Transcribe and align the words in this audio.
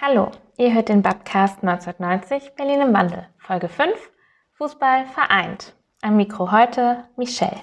Hallo, 0.00 0.32
ihr 0.58 0.74
hört 0.74 0.88
den 0.88 1.02
Podcast 1.02 1.62
1990 1.62 2.56
Berlin 2.56 2.80
im 2.80 2.92
Wandel, 2.92 3.28
Folge 3.38 3.68
5, 3.68 3.94
Fußball 4.54 5.06
vereint. 5.06 5.72
Am 6.02 6.16
Mikro 6.16 6.50
heute 6.50 7.04
Michelle. 7.16 7.60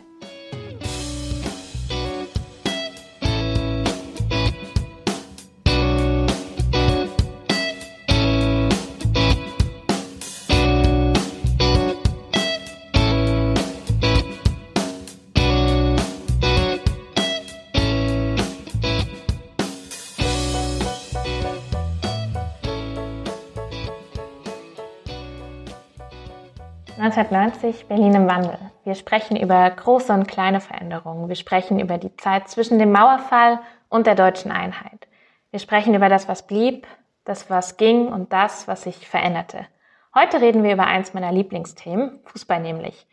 1990 27.11 27.88
Berlin 27.88 28.15
im 28.15 28.27
Wandel. 28.29 28.57
Wir 28.85 28.95
sprechen 28.95 29.35
über 29.35 29.70
große 29.70 30.13
und 30.13 30.29
kleine 30.29 30.61
Veränderungen. 30.61 31.27
Wir 31.27 31.35
sprechen 31.35 31.77
über 31.77 31.97
die 31.97 32.15
Zeit 32.15 32.47
zwischen 32.47 32.79
dem 32.79 32.93
Mauerfall 32.93 33.59
und 33.89 34.07
der 34.07 34.15
deutschen 34.15 34.49
Einheit. 34.49 35.09
Wir 35.49 35.59
sprechen 35.59 35.93
über 35.93 36.07
das, 36.07 36.29
was 36.29 36.47
blieb, 36.47 36.87
das, 37.25 37.49
was 37.49 37.75
ging 37.75 38.07
und 38.07 38.31
das, 38.31 38.70
was 38.70 38.84
sich 38.84 39.09
veränderte. 39.09 39.67
Heute 40.15 40.39
reden 40.39 40.63
wir 40.63 40.71
über 40.71 40.85
eins 40.85 41.13
meiner 41.13 41.34
Lieblingsthemen, 41.34 42.21
Fußball 42.27 42.61
nämlich. 42.61 43.05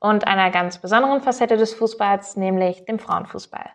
Und 0.00 0.26
einer 0.26 0.50
ganz 0.50 0.76
besonderen 0.76 1.22
Facette 1.22 1.56
des 1.56 1.72
Fußballs, 1.72 2.36
nämlich 2.36 2.84
dem 2.84 2.98
Frauenfußball. 2.98 3.70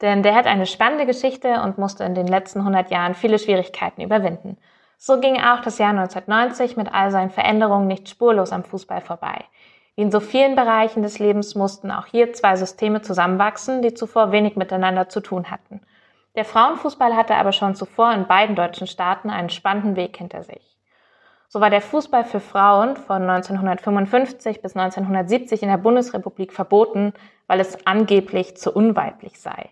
Denn 0.00 0.24
der 0.24 0.34
hat 0.34 0.46
eine 0.46 0.66
spannende 0.66 1.06
Geschichte 1.06 1.62
und 1.62 1.78
musste 1.78 2.02
in 2.02 2.16
den 2.16 2.26
letzten 2.26 2.58
100 2.58 2.90
Jahren 2.90 3.14
viele 3.14 3.38
Schwierigkeiten 3.38 4.00
überwinden. 4.00 4.58
So 5.04 5.18
ging 5.18 5.34
auch 5.34 5.58
das 5.58 5.78
Jahr 5.78 5.90
1990 5.90 6.76
mit 6.76 6.94
all 6.94 7.10
seinen 7.10 7.30
Veränderungen 7.30 7.88
nicht 7.88 8.08
spurlos 8.08 8.52
am 8.52 8.62
Fußball 8.62 9.00
vorbei. 9.00 9.46
Wie 9.96 10.02
in 10.02 10.12
so 10.12 10.20
vielen 10.20 10.54
Bereichen 10.54 11.02
des 11.02 11.18
Lebens 11.18 11.56
mussten 11.56 11.90
auch 11.90 12.06
hier 12.06 12.32
zwei 12.34 12.54
Systeme 12.54 13.02
zusammenwachsen, 13.02 13.82
die 13.82 13.94
zuvor 13.94 14.30
wenig 14.30 14.54
miteinander 14.54 15.08
zu 15.08 15.18
tun 15.18 15.50
hatten. 15.50 15.80
Der 16.36 16.44
Frauenfußball 16.44 17.16
hatte 17.16 17.34
aber 17.34 17.50
schon 17.50 17.74
zuvor 17.74 18.12
in 18.12 18.28
beiden 18.28 18.54
deutschen 18.54 18.86
Staaten 18.86 19.28
einen 19.28 19.50
spannenden 19.50 19.96
Weg 19.96 20.18
hinter 20.18 20.44
sich. 20.44 20.78
So 21.48 21.60
war 21.60 21.68
der 21.68 21.80
Fußball 21.80 22.22
für 22.22 22.38
Frauen 22.38 22.94
von 22.94 23.28
1955 23.28 24.62
bis 24.62 24.76
1970 24.76 25.64
in 25.64 25.68
der 25.68 25.78
Bundesrepublik 25.78 26.52
verboten, 26.52 27.12
weil 27.48 27.58
es 27.58 27.88
angeblich 27.88 28.56
zu 28.56 28.70
unweiblich 28.70 29.40
sei. 29.40 29.70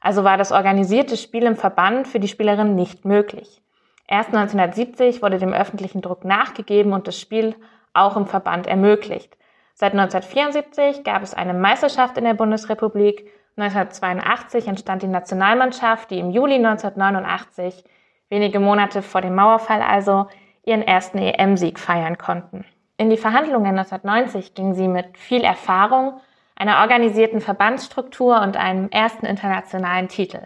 Also 0.00 0.22
war 0.22 0.36
das 0.36 0.52
organisierte 0.52 1.16
Spiel 1.16 1.42
im 1.46 1.56
Verband 1.56 2.06
für 2.06 2.20
die 2.20 2.28
Spielerinnen 2.28 2.76
nicht 2.76 3.04
möglich. 3.04 3.60
Erst 4.08 4.34
1970 4.34 5.22
wurde 5.22 5.38
dem 5.38 5.52
öffentlichen 5.52 6.00
Druck 6.00 6.24
nachgegeben 6.24 6.94
und 6.94 7.06
das 7.06 7.20
Spiel 7.20 7.54
auch 7.92 8.16
im 8.16 8.26
Verband 8.26 8.66
ermöglicht. 8.66 9.36
Seit 9.74 9.92
1974 9.92 11.04
gab 11.04 11.22
es 11.22 11.34
eine 11.34 11.54
Meisterschaft 11.54 12.16
in 12.16 12.24
der 12.24 12.34
Bundesrepublik. 12.34 13.30
1982 13.56 14.66
entstand 14.66 15.02
die 15.02 15.08
Nationalmannschaft, 15.08 16.10
die 16.10 16.18
im 16.18 16.30
Juli 16.30 16.54
1989, 16.54 17.84
wenige 18.30 18.60
Monate 18.60 19.02
vor 19.02 19.20
dem 19.20 19.34
Mauerfall 19.34 19.82
also, 19.82 20.26
ihren 20.64 20.82
ersten 20.82 21.18
EM-Sieg 21.18 21.78
feiern 21.78 22.18
konnten. 22.18 22.64
In 22.96 23.10
die 23.10 23.16
Verhandlungen 23.16 23.78
1990 23.78 24.54
ging 24.54 24.74
sie 24.74 24.88
mit 24.88 25.18
viel 25.18 25.44
Erfahrung, 25.44 26.20
einer 26.56 26.80
organisierten 26.80 27.40
Verbandsstruktur 27.40 28.40
und 28.40 28.56
einem 28.56 28.88
ersten 28.90 29.26
internationalen 29.26 30.08
Titel. 30.08 30.40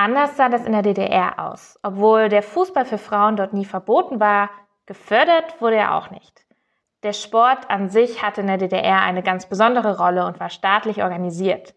Anders 0.00 0.36
sah 0.36 0.48
das 0.48 0.64
in 0.64 0.70
der 0.70 0.82
DDR 0.82 1.40
aus. 1.40 1.76
Obwohl 1.82 2.28
der 2.28 2.44
Fußball 2.44 2.84
für 2.84 2.98
Frauen 2.98 3.34
dort 3.34 3.52
nie 3.52 3.64
verboten 3.64 4.20
war, 4.20 4.48
gefördert 4.86 5.60
wurde 5.60 5.74
er 5.74 5.96
auch 5.96 6.12
nicht. 6.12 6.46
Der 7.02 7.12
Sport 7.12 7.68
an 7.68 7.88
sich 7.88 8.22
hatte 8.22 8.42
in 8.42 8.46
der 8.46 8.58
DDR 8.58 9.00
eine 9.02 9.24
ganz 9.24 9.46
besondere 9.46 9.98
Rolle 9.98 10.24
und 10.24 10.38
war 10.38 10.50
staatlich 10.50 11.02
organisiert. 11.02 11.74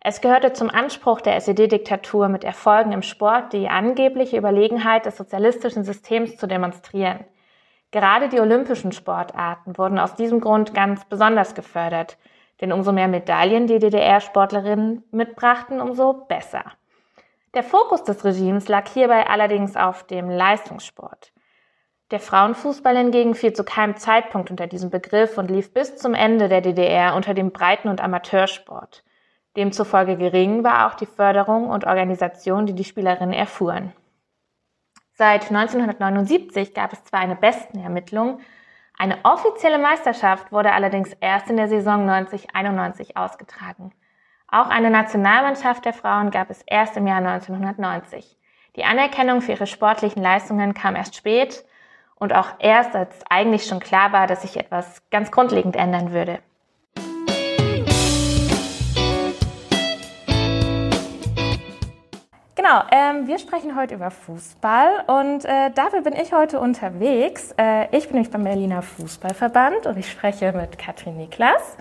Es 0.00 0.20
gehörte 0.20 0.52
zum 0.52 0.68
Anspruch 0.68 1.20
der 1.20 1.36
SED-Diktatur, 1.36 2.28
mit 2.28 2.42
Erfolgen 2.42 2.90
im 2.90 3.02
Sport 3.02 3.52
die 3.52 3.68
angebliche 3.68 4.36
Überlegenheit 4.36 5.06
des 5.06 5.16
sozialistischen 5.16 5.84
Systems 5.84 6.38
zu 6.38 6.48
demonstrieren. 6.48 7.24
Gerade 7.92 8.28
die 8.28 8.40
olympischen 8.40 8.90
Sportarten 8.90 9.78
wurden 9.78 10.00
aus 10.00 10.16
diesem 10.16 10.40
Grund 10.40 10.74
ganz 10.74 11.04
besonders 11.04 11.54
gefördert, 11.54 12.18
denn 12.60 12.72
umso 12.72 12.90
mehr 12.90 13.06
Medaillen 13.06 13.68
die 13.68 13.78
DDR-Sportlerinnen 13.78 15.04
mitbrachten, 15.12 15.80
umso 15.80 16.14
besser. 16.14 16.64
Der 17.54 17.64
Fokus 17.64 18.04
des 18.04 18.24
Regimes 18.24 18.68
lag 18.68 18.88
hierbei 18.88 19.26
allerdings 19.26 19.76
auf 19.76 20.06
dem 20.06 20.30
Leistungssport. 20.30 21.32
Der 22.12 22.20
Frauenfußball 22.20 22.96
hingegen 22.96 23.34
fiel 23.34 23.52
zu 23.52 23.64
keinem 23.64 23.96
Zeitpunkt 23.96 24.50
unter 24.50 24.68
diesem 24.68 24.90
Begriff 24.90 25.36
und 25.36 25.50
lief 25.50 25.72
bis 25.72 25.96
zum 25.96 26.14
Ende 26.14 26.48
der 26.48 26.60
DDR 26.60 27.14
unter 27.16 27.34
dem 27.34 27.50
Breiten- 27.50 27.88
und 27.88 28.00
Amateursport. 28.00 29.04
Demzufolge 29.56 30.16
gering 30.16 30.62
war 30.62 30.86
auch 30.86 30.94
die 30.94 31.06
Förderung 31.06 31.70
und 31.70 31.86
Organisation, 31.86 32.66
die 32.66 32.74
die 32.74 32.84
Spielerinnen 32.84 33.34
erfuhren. 33.34 33.92
Seit 35.12 35.50
1979 35.50 36.72
gab 36.72 36.92
es 36.92 37.02
zwar 37.04 37.20
eine 37.20 37.36
Bestenermittlung, 37.36 38.40
eine 38.96 39.18
offizielle 39.24 39.78
Meisterschaft 39.78 40.52
wurde 40.52 40.72
allerdings 40.72 41.14
erst 41.20 41.50
in 41.50 41.56
der 41.56 41.68
Saison 41.68 42.08
90-91 42.08 43.16
ausgetragen. 43.16 43.92
Auch 44.52 44.68
eine 44.68 44.90
Nationalmannschaft 44.90 45.84
der 45.84 45.92
Frauen 45.92 46.32
gab 46.32 46.50
es 46.50 46.60
erst 46.66 46.96
im 46.96 47.06
Jahr 47.06 47.18
1990. 47.18 48.36
Die 48.74 48.82
Anerkennung 48.82 49.42
für 49.42 49.52
ihre 49.52 49.68
sportlichen 49.68 50.20
Leistungen 50.20 50.74
kam 50.74 50.96
erst 50.96 51.14
spät 51.14 51.64
und 52.16 52.34
auch 52.34 52.48
erst, 52.58 52.96
als 52.96 53.14
eigentlich 53.30 53.66
schon 53.66 53.78
klar 53.78 54.10
war, 54.10 54.26
dass 54.26 54.42
sich 54.42 54.56
etwas 54.56 55.08
ganz 55.12 55.30
grundlegend 55.30 55.76
ändern 55.76 56.10
würde. 56.10 56.40
Genau, 62.56 62.82
ähm, 62.90 63.28
wir 63.28 63.38
sprechen 63.38 63.76
heute 63.76 63.94
über 63.94 64.10
Fußball 64.10 65.04
und 65.06 65.44
äh, 65.44 65.70
dafür 65.70 66.02
bin 66.02 66.12
ich 66.12 66.32
heute 66.32 66.58
unterwegs. 66.58 67.54
Äh, 67.56 67.84
ich 67.96 68.08
bin 68.08 68.14
nämlich 68.14 68.32
beim 68.32 68.42
Berliner 68.42 68.82
Fußballverband 68.82 69.86
und 69.86 69.96
ich 69.96 70.10
spreche 70.10 70.52
mit 70.52 70.76
Katrin 70.76 71.16
Niklas. 71.16 71.76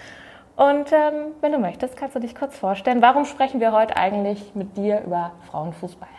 Und 0.60 0.92
ähm, 0.92 1.32
wenn 1.40 1.54
du 1.54 1.58
möchtest, 1.58 1.96
kannst 1.96 2.18
du 2.18 2.20
dich 2.20 2.36
kurz 2.36 2.58
vorstellen, 2.58 3.02
warum 3.02 3.24
sprechen 3.24 3.62
wir 3.62 3.72
heute 3.72 3.96
eigentlich 3.96 4.56
mit 4.56 4.76
dir 4.76 5.02
über 5.06 5.32
Frauenfußball? 5.50 6.10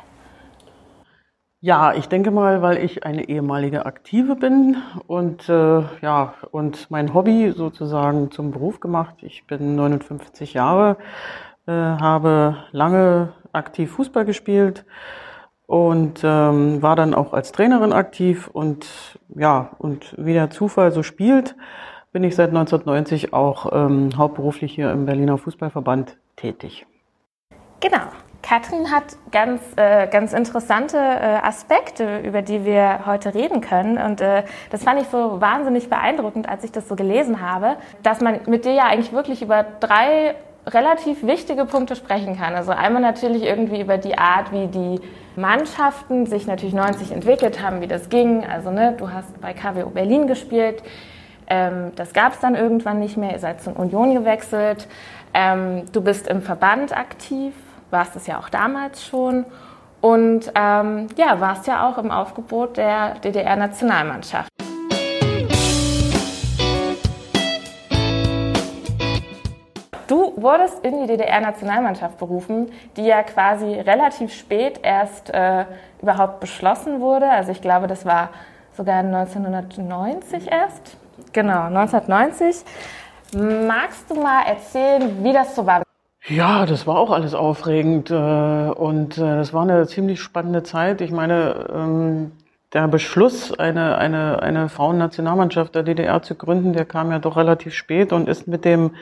Ja, 1.61 1.93
ich 1.93 2.09
denke 2.09 2.31
mal, 2.31 2.63
weil 2.63 2.79
ich 2.79 3.05
eine 3.05 3.29
ehemalige 3.29 3.85
Aktive 3.85 4.37
bin 4.37 4.79
und 5.07 5.47
äh, 5.51 5.83
ja 6.01 6.33
und 6.53 6.91
mein 6.91 7.13
Hobby 7.13 7.53
sozusagen 7.55 8.31
zum 8.31 8.51
Beruf 8.51 8.81
gemacht. 8.81 9.17
Ich 9.21 9.47
bin 9.47 9.77
59 9.77 10.55
Jahre, 10.55 10.97
äh, 11.67 11.73
habe 11.73 12.65
lange 12.73 13.35
aktiv 13.53 13.91
Fußball 13.91 14.25
gespielt 14.25 14.87
und 15.67 16.23
ähm, 16.25 16.81
war 16.81 16.97
dann 16.97 17.13
auch 17.13 17.35
als 17.35 17.53
Trainerin 17.53 17.93
aktiv 17.93 18.49
und 18.51 19.19
ja 19.37 19.73
und 19.77 20.15
wie 20.17 20.33
der 20.33 20.49
Zufall 20.49 20.93
so 20.93 21.03
spielt, 21.03 21.57
bin 22.13 22.25
ich 22.25 22.35
seit 22.35 22.49
1990 22.49 23.33
auch 23.33 23.71
ähm, 23.73 24.11
hauptberuflich 24.17 24.75
hier 24.75 24.91
im 24.91 25.07
Berliner 25.07 25.39
Fußballverband 25.39 26.17
tätig. 26.37 26.87
Genau. 27.81 28.01
Katrin 28.43 28.91
hat 28.91 29.17
ganz, 29.31 29.61
äh, 29.77 30.07
ganz 30.09 30.33
interessante 30.33 30.97
äh, 30.97 31.39
Aspekte, 31.43 32.21
über 32.21 32.41
die 32.41 32.65
wir 32.65 33.01
heute 33.05 33.35
reden 33.35 33.61
können. 33.61 33.99
Und 33.99 34.23
äh, 34.23 34.45
das 34.71 34.83
fand 34.83 35.01
ich 35.01 35.09
so 35.09 35.41
wahnsinnig 35.41 35.91
beeindruckend, 35.91 36.49
als 36.49 36.65
ich 36.65 36.73
das 36.73 36.89
so 36.89 36.97
gelesen 36.97 37.43
habe, 37.43 37.77
dass 38.03 38.21
man 38.21 38.41
mit 38.47 38.65
dir 38.65 38.73
ja 38.73 38.87
eigentlich 38.87 39.13
wirklich 39.13 39.43
über 39.43 39.65
drei 39.81 40.35
relativ 40.67 41.23
wichtige 41.23 41.65
Punkte 41.65 41.97
sprechen 41.97 42.37
kann. 42.39 42.55
Also 42.55 42.73
einmal 42.73 43.03
natürlich 43.03 43.43
irgendwie 43.43 43.81
über 43.81 43.99
die 43.99 44.17
Art, 44.17 44.53
wie 44.53 44.67
die 44.69 45.01
Mannschaften 45.37 46.27
sich 46.27 46.47
natürlich 46.47 46.75
90 46.75 47.13
entwickelt 47.13 47.63
haben, 47.63 47.81
wie 47.81 47.87
das 47.87 48.09
ging. 48.09 48.45
Also 48.45 48.71
ne, 48.71 48.95
du 48.99 49.13
hast 49.13 49.41
bei 49.41 49.53
KWO 49.53 49.91
Berlin 49.91 50.27
gespielt. 50.27 50.83
Ähm, 51.51 51.93
das 51.97 52.13
gab 52.13 52.33
es 52.33 52.41
dann 52.41 52.55
irgendwann 52.55 53.01
nicht 53.01 53.17
mehr. 53.17 53.33
Ihr 53.33 53.41
seid 53.41 53.61
zur 53.61 53.79
Union 53.79 54.15
gewechselt. 54.15 54.89
Ähm, 55.35 55.83
du 55.93 56.01
bist 56.01 56.29
im 56.29 56.43
Verband 56.43 56.97
aktiv, 56.97 57.53
warst 57.91 58.15
es 58.17 58.27
ja 58.27 58.39
auch 58.39 58.49
damals 58.49 59.05
schon. 59.05 59.45
Und 60.01 60.51
ähm, 60.55 61.09
ja, 61.17 61.41
warst 61.41 61.67
ja 61.67 61.89
auch 61.89 61.99
im 61.99 62.11
Aufgebot 62.11 62.77
der 62.77 63.17
DDR-Nationalmannschaft. 63.17 64.49
Du 70.07 70.33
wurdest 70.37 70.85
in 70.85 71.01
die 71.03 71.07
DDR-Nationalmannschaft 71.07 72.19
berufen, 72.19 72.73
die 72.97 73.05
ja 73.05 73.23
quasi 73.23 73.75
relativ 73.75 74.33
spät 74.33 74.81
erst 74.83 75.31
äh, 75.31 75.67
überhaupt 76.01 76.41
beschlossen 76.41 77.01
wurde. 77.01 77.29
Also 77.29 77.53
ich 77.53 77.61
glaube, 77.61 77.89
das 77.89 78.07
war 78.07 78.31
sogar 78.77 79.01
1990 79.01 80.51
erst. 80.51 80.97
Genau, 81.33 81.67
1990. 81.67 82.65
Magst 83.35 84.11
du 84.11 84.21
mal 84.21 84.43
erzählen, 84.43 85.23
wie 85.23 85.33
das 85.33 85.55
so 85.55 85.65
war? 85.65 85.83
Ja, 86.27 86.67
das 86.67 86.87
war 86.87 86.99
auch 86.99 87.11
alles 87.11 87.35
aufregend 87.35 88.11
äh, 88.11 88.15
und 88.15 89.17
äh, 89.17 89.21
das 89.21 89.55
war 89.55 89.63
eine 89.63 89.87
ziemlich 89.87 90.21
spannende 90.21 90.63
Zeit. 90.63 91.01
Ich 91.01 91.13
meine, 91.13 91.67
ähm, 91.73 92.33
der 92.73 92.89
Beschluss, 92.89 93.59
eine, 93.59 93.97
eine, 93.97 94.43
eine 94.43 94.69
Frauennationalmannschaft 94.69 95.75
der 95.75 95.83
DDR 95.83 96.23
zu 96.23 96.35
gründen, 96.35 96.73
der 96.73 96.85
kam 96.85 97.11
ja 97.11 97.21
doch 97.21 97.37
relativ 97.37 97.75
spät 97.75 98.13
und 98.13 98.29
ist 98.29 98.47
mit 98.49 98.65
dem 98.65 98.95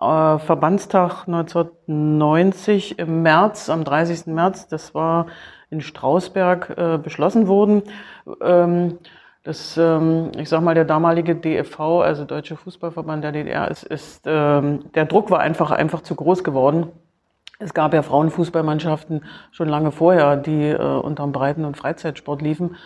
äh, 0.00 0.38
Verbandstag 0.38 1.26
1990 1.26 2.98
im 2.98 3.22
März, 3.22 3.68
am 3.68 3.84
30. 3.84 4.26
März, 4.26 4.68
das 4.68 4.94
war 4.94 5.26
in 5.70 5.80
Strausberg, 5.80 7.02
beschlossen 7.02 7.48
worden. 7.48 7.82
Das, 9.42 9.76
ähm, 9.76 10.30
ich 10.38 10.48
sag 10.48 10.62
mal, 10.62 10.74
der 10.74 10.84
damalige 10.84 11.34
DFV, 11.34 11.80
also 12.02 12.24
Deutsche 12.24 12.56
Fußballverband 12.56 13.24
der 13.24 13.32
DDR, 13.32 13.70
ist, 13.70 13.82
ist 13.82 14.22
ähm, 14.26 14.84
der 14.94 15.04
Druck 15.06 15.30
war 15.30 15.40
einfach, 15.40 15.70
einfach 15.72 16.02
zu 16.02 16.14
groß 16.14 16.44
geworden. 16.44 16.88
Es 17.58 17.74
gab 17.74 17.94
ja 17.94 18.02
Frauenfußballmannschaften 18.02 19.24
schon 19.50 19.68
lange 19.68 19.90
vorher, 19.90 20.36
die 20.36 20.68
äh, 20.68 20.76
unterm 20.76 21.32
Breiten- 21.32 21.64
und 21.64 21.76
Freizeitsport 21.76 22.42
liefen 22.42 22.76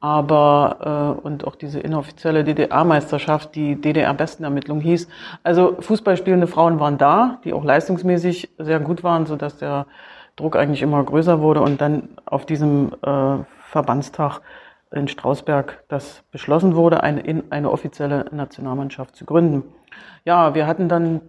aber 0.00 1.16
äh, 1.20 1.26
und 1.26 1.44
auch 1.46 1.56
diese 1.56 1.80
inoffizielle 1.80 2.44
DDR-Meisterschaft, 2.44 3.54
die 3.54 3.80
DDR-Bestenermittlung 3.80 4.80
hieß. 4.80 5.08
Also 5.42 5.76
Fußballspielende 5.80 6.46
Frauen 6.46 6.78
waren 6.78 6.98
da, 6.98 7.40
die 7.44 7.52
auch 7.52 7.64
leistungsmäßig 7.64 8.50
sehr 8.58 8.80
gut 8.80 9.02
waren, 9.02 9.26
so 9.26 9.36
dass 9.36 9.58
der 9.58 9.86
Druck 10.36 10.54
eigentlich 10.54 10.82
immer 10.82 11.02
größer 11.02 11.40
wurde 11.40 11.62
und 11.62 11.80
dann 11.80 12.10
auf 12.26 12.46
diesem 12.46 12.92
äh, 13.02 13.38
Verbandstag 13.70 14.40
in 14.90 15.08
Strausberg 15.08 15.84
das 15.88 16.22
beschlossen 16.30 16.74
wurde, 16.74 17.02
eine, 17.02 17.20
in, 17.20 17.50
eine 17.50 17.70
offizielle 17.70 18.26
Nationalmannschaft 18.32 19.16
zu 19.16 19.24
gründen. 19.24 19.64
Ja, 20.24 20.54
wir 20.54 20.66
hatten 20.66 20.88
dann 20.88 21.20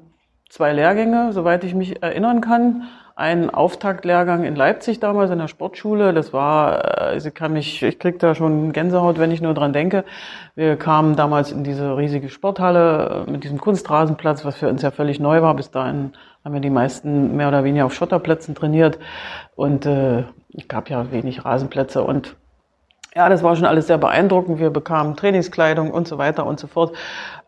zwei 0.49 0.73
Lehrgänge, 0.73 1.33
soweit 1.33 1.63
ich 1.63 1.75
mich 1.75 2.01
erinnern 2.01 2.41
kann 2.41 2.87
einen 3.19 3.49
Auftaktlehrgang 3.49 4.45
in 4.45 4.55
Leipzig 4.55 5.01
damals 5.01 5.29
in 5.29 5.39
der 5.39 5.49
Sportschule. 5.49 6.13
Das 6.13 6.31
war, 6.31 7.11
äh, 7.11 7.17
ich 7.17 7.33
kann 7.33 7.51
mich, 7.51 7.83
ich 7.83 7.99
krieg 7.99 8.17
da 8.17 8.33
schon 8.33 8.71
Gänsehaut, 8.71 9.19
wenn 9.19 9.31
ich 9.31 9.41
nur 9.41 9.53
dran 9.53 9.73
denke. 9.73 10.05
Wir 10.55 10.77
kamen 10.77 11.17
damals 11.17 11.51
in 11.51 11.65
diese 11.65 11.97
riesige 11.97 12.29
Sporthalle 12.29 13.25
äh, 13.27 13.31
mit 13.31 13.43
diesem 13.43 13.59
Kunstrasenplatz, 13.59 14.45
was 14.45 14.55
für 14.55 14.69
uns 14.69 14.83
ja 14.83 14.91
völlig 14.91 15.19
neu 15.19 15.41
war. 15.41 15.53
Bis 15.53 15.69
dahin 15.69 16.13
haben 16.45 16.53
wir 16.53 16.61
die 16.61 16.69
meisten 16.69 17.35
mehr 17.35 17.49
oder 17.49 17.65
weniger 17.65 17.85
auf 17.85 17.93
Schotterplätzen 17.93 18.55
trainiert 18.55 18.99
und 19.55 19.85
äh, 19.85 20.23
es 20.57 20.69
gab 20.69 20.89
ja 20.89 21.11
wenig 21.11 21.43
Rasenplätze 21.43 22.01
und 22.01 22.37
ja, 23.19 23.27
das 23.27 23.43
war 23.43 23.53
schon 23.57 23.65
alles 23.65 23.87
sehr 23.87 23.97
beeindruckend. 23.97 24.59
Wir 24.59 24.69
bekamen 24.69 25.17
Trainingskleidung 25.17 25.91
und 25.91 26.07
so 26.07 26.17
weiter 26.17 26.45
und 26.45 26.57
so 26.57 26.67
fort. 26.67 26.95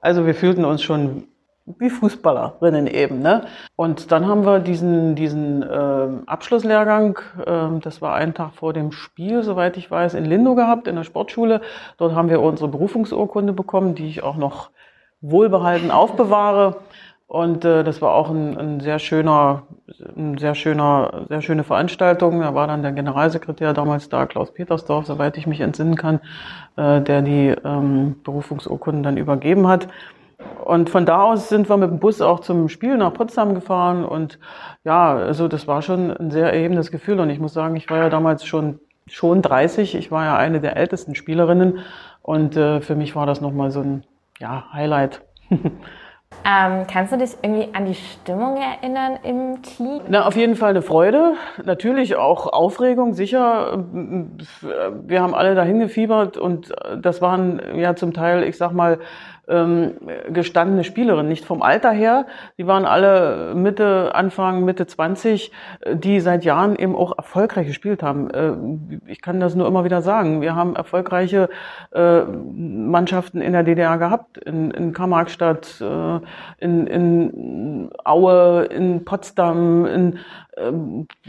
Also 0.01 0.25
wir 0.25 0.35
fühlten 0.35 0.65
uns 0.65 0.83
schon 0.83 1.29
wie 1.65 1.89
Fußballerinnen 1.89 2.87
eben. 2.87 3.21
Ne? 3.21 3.45
Und 3.77 4.11
dann 4.11 4.27
haben 4.27 4.45
wir 4.45 4.59
diesen, 4.59 5.15
diesen 5.15 5.63
äh, 5.63 6.07
Abschlusslehrgang, 6.25 7.19
äh, 7.45 7.79
das 7.79 8.01
war 8.01 8.15
einen 8.15 8.33
Tag 8.33 8.51
vor 8.55 8.73
dem 8.73 8.91
Spiel, 8.91 9.43
soweit 9.43 9.77
ich 9.77 9.89
weiß, 9.89 10.13
in 10.15 10.25
Lindow 10.25 10.55
gehabt, 10.55 10.89
in 10.89 10.97
der 10.97 11.05
Sportschule. 11.05 11.61
Dort 11.95 12.15
haben 12.15 12.29
wir 12.29 12.41
unsere 12.41 12.67
Berufungsurkunde 12.67 13.53
bekommen, 13.53 13.95
die 13.95 14.09
ich 14.09 14.23
auch 14.23 14.35
noch 14.35 14.71
wohlbehalten 15.21 15.89
aufbewahre. 15.89 16.81
Und 17.31 17.63
äh, 17.63 17.85
das 17.85 18.01
war 18.01 18.13
auch 18.13 18.29
ein, 18.29 18.57
ein 18.57 18.79
sehr 18.81 18.99
schöner, 18.99 19.63
ein 20.17 20.37
sehr 20.37 20.53
schöner, 20.53 21.27
sehr 21.29 21.41
schöne 21.41 21.63
Veranstaltung. 21.63 22.41
Da 22.41 22.53
war 22.55 22.67
dann 22.67 22.81
der 22.81 22.91
Generalsekretär 22.91 23.71
damals 23.73 24.09
da, 24.09 24.25
Klaus 24.25 24.53
Petersdorf, 24.53 25.05
soweit 25.05 25.37
ich 25.37 25.47
mich 25.47 25.61
entsinnen 25.61 25.95
kann, 25.95 26.19
äh, 26.75 26.99
der 26.99 27.21
die 27.21 27.55
ähm, 27.63 28.17
Berufungsurkunden 28.25 29.01
dann 29.01 29.15
übergeben 29.15 29.69
hat. 29.69 29.87
Und 30.65 30.89
von 30.89 31.05
da 31.05 31.23
aus 31.23 31.47
sind 31.47 31.69
wir 31.69 31.77
mit 31.77 31.89
dem 31.89 31.99
Bus 31.99 32.19
auch 32.19 32.41
zum 32.41 32.67
Spiel 32.67 32.97
nach 32.97 33.13
Potsdam 33.13 33.55
gefahren. 33.55 34.03
Und 34.03 34.37
ja, 34.83 35.15
also 35.15 35.47
das 35.47 35.69
war 35.69 35.81
schon 35.81 36.11
ein 36.11 36.31
sehr 36.31 36.51
erhebendes 36.51 36.91
Gefühl. 36.91 37.21
Und 37.21 37.29
ich 37.29 37.39
muss 37.39 37.53
sagen, 37.53 37.77
ich 37.77 37.89
war 37.89 37.97
ja 37.99 38.09
damals 38.09 38.43
schon, 38.43 38.81
schon 39.07 39.41
30. 39.41 39.95
Ich 39.95 40.11
war 40.11 40.25
ja 40.25 40.35
eine 40.35 40.59
der 40.59 40.75
ältesten 40.75 41.15
Spielerinnen. 41.15 41.79
Und 42.23 42.57
äh, 42.57 42.81
für 42.81 42.95
mich 42.95 43.15
war 43.15 43.25
das 43.25 43.39
nochmal 43.39 43.71
so 43.71 43.79
ein 43.79 44.03
ja, 44.37 44.65
Highlight. 44.73 45.21
Ähm, 46.43 46.87
kannst 46.91 47.13
du 47.13 47.17
dich 47.17 47.31
irgendwie 47.43 47.69
an 47.73 47.85
die 47.85 47.93
Stimmung 47.93 48.57
erinnern 48.57 49.19
im 49.23 49.61
Team? 49.61 50.01
Na, 50.07 50.25
auf 50.25 50.35
jeden 50.35 50.55
Fall 50.55 50.71
eine 50.71 50.81
Freude. 50.81 51.33
Natürlich 51.63 52.15
auch 52.15 52.47
Aufregung, 52.47 53.13
sicher. 53.13 53.83
Wir 53.91 55.21
haben 55.21 55.35
alle 55.35 55.53
dahin 55.53 55.79
gefiebert 55.79 56.37
und 56.37 56.73
das 56.99 57.21
waren 57.21 57.61
ja 57.75 57.95
zum 57.95 58.13
Teil, 58.13 58.43
ich 58.43 58.57
sag 58.57 58.71
mal, 58.71 58.99
ähm, 59.51 59.93
gestandene 60.29 60.83
Spielerinnen, 60.83 61.27
nicht 61.27 61.45
vom 61.45 61.61
Alter 61.61 61.91
her. 61.91 62.25
Die 62.57 62.65
waren 62.65 62.85
alle 62.85 63.53
Mitte, 63.53 64.15
Anfang, 64.15 64.63
Mitte 64.63 64.87
20, 64.87 65.51
die 65.93 66.19
seit 66.19 66.45
Jahren 66.45 66.75
eben 66.75 66.95
auch 66.95 67.17
erfolgreich 67.17 67.67
gespielt 67.67 68.01
haben. 68.01 68.29
Äh, 68.31 69.11
ich 69.11 69.21
kann 69.21 69.39
das 69.39 69.55
nur 69.55 69.67
immer 69.67 69.83
wieder 69.83 70.01
sagen. 70.01 70.41
Wir 70.41 70.55
haben 70.55 70.75
erfolgreiche 70.75 71.49
äh, 71.93 72.21
Mannschaften 72.21 73.41
in 73.41 73.53
der 73.53 73.63
DDR 73.63 73.97
gehabt, 73.97 74.37
in, 74.37 74.71
in 74.71 74.93
Karl-Marx-Stadt, 74.93 75.81
äh, 75.81 76.19
in, 76.59 76.87
in 76.87 77.89
Aue, 78.03 78.65
in 78.65 79.03
Potsdam, 79.05 79.85
in 79.85 80.19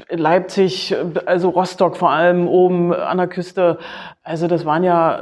Leipzig, 0.08 0.94
also 1.26 1.50
Rostock 1.50 1.96
vor 1.96 2.10
allem 2.10 2.48
oben 2.48 2.92
an 2.92 3.18
der 3.18 3.28
Küste. 3.28 3.78
Also 4.22 4.46
das 4.48 4.64
waren 4.64 4.84
ja, 4.84 5.20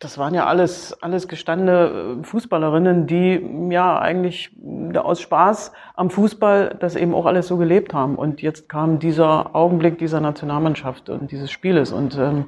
das 0.00 0.16
waren 0.16 0.32
ja 0.32 0.46
alles, 0.46 0.96
alles 1.02 1.28
gestandene 1.28 2.18
äh, 2.20 2.24
Fußballerinnen, 2.24 3.06
die 3.06 3.68
ja 3.70 3.98
eigentlich 3.98 4.50
aus 4.96 5.20
Spaß 5.20 5.72
am 5.94 6.08
Fußball 6.08 6.76
das 6.80 6.96
eben 6.96 7.14
auch 7.14 7.26
alles 7.26 7.46
so 7.46 7.58
gelebt 7.58 7.92
haben. 7.92 8.16
Und 8.16 8.40
jetzt 8.40 8.68
kam 8.68 8.98
dieser 8.98 9.54
Augenblick 9.54 9.98
dieser 9.98 10.20
Nationalmannschaft 10.20 11.10
und 11.10 11.30
dieses 11.30 11.50
Spieles 11.50 11.92
und 11.92 12.16
ähm, 12.18 12.46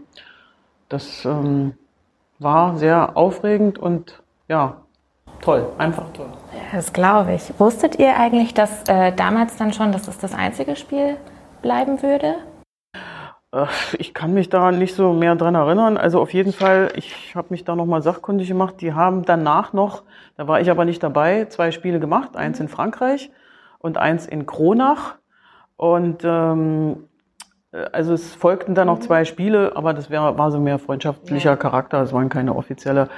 das 0.88 1.26
ähm, 1.26 1.75
war 2.38 2.76
sehr 2.76 3.16
aufregend 3.16 3.78
und 3.78 4.22
ja, 4.49 4.78
toll, 5.43 5.66
einfach 5.76 6.10
toll. 6.14 6.26
Das 6.72 6.93
glaube 6.93 7.34
ich. 7.34 7.52
Wusstet 7.58 7.99
ihr 7.99 8.16
eigentlich, 8.16 8.54
dass 8.54 8.84
äh, 8.88 9.12
damals 9.12 9.56
dann 9.56 9.75
schon, 9.75 9.93
dass 9.93 10.08
es 10.08 10.19
das 10.19 10.34
einzige 10.34 10.75
Spiel 10.75 11.19
bleiben 11.60 12.02
würde? 12.02 12.37
Äh, 13.52 13.66
ich 13.99 14.14
kann 14.14 14.34
mich 14.34 14.49
da 14.49 14.72
nicht 14.72 14.94
so 14.94 15.12
mehr 15.12 15.37
dran 15.37 15.54
erinnern. 15.54 15.96
Also 15.96 16.20
auf 16.20 16.32
jeden 16.32 16.52
Fall, 16.52 16.93
ich 16.96 17.34
habe 17.37 17.49
mich 17.50 17.64
da 17.64 17.76
nochmal 17.76 18.02
sachkundig 18.02 18.49
gemacht. 18.49 18.76
Die 18.81 18.94
haben 18.94 19.25
danach 19.25 19.72
noch, 19.72 20.02
da 20.37 20.49
war 20.49 20.60
ich 20.60 20.70
aber 20.70 20.84
nicht 20.84 21.02
dabei, 21.02 21.46
zwei 21.46 21.70
Spiele 21.70 22.00
gemacht. 22.00 22.37
Eins 22.37 22.58
in 22.60 22.69
Frankreich 22.69 23.31
und 23.78 23.99
eins 23.99 24.26
in 24.26 24.46
Kronach. 24.46 25.16
Und 25.76 26.22
ähm, 26.25 27.08
äh, 27.72 27.84
also 27.93 28.14
es 28.14 28.34
folgten 28.34 28.75
dann 28.75 28.87
noch 28.87 28.99
mhm. 28.99 29.02
zwei 29.02 29.25
Spiele, 29.25 29.76
aber 29.76 29.94
das 29.94 30.10
wär, 30.10 30.38
war 30.38 30.50
so 30.50 30.58
mehr 30.58 30.78
freundschaftlicher. 30.78 31.56
Charakter. 31.56 32.02
Es 32.02 32.12
waren 32.12 32.28
keine 32.28 32.54
offizielle 32.54 33.09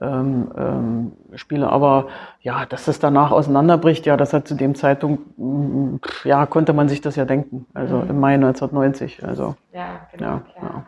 ähm, 0.00 0.50
ähm, 0.56 1.12
Spiele. 1.34 1.70
Aber 1.70 2.08
ja, 2.40 2.66
dass 2.66 2.86
das 2.86 2.98
danach 2.98 3.30
auseinanderbricht, 3.30 4.06
ja, 4.06 4.16
das 4.16 4.32
hat 4.32 4.48
zu 4.48 4.54
dem 4.54 4.74
Zeitpunkt, 4.74 5.38
mm, 5.38 5.96
ja, 6.24 6.46
konnte 6.46 6.72
man 6.72 6.88
sich 6.88 7.00
das 7.00 7.16
ja 7.16 7.24
denken. 7.24 7.66
Also 7.74 7.96
mhm. 7.96 8.10
im 8.10 8.20
Mai 8.20 8.34
1990. 8.34 9.24
Also, 9.24 9.56
ja, 9.72 10.06
genau. 10.12 10.40
Ja, 10.56 10.62
ja. 10.62 10.86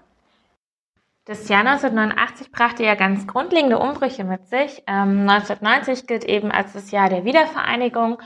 Das 1.25 1.49
Jahr 1.49 1.61
1989 1.61 2.51
brachte 2.51 2.83
ja 2.83 2.97
ganz 2.97 3.29
grundlegende 3.29 3.79
Umbrüche 3.79 4.25
mit 4.25 4.49
sich. 4.49 4.83
Ähm, 4.89 5.29
1990 5.29 6.09
gilt 6.09 6.25
eben 6.25 6.51
als 6.51 6.73
das 6.73 6.91
Jahr 6.91 7.09
der 7.09 7.25
Wiedervereinigung. 7.25 8.19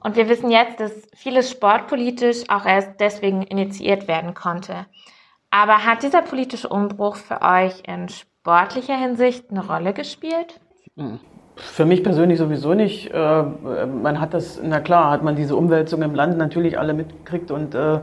Und 0.00 0.14
wir 0.14 0.28
wissen 0.28 0.52
jetzt, 0.52 0.78
dass 0.78 0.92
vieles 1.16 1.50
sportpolitisch 1.50 2.48
auch 2.48 2.64
erst 2.64 3.00
deswegen 3.00 3.42
initiiert 3.42 4.06
werden 4.06 4.34
konnte. 4.34 4.86
Aber 5.50 5.84
hat 5.84 6.04
dieser 6.04 6.22
politische 6.22 6.68
Umbruch 6.68 7.16
für 7.16 7.42
euch 7.42 7.82
in 7.86 8.06
sportlicher 8.46 8.96
Hinsicht 8.96 9.50
eine 9.50 9.66
Rolle 9.66 9.92
gespielt? 9.92 10.60
Für 11.56 11.84
mich 11.84 12.04
persönlich 12.04 12.38
sowieso 12.38 12.74
nicht. 12.74 13.10
Äh, 13.12 13.42
man 13.42 14.20
hat 14.20 14.34
das, 14.34 14.60
na 14.62 14.78
klar, 14.78 15.10
hat 15.10 15.24
man 15.24 15.34
diese 15.34 15.56
Umwälzung 15.56 16.00
im 16.02 16.14
Land 16.14 16.38
natürlich 16.38 16.78
alle 16.78 16.94
mitgekriegt 16.94 17.50
und 17.50 17.74
äh, 17.74 17.98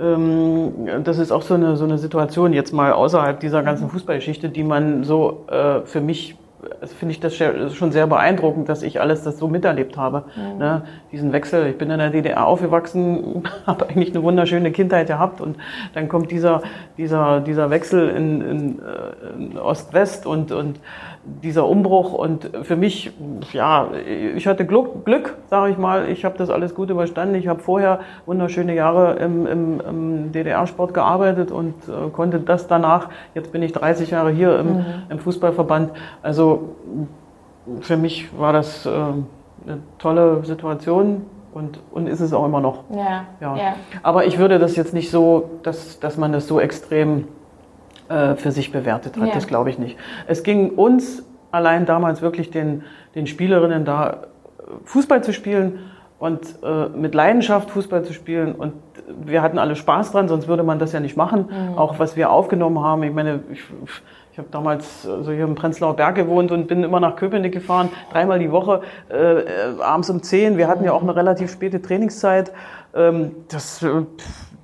ähm, 0.00 1.04
das 1.04 1.18
ist 1.18 1.30
auch 1.30 1.42
so 1.42 1.52
eine, 1.52 1.76
so 1.76 1.84
eine 1.84 1.98
Situation 1.98 2.54
jetzt 2.54 2.72
mal 2.72 2.92
außerhalb 2.92 3.40
dieser 3.40 3.62
ganzen 3.62 3.90
Fußballgeschichte, 3.90 4.48
die 4.48 4.64
man 4.64 5.04
so 5.04 5.44
äh, 5.50 5.82
für 5.82 6.00
mich 6.00 6.38
finde 6.98 7.12
ich 7.12 7.20
das 7.20 7.36
schon 7.36 7.92
sehr 7.92 8.06
beeindruckend, 8.06 8.68
dass 8.68 8.82
ich 8.82 9.00
alles 9.00 9.22
das 9.22 9.38
so 9.38 9.48
miterlebt 9.48 9.96
habe. 9.96 10.24
Mhm. 10.36 10.58
Ne? 10.58 10.82
Diesen 11.12 11.32
Wechsel, 11.32 11.68
ich 11.68 11.78
bin 11.78 11.90
in 11.90 11.98
der 11.98 12.10
DDR 12.10 12.46
aufgewachsen, 12.46 13.44
habe 13.66 13.88
eigentlich 13.88 14.14
eine 14.14 14.22
wunderschöne 14.22 14.72
Kindheit 14.72 15.06
gehabt 15.06 15.40
und 15.40 15.56
dann 15.94 16.08
kommt 16.08 16.30
dieser, 16.30 16.62
dieser, 16.96 17.40
dieser 17.40 17.70
Wechsel 17.70 18.08
in, 18.10 18.40
in, 18.40 18.80
in 19.38 19.58
Ost-West 19.58 20.26
und, 20.26 20.52
und 20.52 20.80
dieser 21.24 21.66
Umbruch 21.66 22.12
und 22.12 22.50
für 22.62 22.76
mich, 22.76 23.12
ja, 23.52 23.88
ich 24.34 24.46
hatte 24.46 24.64
Glück, 24.64 25.04
Glück 25.04 25.36
sage 25.48 25.72
ich 25.72 25.78
mal. 25.78 26.08
Ich 26.08 26.24
habe 26.24 26.38
das 26.38 26.50
alles 26.50 26.74
gut 26.74 26.90
überstanden. 26.90 27.34
Ich 27.34 27.48
habe 27.48 27.60
vorher 27.60 28.00
wunderschöne 28.26 28.74
Jahre 28.74 29.16
im, 29.16 29.46
im, 29.46 29.80
im 29.80 30.32
DDR-Sport 30.32 30.94
gearbeitet 30.94 31.50
und 31.50 31.74
äh, 31.88 32.10
konnte 32.10 32.40
das 32.40 32.66
danach. 32.66 33.08
Jetzt 33.34 33.52
bin 33.52 33.62
ich 33.62 33.72
30 33.72 34.10
Jahre 34.10 34.30
hier 34.30 34.58
im, 34.58 34.78
mhm. 34.78 34.84
im 35.10 35.18
Fußballverband. 35.18 35.92
Also 36.22 36.70
für 37.80 37.96
mich 37.96 38.28
war 38.38 38.52
das 38.52 38.86
äh, 38.86 38.90
eine 38.90 39.80
tolle 39.98 40.44
Situation 40.44 41.26
Und, 41.52 41.80
und 41.90 42.06
ist 42.06 42.20
es 42.20 42.32
auch 42.32 42.44
immer 42.44 42.60
noch. 42.60 42.84
Ja. 42.90 43.24
Ja. 43.40 43.56
ja. 43.56 43.74
Aber 44.02 44.26
ich 44.26 44.38
würde 44.38 44.58
das 44.58 44.76
jetzt 44.76 44.94
nicht 44.94 45.10
so, 45.10 45.50
dass, 45.62 45.98
dass 45.98 46.16
man 46.16 46.32
das 46.32 46.46
so 46.46 46.60
extrem 46.60 47.26
äh, 48.08 48.36
für 48.36 48.52
sich 48.52 48.72
bewertet 48.72 49.16
hat. 49.16 49.28
Ja. 49.28 49.34
Das 49.34 49.46
glaube 49.46 49.70
ich 49.70 49.78
nicht. 49.78 49.96
Es 50.26 50.42
ging 50.42 50.70
uns 50.70 51.24
allein 51.50 51.86
damals 51.86 52.22
wirklich 52.22 52.50
den, 52.50 52.84
den 53.14 53.26
Spielerinnen 53.26 53.84
da 53.84 54.10
äh, 54.10 54.16
Fußball 54.84 55.22
zu 55.22 55.32
spielen 55.32 55.78
und 56.18 56.40
äh, 56.62 56.88
mit 56.88 57.14
Leidenschaft 57.14 57.70
Fußball 57.70 58.04
zu 58.04 58.12
spielen. 58.12 58.54
Und 58.54 58.74
wir 59.24 59.42
hatten 59.42 59.58
alle 59.58 59.76
Spaß 59.76 60.12
dran, 60.12 60.28
sonst 60.28 60.48
würde 60.48 60.62
man 60.62 60.78
das 60.78 60.92
ja 60.92 61.00
nicht 61.00 61.16
machen. 61.16 61.48
Auch 61.76 61.98
was 61.98 62.16
wir 62.16 62.30
aufgenommen 62.30 62.82
haben. 62.82 63.02
Ich 63.04 63.12
meine, 63.12 63.40
ich, 63.52 63.62
ich 64.32 64.38
habe 64.38 64.48
damals 64.52 65.04
äh, 65.04 65.22
so 65.24 65.32
hier 65.32 65.44
im 65.44 65.56
Prenzlauer 65.56 65.96
Berg 65.96 66.14
gewohnt 66.14 66.52
und 66.52 66.68
bin 66.68 66.84
immer 66.84 67.00
nach 67.00 67.16
Köpenick 67.16 67.52
gefahren, 67.52 67.88
dreimal 68.12 68.38
die 68.38 68.52
Woche, 68.52 68.82
äh, 69.08 69.80
abends 69.82 70.10
um 70.10 70.22
10. 70.22 70.56
Wir 70.56 70.68
hatten 70.68 70.84
ja 70.84 70.92
auch 70.92 71.02
eine 71.02 71.16
relativ 71.16 71.50
späte 71.50 71.82
Trainingszeit. 71.82 72.52
Ähm, 72.94 73.32
das, 73.48 73.84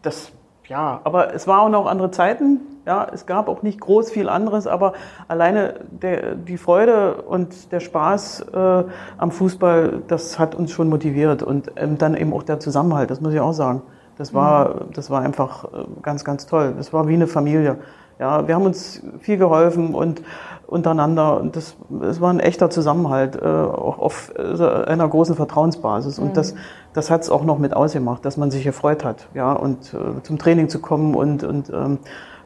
das, 0.02 0.32
ja, 0.68 1.00
aber 1.04 1.34
es 1.34 1.46
waren 1.46 1.74
auch 1.74 1.84
noch 1.84 1.90
andere 1.90 2.10
Zeiten. 2.10 2.60
Ja, 2.86 3.06
es 3.12 3.24
gab 3.24 3.48
auch 3.48 3.62
nicht 3.62 3.80
groß 3.80 4.10
viel 4.10 4.28
anderes, 4.28 4.66
aber 4.66 4.92
alleine 5.26 5.80
der, 5.90 6.34
die 6.34 6.58
Freude 6.58 7.22
und 7.22 7.72
der 7.72 7.80
Spaß 7.80 8.46
äh, 8.52 8.84
am 9.16 9.30
Fußball, 9.30 10.02
das 10.06 10.38
hat 10.38 10.54
uns 10.54 10.70
schon 10.70 10.90
motiviert 10.90 11.42
und 11.42 11.72
ähm, 11.76 11.96
dann 11.96 12.14
eben 12.14 12.34
auch 12.34 12.42
der 12.42 12.60
Zusammenhalt, 12.60 13.10
das 13.10 13.22
muss 13.22 13.32
ich 13.32 13.40
auch 13.40 13.52
sagen. 13.52 13.82
Das 14.18 14.34
war, 14.34 14.82
das 14.92 15.10
war 15.10 15.22
einfach 15.22 15.64
äh, 15.64 15.68
ganz, 16.02 16.24
ganz 16.24 16.46
toll. 16.46 16.74
Das 16.76 16.92
war 16.92 17.08
wie 17.08 17.14
eine 17.14 17.26
Familie. 17.26 17.78
Ja, 18.18 18.46
wir 18.46 18.54
haben 18.54 18.66
uns 18.66 19.02
viel 19.20 19.38
geholfen 19.38 19.94
und 19.94 20.22
untereinander 20.66 21.40
und 21.40 21.56
das, 21.56 21.76
es 22.02 22.20
war 22.20 22.30
ein 22.30 22.40
echter 22.40 22.70
Zusammenhalt, 22.70 23.36
äh, 23.36 23.44
auch 23.44 23.98
auf 23.98 24.32
äh, 24.36 24.62
einer 24.62 25.08
großen 25.08 25.34
Vertrauensbasis 25.34 26.18
und 26.18 26.36
das, 26.36 26.54
das 26.94 27.10
hat 27.10 27.22
es 27.22 27.30
auch 27.30 27.44
noch 27.44 27.58
mit 27.58 27.74
ausgemacht, 27.74 28.24
dass 28.24 28.36
man 28.36 28.50
sich 28.50 28.64
gefreut 28.64 29.04
hat, 29.04 29.28
ja 29.34 29.52
und 29.52 29.92
äh, 29.92 30.22
zum 30.22 30.38
Training 30.38 30.68
zu 30.68 30.80
kommen 30.80 31.14
und 31.14 31.44
und 31.44 31.70
ähm, 31.70 31.98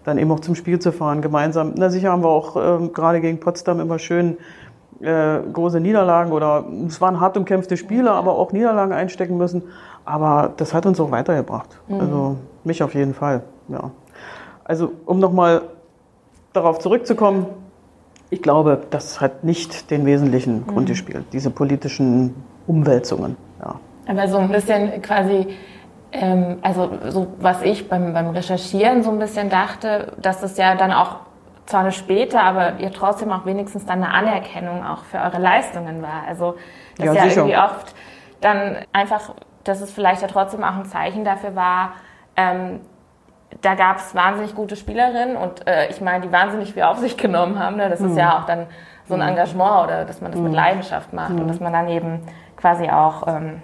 dann 0.04 0.18
eben 0.18 0.30
auch 0.32 0.40
zum 0.40 0.54
Spiel 0.54 0.78
zu 0.78 0.90
fahren 0.90 1.22
gemeinsam. 1.22 1.74
Na 1.76 1.90
sicher 1.90 2.10
haben 2.10 2.24
wir 2.24 2.30
auch 2.30 2.56
ähm, 2.56 2.92
gerade 2.92 3.20
gegen 3.20 3.38
Potsdam 3.40 3.78
immer 3.78 3.98
schön 3.98 4.38
äh, 5.00 5.38
große 5.52 5.80
Niederlagen 5.80 6.32
oder 6.32 6.64
es 6.86 7.00
waren 7.00 7.20
hart 7.20 7.36
umkämpfte 7.36 7.76
Spiele, 7.76 8.10
aber 8.10 8.32
auch 8.32 8.52
Niederlagen 8.52 8.92
einstecken 8.92 9.36
müssen. 9.36 9.62
Aber 10.04 10.52
das 10.56 10.74
hat 10.74 10.86
uns 10.86 10.98
auch 10.98 11.10
weitergebracht. 11.10 11.78
Also 11.90 12.36
mich 12.64 12.82
auf 12.82 12.94
jeden 12.94 13.14
Fall. 13.14 13.42
Ja. 13.68 13.90
Also 14.64 14.92
um 15.04 15.18
nochmal 15.18 15.62
darauf 16.52 16.78
zurückzukommen, 16.78 17.46
ich 18.30 18.42
glaube, 18.42 18.80
das 18.90 19.20
hat 19.20 19.44
nicht 19.44 19.90
den 19.90 20.04
wesentlichen 20.04 20.66
Grund 20.66 20.88
gespielt, 20.88 21.26
diese 21.32 21.50
politischen 21.50 22.34
Umwälzungen. 22.66 23.36
Aber 24.08 24.26
so 24.26 24.38
ein 24.38 24.48
bisschen 24.48 25.02
quasi, 25.02 25.56
ähm, 26.12 26.58
also 26.62 26.90
so 27.08 27.28
was 27.38 27.62
ich 27.62 27.88
beim, 27.88 28.14
beim 28.14 28.30
Recherchieren 28.30 29.02
so 29.02 29.10
ein 29.10 29.18
bisschen 29.18 29.50
dachte, 29.50 30.14
dass 30.16 30.42
es 30.42 30.56
ja 30.56 30.74
dann 30.74 30.92
auch 30.92 31.16
zwar 31.66 31.80
eine 31.80 31.92
später, 31.92 32.42
aber 32.42 32.78
ihr 32.78 32.90
trotzdem 32.90 33.30
auch 33.30 33.44
wenigstens 33.44 33.84
dann 33.84 34.02
eine 34.02 34.12
Anerkennung 34.12 34.84
auch 34.84 35.04
für 35.04 35.18
eure 35.18 35.38
Leistungen 35.38 36.02
war. 36.02 36.22
Also 36.26 36.56
das 36.96 37.06
Ja, 37.06 37.12
ja, 37.12 37.22
sicher. 37.24 37.40
irgendwie 37.42 37.58
oft 37.58 37.94
dann 38.40 38.78
einfach, 38.92 39.34
dass 39.64 39.82
es 39.82 39.92
vielleicht 39.92 40.22
ja 40.22 40.28
trotzdem 40.28 40.64
auch 40.64 40.76
ein 40.76 40.86
Zeichen 40.86 41.24
dafür 41.24 41.54
war, 41.54 41.92
ähm, 42.36 42.80
da 43.62 43.74
gab 43.74 43.96
es 43.96 44.14
wahnsinnig 44.14 44.54
gute 44.54 44.76
Spielerinnen 44.76 45.36
und 45.36 45.66
äh, 45.66 45.88
ich 45.88 46.00
meine, 46.00 46.24
die 46.24 46.32
wahnsinnig 46.32 46.74
viel 46.74 46.82
auf 46.82 46.98
sich 46.98 47.16
genommen 47.16 47.58
haben. 47.58 47.76
Ne? 47.76 47.88
Das 47.88 48.00
ist 48.00 48.16
ja 48.16 48.38
auch 48.38 48.44
dann 48.44 48.66
so 49.06 49.14
ein 49.14 49.22
Engagement 49.22 49.84
oder 49.84 50.04
dass 50.04 50.20
man 50.20 50.32
das 50.32 50.40
mit 50.40 50.52
Leidenschaft 50.52 51.12
macht 51.12 51.30
und 51.30 51.48
dass 51.48 51.60
man 51.60 51.72
dann 51.72 51.88
eben 51.88 52.20
quasi 52.56 52.90
auch 52.90 53.26
ähm, 53.26 53.62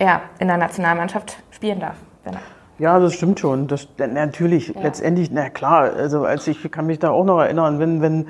ja, 0.00 0.22
in 0.38 0.48
der 0.48 0.56
Nationalmannschaft 0.56 1.36
spielen 1.50 1.80
darf. 1.80 1.96
Genau. 2.24 2.38
Ja, 2.78 2.98
das 2.98 3.14
stimmt 3.14 3.38
schon. 3.38 3.66
Das, 3.66 3.88
na, 3.98 4.06
natürlich, 4.06 4.74
letztendlich, 4.74 5.30
na 5.30 5.50
klar, 5.50 5.92
also 5.94 6.24
als 6.24 6.46
ich 6.48 6.70
kann 6.70 6.86
mich 6.86 6.98
da 6.98 7.10
auch 7.10 7.24
noch 7.24 7.40
erinnern, 7.40 7.78
wenn, 7.78 8.00
wenn, 8.00 8.28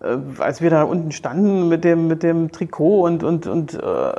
äh, 0.00 0.16
als 0.38 0.62
wir 0.62 0.70
da 0.70 0.84
unten 0.84 1.12
standen 1.12 1.68
mit 1.68 1.84
dem, 1.84 2.08
mit 2.08 2.22
dem 2.22 2.50
Trikot 2.50 3.02
und, 3.02 3.22
und, 3.22 3.46
und 3.46 3.74
äh, 3.74 4.12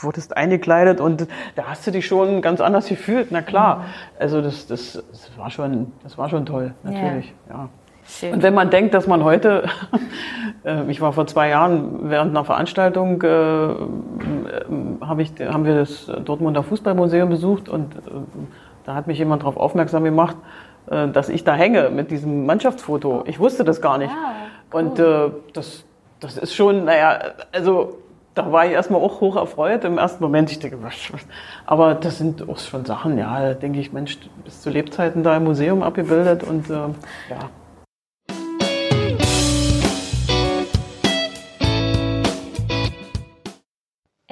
wurdest 0.00 0.36
eingekleidet 0.36 1.00
und 1.00 1.28
da 1.54 1.64
hast 1.68 1.86
du 1.86 1.90
dich 1.90 2.06
schon 2.06 2.40
ganz 2.40 2.60
anders 2.60 2.88
gefühlt, 2.88 3.28
na 3.30 3.42
klar. 3.42 3.84
Also 4.18 4.40
das, 4.40 4.66
das, 4.66 5.02
das 5.10 5.30
war 5.36 5.50
schon, 5.50 5.92
das 6.02 6.16
war 6.16 6.30
schon 6.30 6.46
toll, 6.46 6.74
natürlich, 6.82 7.34
ja. 7.50 7.68
Schön. 8.18 8.34
Und 8.34 8.42
wenn 8.42 8.52
man 8.54 8.68
denkt, 8.70 8.94
dass 8.94 9.06
man 9.06 9.24
heute, 9.24 9.64
äh, 10.64 10.90
ich 10.90 11.00
war 11.00 11.12
vor 11.12 11.26
zwei 11.26 11.48
Jahren 11.48 12.10
während 12.10 12.30
einer 12.30 12.44
Veranstaltung, 12.44 13.22
äh, 13.22 13.26
äh, 13.26 13.74
hab 15.00 15.18
ich, 15.18 15.32
haben 15.40 15.64
wir 15.64 15.76
das 15.76 16.10
Dortmunder 16.24 16.62
Fußballmuseum 16.62 17.30
besucht 17.30 17.68
und 17.68 17.96
äh, 17.96 18.00
da 18.84 18.94
hat 18.94 19.06
mich 19.06 19.18
jemand 19.18 19.42
darauf 19.42 19.56
aufmerksam 19.56 20.04
gemacht, 20.04 20.36
äh, 20.90 21.08
dass 21.08 21.30
ich 21.30 21.44
da 21.44 21.54
hänge 21.54 21.88
mit 21.88 22.10
diesem 22.10 22.44
Mannschaftsfoto. 22.44 23.24
Ich 23.26 23.38
wusste 23.38 23.64
das 23.64 23.80
gar 23.80 23.96
nicht. 23.96 24.12
Ah, 24.12 24.76
Und 24.76 24.98
äh, 24.98 25.30
das, 25.54 25.84
das 26.20 26.36
ist 26.36 26.54
schon, 26.54 26.84
naja, 26.84 27.18
also 27.50 27.98
da 28.34 28.52
war 28.52 28.66
ich 28.66 28.72
erstmal 28.72 29.00
auch 29.00 29.22
hoch 29.22 29.36
erfreut 29.36 29.84
im 29.84 29.96
ersten 29.96 30.22
Moment. 30.22 30.50
Ich 30.50 30.58
denke, 30.58 30.82
was, 30.82 31.12
was. 31.12 31.22
aber 31.64 31.94
das 31.94 32.18
sind 32.18 32.46
auch 32.46 32.58
schon 32.58 32.84
Sachen, 32.84 33.16
ja, 33.16 33.40
da 33.40 33.54
denke 33.54 33.78
ich, 33.78 33.92
Mensch, 33.92 34.20
du 34.20 34.28
bist 34.44 34.62
zu 34.62 34.68
Lebzeiten 34.68 35.22
da 35.22 35.36
im 35.36 35.44
Museum 35.44 35.82
abgebildet 35.82 36.42
und 36.42 36.68
ja. 36.68 36.90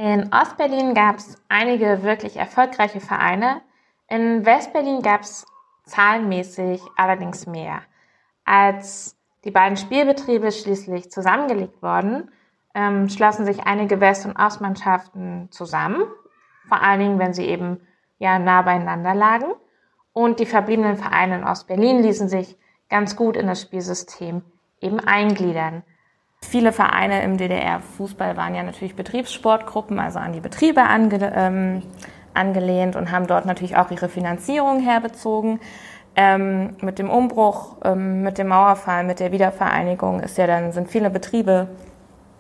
In 0.03 0.33
Ostberlin 0.33 0.95
gab 0.95 1.19
es 1.19 1.37
einige 1.51 2.03
wirklich 2.03 2.39
erfolgreiche 2.39 3.01
Vereine. 3.01 3.61
In 4.09 4.47
Westberlin 4.47 5.03
gab 5.03 5.21
es 5.21 5.45
zahlenmäßig 5.85 6.81
allerdings 6.97 7.47
mehr. 7.47 7.83
Als 8.47 9.19
die 9.45 9.51
beiden 9.51 9.77
Spielbetriebe 9.77 10.53
schließlich 10.53 11.11
zusammengelegt 11.11 11.83
wurden, 11.83 12.31
ähm, 12.75 13.11
schlossen 13.11 13.45
sich 13.45 13.65
einige 13.65 14.01
West- 14.01 14.25
und 14.25 14.39
Ostmannschaften 14.39 15.49
zusammen, 15.51 16.05
vor 16.67 16.81
allen 16.81 17.01
Dingen, 17.01 17.19
wenn 17.19 17.35
sie 17.35 17.45
eben 17.45 17.87
ja 18.19 18.39
nah 18.39 18.63
beieinander 18.63 19.15
lagen. 19.15 19.53
Und 20.15 20.41
die 20.41 20.47
verbliebenen 20.47 20.97
Vereine 20.97 21.41
in 21.41 21.45
Ostberlin 21.45 22.03
ließen 22.03 22.31
sich 22.31 22.57
ganz 22.89 23.17
gut 23.17 23.37
in 23.37 23.47
das 23.47 23.61
Spielsystem 23.61 24.41
eben 24.81 24.99
eingliedern. 24.99 25.83
Viele 26.51 26.73
Vereine 26.73 27.23
im 27.23 27.37
DDR-Fußball 27.37 28.37
waren 28.37 28.57
ja 28.57 28.65
natürlich 28.65 28.97
Betriebssportgruppen, 28.97 30.01
also 30.01 30.19
an 30.19 30.33
die 30.33 30.41
Betriebe 30.41 30.83
ange 30.83 31.33
ähm, 31.33 31.83
angelehnt 32.35 32.97
und 32.97 33.13
haben 33.13 33.29
dort 33.29 33.47
natürlich 33.47 33.77
auch 33.77 33.93
ihre 33.93 34.09
Finanzierung 34.09 34.81
herbezogen. 34.81 35.61
Ähm, 36.17 36.75
mit 36.81 36.99
dem 36.99 37.09
Umbruch, 37.09 37.77
ähm, 37.85 38.23
mit 38.23 38.39
dem 38.39 38.49
Mauerfall, 38.49 39.05
mit 39.05 39.21
der 39.21 39.31
Wiedervereinigung 39.31 40.19
ist 40.19 40.39
ja 40.39 40.49
dann, 40.49 40.73
sind 40.73 40.89
viele 40.89 41.09
Betriebe 41.09 41.69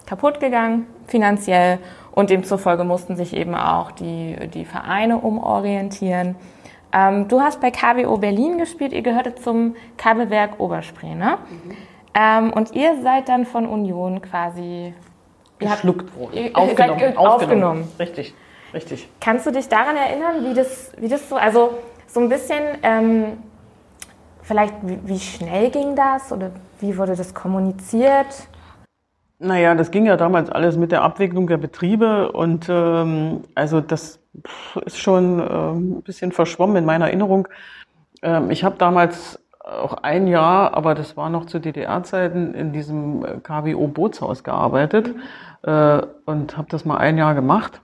kaputt 0.06 0.40
gegangen, 0.40 0.86
finanziell, 1.06 1.78
und 2.10 2.30
demzufolge 2.30 2.82
mussten 2.82 3.14
sich 3.14 3.36
eben 3.36 3.54
auch 3.54 3.92
die, 3.92 4.48
die 4.52 4.64
Vereine 4.64 5.18
umorientieren. 5.18 6.34
Ähm, 6.92 7.28
du 7.28 7.40
hast 7.40 7.60
bei 7.60 7.70
KBO 7.70 8.18
Berlin 8.18 8.58
gespielt, 8.58 8.92
ihr 8.92 9.02
gehörte 9.02 9.36
zum 9.36 9.76
Kabelwerk 9.96 10.58
Oberspree, 10.58 11.14
ne? 11.14 11.38
Ähm, 12.14 12.52
und 12.52 12.74
ihr 12.74 13.00
seid 13.02 13.28
dann 13.28 13.46
von 13.46 13.66
Union 13.66 14.20
quasi 14.20 14.94
geschluckt 15.58 16.16
worden. 16.16 16.32
ihr- 16.34 16.56
aufgenommen, 16.56 16.98
ge- 16.98 17.16
aufgenommen. 17.16 17.88
Richtig, 17.98 18.34
richtig. 18.74 19.08
Kannst 19.20 19.46
du 19.46 19.50
dich 19.52 19.68
daran 19.68 19.96
erinnern, 19.96 20.44
wie 20.44 20.54
das, 20.54 20.92
wie 20.98 21.08
das 21.08 21.28
so, 21.28 21.36
also 21.36 21.78
so 22.06 22.20
ein 22.20 22.28
bisschen, 22.28 22.62
ähm, 22.82 23.24
vielleicht 24.42 24.74
wie, 24.82 24.98
wie 25.04 25.18
schnell 25.20 25.70
ging 25.70 25.94
das 25.94 26.32
oder 26.32 26.50
wie 26.80 26.96
wurde 26.98 27.14
das 27.14 27.34
kommuniziert? 27.34 28.48
Naja, 29.38 29.74
das 29.74 29.90
ging 29.90 30.04
ja 30.06 30.16
damals 30.16 30.50
alles 30.50 30.76
mit 30.76 30.92
der 30.92 31.02
Abwicklung 31.02 31.46
der 31.46 31.56
Betriebe 31.56 32.32
und 32.32 32.66
ähm, 32.68 33.42
also 33.54 33.80
das 33.80 34.18
ist 34.84 34.98
schon 34.98 35.38
ähm, 35.40 35.98
ein 35.98 36.02
bisschen 36.02 36.32
verschwommen 36.32 36.76
in 36.76 36.84
meiner 36.84 37.06
Erinnerung. 37.06 37.48
Ähm, 38.22 38.50
ich 38.50 38.64
habe 38.64 38.76
damals 38.76 39.38
auch 39.60 39.94
ein 39.94 40.26
Jahr, 40.26 40.74
aber 40.74 40.94
das 40.94 41.16
war 41.16 41.30
noch 41.30 41.46
zu 41.46 41.58
DDR-Zeiten, 41.58 42.54
in 42.54 42.72
diesem 42.72 43.24
äh, 43.24 43.38
KWO 43.42 43.86
Bootshaus 43.88 44.42
gearbeitet 44.42 45.14
äh, 45.62 46.00
und 46.24 46.56
habe 46.56 46.68
das 46.70 46.84
mal 46.84 46.96
ein 46.96 47.18
Jahr 47.18 47.34
gemacht. 47.34 47.80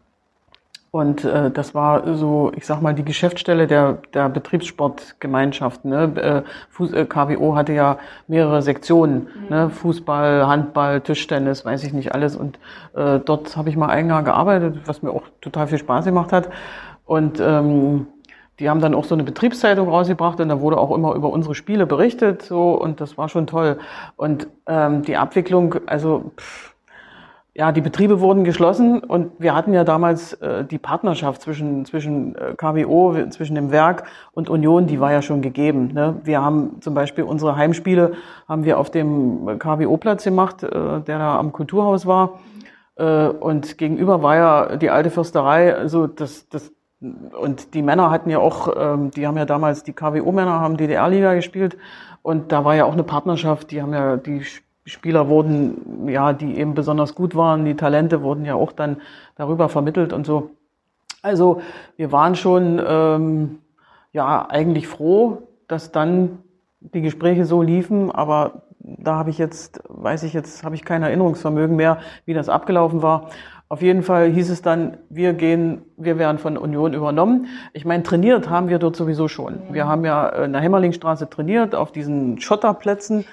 Und 0.90 1.24
äh, 1.24 1.50
das 1.50 1.74
war 1.74 2.14
so, 2.16 2.52
ich 2.56 2.64
sag 2.64 2.80
mal, 2.80 2.94
die 2.94 3.04
Geschäftsstelle 3.04 3.66
der, 3.66 3.98
der 4.14 4.30
Betriebssportgemeinschaft. 4.30 5.84
Ne? 5.84 6.04
Äh, 6.16 6.50
Fuß, 6.70 6.94
äh, 6.94 7.04
KWO 7.04 7.54
hatte 7.54 7.74
ja 7.74 7.98
mehrere 8.28 8.62
Sektionen, 8.62 9.28
ne? 9.50 9.68
Fußball, 9.68 10.46
Handball, 10.46 11.02
Tischtennis, 11.02 11.66
weiß 11.66 11.84
ich 11.84 11.92
nicht 11.92 12.14
alles. 12.14 12.34
Und 12.34 12.58
äh, 12.94 13.18
dort 13.18 13.58
habe 13.58 13.68
ich 13.68 13.76
mal 13.76 13.90
ein 13.90 14.08
Jahr 14.08 14.22
gearbeitet, 14.22 14.80
was 14.86 15.02
mir 15.02 15.10
auch 15.10 15.24
total 15.42 15.66
viel 15.66 15.76
Spaß 15.76 16.06
gemacht 16.06 16.32
hat. 16.32 16.48
Und 17.04 17.40
ähm, 17.40 18.06
die 18.58 18.70
haben 18.70 18.80
dann 18.80 18.94
auch 18.94 19.04
so 19.04 19.14
eine 19.14 19.24
Betriebszeitung 19.24 19.88
rausgebracht 19.88 20.40
und 20.40 20.48
da 20.48 20.60
wurde 20.60 20.78
auch 20.78 20.94
immer 20.94 21.14
über 21.14 21.30
unsere 21.30 21.54
Spiele 21.54 21.86
berichtet 21.86 22.42
so 22.42 22.72
und 22.72 23.00
das 23.00 23.18
war 23.18 23.28
schon 23.28 23.46
toll. 23.46 23.78
Und 24.16 24.48
ähm, 24.66 25.02
die 25.02 25.16
Abwicklung, 25.16 25.76
also 25.86 26.32
pff, 26.38 26.74
ja, 27.56 27.72
die 27.72 27.80
Betriebe 27.80 28.20
wurden 28.20 28.44
geschlossen 28.44 29.00
und 29.00 29.32
wir 29.38 29.54
hatten 29.54 29.72
ja 29.72 29.82
damals 29.82 30.34
äh, 30.34 30.64
die 30.64 30.76
Partnerschaft 30.76 31.40
zwischen, 31.40 31.86
zwischen 31.86 32.34
äh, 32.34 32.54
KWO, 32.54 33.16
zwischen 33.30 33.54
dem 33.54 33.70
Werk 33.70 34.04
und 34.32 34.50
Union, 34.50 34.86
die 34.86 35.00
war 35.00 35.10
ja 35.10 35.22
schon 35.22 35.40
gegeben. 35.40 35.92
Ne? 35.94 36.20
Wir 36.22 36.42
haben 36.42 36.82
zum 36.82 36.92
Beispiel 36.92 37.24
unsere 37.24 37.56
Heimspiele 37.56 38.12
haben 38.46 38.64
wir 38.64 38.78
auf 38.78 38.90
dem 38.90 39.58
KWO-Platz 39.58 40.24
gemacht, 40.24 40.62
äh, 40.64 40.68
der 40.68 41.18
da 41.18 41.38
am 41.38 41.52
Kulturhaus 41.52 42.04
war. 42.04 42.40
Äh, 42.96 43.28
und 43.28 43.78
gegenüber 43.78 44.22
war 44.22 44.36
ja 44.36 44.76
die 44.76 44.90
alte 44.90 45.08
Fürsterei, 45.08 45.74
also 45.74 46.06
das, 46.06 46.50
das 46.50 46.75
und 47.00 47.74
die 47.74 47.82
Männer 47.82 48.10
hatten 48.10 48.30
ja 48.30 48.38
auch, 48.38 48.68
ähm, 48.76 49.10
die 49.10 49.26
haben 49.26 49.36
ja 49.36 49.44
damals, 49.44 49.82
die 49.82 49.92
KWO-Männer 49.92 50.60
haben 50.60 50.76
DDR-Liga 50.76 51.34
gespielt 51.34 51.76
und 52.22 52.52
da 52.52 52.64
war 52.64 52.74
ja 52.74 52.84
auch 52.86 52.94
eine 52.94 53.04
Partnerschaft, 53.04 53.70
die 53.70 53.82
haben 53.82 53.92
ja, 53.92 54.16
die 54.16 54.42
Spieler 54.86 55.28
wurden, 55.28 56.08
ja, 56.08 56.32
die 56.32 56.56
eben 56.56 56.74
besonders 56.74 57.14
gut 57.14 57.34
waren, 57.34 57.64
die 57.64 57.74
Talente 57.74 58.22
wurden 58.22 58.44
ja 58.44 58.54
auch 58.54 58.72
dann 58.72 58.98
darüber 59.36 59.68
vermittelt 59.68 60.12
und 60.12 60.24
so. 60.24 60.50
Also 61.22 61.60
wir 61.96 62.12
waren 62.12 62.34
schon 62.36 62.80
ähm, 62.86 63.58
ja 64.12 64.46
eigentlich 64.48 64.86
froh, 64.88 65.48
dass 65.68 65.92
dann 65.92 66.38
die 66.80 67.02
Gespräche 67.02 67.44
so 67.44 67.62
liefen, 67.62 68.12
aber 68.12 68.62
da 68.78 69.16
habe 69.16 69.30
ich 69.30 69.38
jetzt, 69.38 69.80
weiß 69.88 70.22
ich 70.22 70.32
jetzt, 70.32 70.62
habe 70.62 70.76
ich 70.76 70.84
kein 70.84 71.02
Erinnerungsvermögen 71.02 71.74
mehr, 71.74 71.98
wie 72.24 72.34
das 72.34 72.48
abgelaufen 72.48 73.02
war. 73.02 73.30
Auf 73.68 73.82
jeden 73.82 74.04
Fall 74.04 74.30
hieß 74.30 74.50
es 74.50 74.62
dann, 74.62 74.98
wir 75.08 75.32
gehen, 75.32 75.82
wir 75.96 76.18
werden 76.18 76.38
von 76.38 76.56
Union 76.56 76.94
übernommen. 76.94 77.48
Ich 77.72 77.84
meine, 77.84 78.04
trainiert 78.04 78.48
haben 78.48 78.68
wir 78.68 78.78
dort 78.78 78.94
sowieso 78.94 79.26
schon. 79.26 79.58
Wir 79.70 79.88
haben 79.88 80.04
ja 80.04 80.28
in 80.28 80.52
der 80.52 80.62
Hämmerlingstraße 80.62 81.28
trainiert, 81.28 81.74
auf 81.74 81.90
diesen 81.90 82.40
Schotterplätzen. 82.40 83.24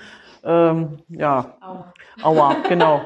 Ähm, 0.44 0.98
ja, 1.08 1.46
Aua. 1.62 1.94
Aua, 2.24 2.56
genau. 2.68 3.02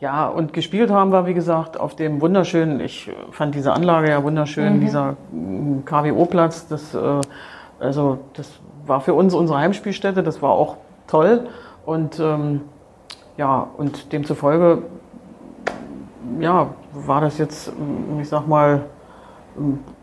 Ja, 0.00 0.26
und 0.26 0.52
gespielt 0.52 0.90
haben 0.90 1.12
wir, 1.12 1.26
wie 1.26 1.34
gesagt, 1.34 1.78
auf 1.78 1.96
dem 1.96 2.20
wunderschönen, 2.20 2.80
ich 2.80 3.10
fand 3.30 3.54
diese 3.54 3.72
Anlage 3.72 4.10
ja 4.10 4.22
wunderschön, 4.22 4.76
mhm. 4.76 4.80
dieser 4.80 5.16
mm, 5.32 5.84
KWO-Platz, 5.84 6.68
das, 6.68 6.94
äh, 6.94 7.20
also, 7.78 8.18
das 8.34 8.50
war 8.86 9.00
für 9.00 9.14
uns 9.14 9.34
unsere 9.34 9.58
Heimspielstätte, 9.58 10.22
das 10.22 10.42
war 10.42 10.50
auch 10.50 10.78
toll. 11.06 11.46
Und 11.86 12.18
ähm, 12.20 12.62
ja, 13.36 13.68
und 13.76 14.12
demzufolge, 14.12 14.82
ja, 16.40 16.70
war 16.92 17.20
das 17.20 17.38
jetzt, 17.38 17.72
ich 18.20 18.28
sag 18.28 18.46
mal, 18.46 18.82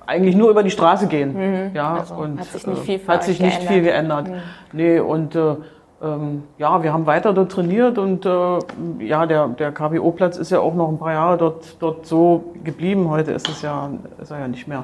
eigentlich 0.06 0.36
nur 0.36 0.50
über 0.50 0.64
die 0.64 0.72
Straße 0.72 1.08
gehen. 1.08 1.34
Mhm. 1.34 1.76
Ja, 1.76 1.96
also 1.96 2.16
und 2.16 2.40
hat 2.40 2.48
sich 2.48 2.68
nicht 2.68 2.82
viel, 2.84 2.96
äh, 2.96 3.08
hat 3.08 3.24
sich 3.24 3.40
nicht 3.40 3.60
geändert. 3.60 3.74
viel 3.74 3.82
geändert. 3.84 4.28
Mhm. 4.28 4.34
Nee, 4.74 5.00
und 5.00 5.36
äh, 5.36 5.56
ähm, 6.02 6.44
ja, 6.58 6.82
wir 6.82 6.94
haben 6.94 7.06
weiter 7.06 7.34
dort 7.34 7.52
trainiert 7.52 7.98
und 7.98 8.26
äh, 8.26 8.60
ja, 9.00 9.26
der, 9.26 9.48
der 9.50 9.72
KBO-Platz 9.72 10.38
ist 10.38 10.52
ja 10.52 10.60
auch 10.60 10.74
noch 10.74 10.90
ein 10.90 10.98
paar 10.98 11.14
Jahre 11.14 11.38
dort, 11.38 11.82
dort 11.82 12.06
so 12.06 12.54
geblieben. 12.64 13.10
Heute 13.10 13.32
ist 13.32 13.48
es 13.48 13.62
ja, 13.62 13.90
ist 14.20 14.32
er 14.32 14.40
ja 14.40 14.48
nicht 14.48 14.68
mehr. 14.68 14.84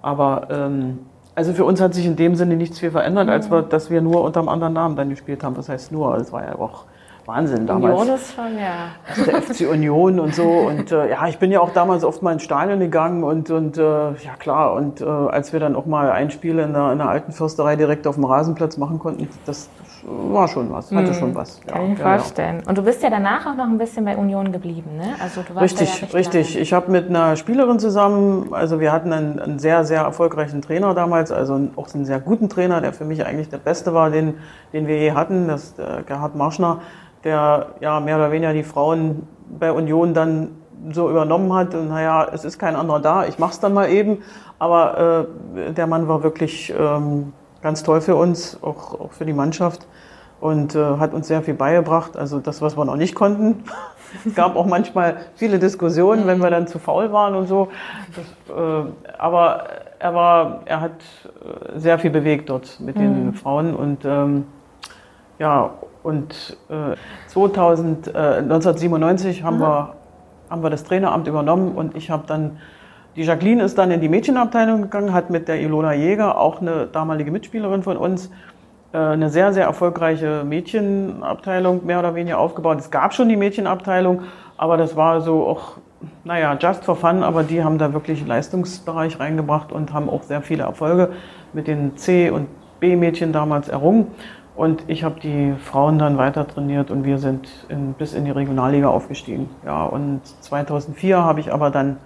Aber 0.00 0.48
ähm, 0.50 1.00
also 1.34 1.52
für 1.52 1.64
uns 1.64 1.80
hat 1.80 1.94
sich 1.94 2.06
in 2.06 2.16
dem 2.16 2.34
Sinne 2.34 2.56
nichts 2.56 2.78
viel 2.78 2.90
verändert, 2.90 3.28
als 3.28 3.50
wir, 3.50 3.62
dass 3.62 3.90
wir 3.90 4.00
nur 4.00 4.22
unter 4.22 4.40
einem 4.40 4.48
anderen 4.48 4.72
Namen 4.72 4.96
dann 4.96 5.10
gespielt 5.10 5.42
haben. 5.42 5.54
Das 5.54 5.68
heißt 5.68 5.92
nur, 5.92 6.16
es 6.16 6.32
war 6.32 6.44
ja 6.44 6.58
auch 6.58 6.84
Wahnsinn 7.26 7.66
damals. 7.66 8.00
Union 8.00 8.16
ist 8.16 8.34
schon, 8.34 8.58
ja. 8.58 8.88
Also 9.08 9.24
der 9.24 9.42
FC 9.42 9.70
Union 9.70 10.20
und 10.20 10.34
so. 10.34 10.44
Und 10.44 10.92
äh, 10.92 11.10
ja, 11.10 11.26
ich 11.26 11.38
bin 11.38 11.50
ja 11.50 11.60
auch 11.60 11.72
damals 11.72 12.04
oft 12.04 12.22
mal 12.22 12.32
ins 12.32 12.42
Stadion 12.42 12.80
gegangen 12.80 13.24
und, 13.24 13.50
und 13.50 13.78
äh, 13.78 13.82
ja 13.82 14.34
klar. 14.38 14.74
Und 14.74 15.00
äh, 15.00 15.04
als 15.04 15.52
wir 15.52 15.60
dann 15.60 15.74
auch 15.76 15.86
mal 15.86 16.10
ein 16.10 16.30
Spiel 16.30 16.58
in 16.58 16.72
der, 16.72 16.92
in 16.92 16.98
der 16.98 17.08
alten 17.08 17.32
Fürsterei 17.32 17.76
direkt 17.76 18.06
auf 18.06 18.16
dem 18.16 18.24
Rasenplatz 18.24 18.76
machen 18.76 18.98
konnten, 18.98 19.28
das, 19.46 19.68
war 20.06 20.48
schon 20.48 20.70
was, 20.70 20.90
hatte 20.92 21.08
mhm. 21.08 21.14
schon 21.14 21.34
was. 21.34 21.60
Kann 21.66 21.76
ja, 21.76 21.92
ich 21.92 21.98
mir 21.98 22.04
ja, 22.04 22.18
vorstellen. 22.18 22.60
Ja. 22.62 22.68
Und 22.68 22.78
du 22.78 22.82
bist 22.82 23.02
ja 23.02 23.10
danach 23.10 23.46
auch 23.46 23.56
noch 23.56 23.64
ein 23.64 23.78
bisschen 23.78 24.04
bei 24.04 24.16
Union 24.16 24.52
geblieben, 24.52 24.96
ne? 24.96 25.14
Also 25.22 25.42
du 25.42 25.54
warst 25.54 25.80
richtig, 25.80 26.14
richtig. 26.14 26.52
Lange. 26.52 26.62
Ich 26.62 26.72
habe 26.72 26.90
mit 26.90 27.08
einer 27.08 27.36
Spielerin 27.36 27.78
zusammen, 27.78 28.52
also 28.52 28.80
wir 28.80 28.92
hatten 28.92 29.12
einen, 29.12 29.38
einen, 29.38 29.58
sehr, 29.58 29.84
sehr 29.84 30.02
erfolgreichen 30.02 30.62
Trainer 30.62 30.94
damals, 30.94 31.32
also 31.32 31.68
auch 31.76 31.92
einen 31.94 32.04
sehr 32.04 32.20
guten 32.20 32.48
Trainer, 32.48 32.80
der 32.80 32.92
für 32.92 33.04
mich 33.04 33.24
eigentlich 33.24 33.48
der 33.48 33.58
beste 33.58 33.94
war, 33.94 34.10
den, 34.10 34.34
den 34.72 34.86
wir 34.86 34.98
je 34.98 35.12
hatten, 35.12 35.48
das 35.48 35.64
ist 35.64 35.78
der 35.78 36.02
Gerhard 36.06 36.34
Marschner 36.34 36.80
der 37.24 37.68
ja 37.80 38.00
mehr 38.00 38.16
oder 38.16 38.30
weniger 38.30 38.52
die 38.52 38.62
Frauen 38.62 39.26
bei 39.58 39.72
Union 39.72 40.14
dann 40.14 40.50
so 40.92 41.10
übernommen 41.10 41.52
hat. 41.52 41.74
Und 41.74 41.88
naja, 41.88 42.28
es 42.32 42.44
ist 42.44 42.58
kein 42.58 42.76
anderer 42.76 43.00
da, 43.00 43.26
ich 43.26 43.38
mach's 43.38 43.60
dann 43.60 43.72
mal 43.72 43.88
eben. 43.88 44.18
Aber 44.58 45.26
äh, 45.56 45.72
der 45.72 45.86
Mann 45.86 46.06
war 46.06 46.22
wirklich 46.22 46.72
ähm, 46.78 47.32
ganz 47.64 47.82
toll 47.82 48.02
für 48.02 48.14
uns, 48.14 48.62
auch, 48.62 49.00
auch 49.00 49.12
für 49.12 49.24
die 49.24 49.32
Mannschaft 49.32 49.86
und 50.38 50.74
äh, 50.74 50.98
hat 50.98 51.14
uns 51.14 51.28
sehr 51.28 51.42
viel 51.42 51.54
beigebracht. 51.54 52.14
Also 52.14 52.38
das, 52.38 52.60
was 52.60 52.76
wir 52.76 52.84
noch 52.84 52.96
nicht 52.96 53.14
konnten. 53.14 53.64
es 54.26 54.34
gab 54.34 54.54
auch 54.54 54.66
manchmal 54.66 55.16
viele 55.34 55.58
Diskussionen, 55.58 56.26
wenn 56.26 56.40
wir 56.40 56.50
dann 56.50 56.66
zu 56.66 56.78
faul 56.78 57.10
waren 57.10 57.34
und 57.34 57.46
so. 57.46 57.68
Das, 58.14 58.54
äh, 58.54 58.90
aber 59.18 59.64
er 59.98 60.14
war, 60.14 60.60
er 60.66 60.82
hat 60.82 60.92
äh, 60.92 61.78
sehr 61.78 61.98
viel 61.98 62.10
bewegt 62.10 62.50
dort 62.50 62.78
mit 62.80 62.96
den 62.98 63.28
mhm. 63.28 63.34
Frauen 63.34 63.74
und 63.74 64.04
ähm, 64.04 64.44
ja, 65.38 65.70
und 66.02 66.58
äh, 66.68 66.96
2000, 67.28 68.08
äh, 68.08 68.10
1997 68.10 69.42
haben 69.42 69.58
wir, 69.58 69.94
haben 70.50 70.62
wir 70.62 70.68
das 70.68 70.84
Traineramt 70.84 71.26
übernommen 71.28 71.74
und 71.74 71.96
ich 71.96 72.10
habe 72.10 72.24
dann, 72.26 72.58
die 73.16 73.22
Jacqueline 73.22 73.62
ist 73.62 73.78
dann 73.78 73.90
in 73.90 74.00
die 74.00 74.08
Mädchenabteilung 74.08 74.82
gegangen, 74.82 75.12
hat 75.12 75.30
mit 75.30 75.46
der 75.46 75.60
Ilona 75.60 75.92
Jäger, 75.94 76.38
auch 76.38 76.60
eine 76.60 76.86
damalige 76.86 77.30
Mitspielerin 77.30 77.82
von 77.82 77.96
uns, 77.96 78.30
äh, 78.92 78.98
eine 78.98 79.30
sehr, 79.30 79.52
sehr 79.52 79.64
erfolgreiche 79.64 80.42
Mädchenabteilung 80.44 81.86
mehr 81.86 82.00
oder 82.00 82.14
weniger 82.14 82.38
aufgebaut. 82.38 82.78
Es 82.80 82.90
gab 82.90 83.14
schon 83.14 83.28
die 83.28 83.36
Mädchenabteilung, 83.36 84.22
aber 84.56 84.76
das 84.76 84.96
war 84.96 85.20
so 85.20 85.46
auch, 85.46 85.78
naja, 86.24 86.56
just 86.60 86.84
for 86.84 86.96
fun, 86.96 87.22
aber 87.22 87.44
die 87.44 87.62
haben 87.62 87.78
da 87.78 87.92
wirklich 87.92 88.26
Leistungsbereich 88.26 89.20
reingebracht 89.20 89.70
und 89.70 89.92
haben 89.92 90.10
auch 90.10 90.22
sehr 90.22 90.42
viele 90.42 90.64
Erfolge 90.64 91.10
mit 91.52 91.68
den 91.68 91.96
C- 91.96 92.30
und 92.30 92.48
B-Mädchen 92.80 93.32
damals 93.32 93.68
errungen. 93.68 94.08
Und 94.56 94.84
ich 94.86 95.02
habe 95.02 95.18
die 95.20 95.54
Frauen 95.58 95.98
dann 95.98 96.16
weiter 96.16 96.46
trainiert 96.46 96.90
und 96.90 97.04
wir 97.04 97.18
sind 97.18 97.48
in, 97.68 97.94
bis 97.94 98.14
in 98.14 98.24
die 98.24 98.30
Regionalliga 98.30 98.88
aufgestiegen. 98.88 99.48
Ja, 99.64 99.84
und 99.84 100.20
2004 100.40 101.22
habe 101.22 101.40
ich 101.40 101.52
aber 101.52 101.70
dann 101.70 101.96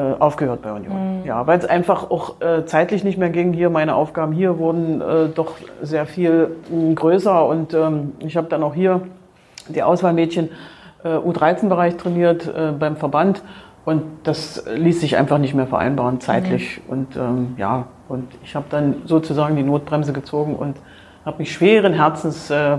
aufgehört 0.00 0.62
bei 0.62 0.72
Union. 0.72 1.20
Mhm. 1.20 1.26
Ja, 1.26 1.46
weil 1.46 1.58
es 1.58 1.66
einfach 1.66 2.10
auch 2.10 2.40
äh, 2.40 2.64
zeitlich 2.66 3.04
nicht 3.04 3.16
mehr 3.16 3.30
ging. 3.30 3.52
Hier 3.52 3.70
meine 3.70 3.94
Aufgaben 3.94 4.32
hier 4.32 4.58
wurden 4.58 5.00
äh, 5.00 5.28
doch 5.28 5.52
sehr 5.82 6.06
viel 6.06 6.56
mh, 6.70 6.94
größer 6.94 7.46
und 7.46 7.74
ähm, 7.74 8.12
ich 8.18 8.36
habe 8.36 8.48
dann 8.48 8.62
auch 8.62 8.74
hier 8.74 9.02
die 9.68 9.82
Auswahlmädchen 9.82 10.50
äh, 11.04 11.08
U13-Bereich 11.08 11.96
trainiert 11.96 12.46
äh, 12.46 12.72
beim 12.72 12.96
Verband 12.96 13.42
und 13.84 14.02
das 14.24 14.64
ließ 14.74 15.00
sich 15.00 15.16
einfach 15.16 15.38
nicht 15.38 15.54
mehr 15.54 15.66
vereinbaren 15.66 16.20
zeitlich. 16.20 16.80
Mhm. 16.86 16.92
Und 16.92 17.16
ähm, 17.16 17.54
ja, 17.58 17.86
und 18.08 18.28
ich 18.42 18.54
habe 18.54 18.66
dann 18.70 19.02
sozusagen 19.04 19.56
die 19.56 19.62
Notbremse 19.62 20.12
gezogen 20.12 20.56
und 20.56 20.76
habe 21.24 21.38
mich 21.38 21.52
schweren 21.52 21.92
Herzens 21.92 22.50
äh, 22.50 22.78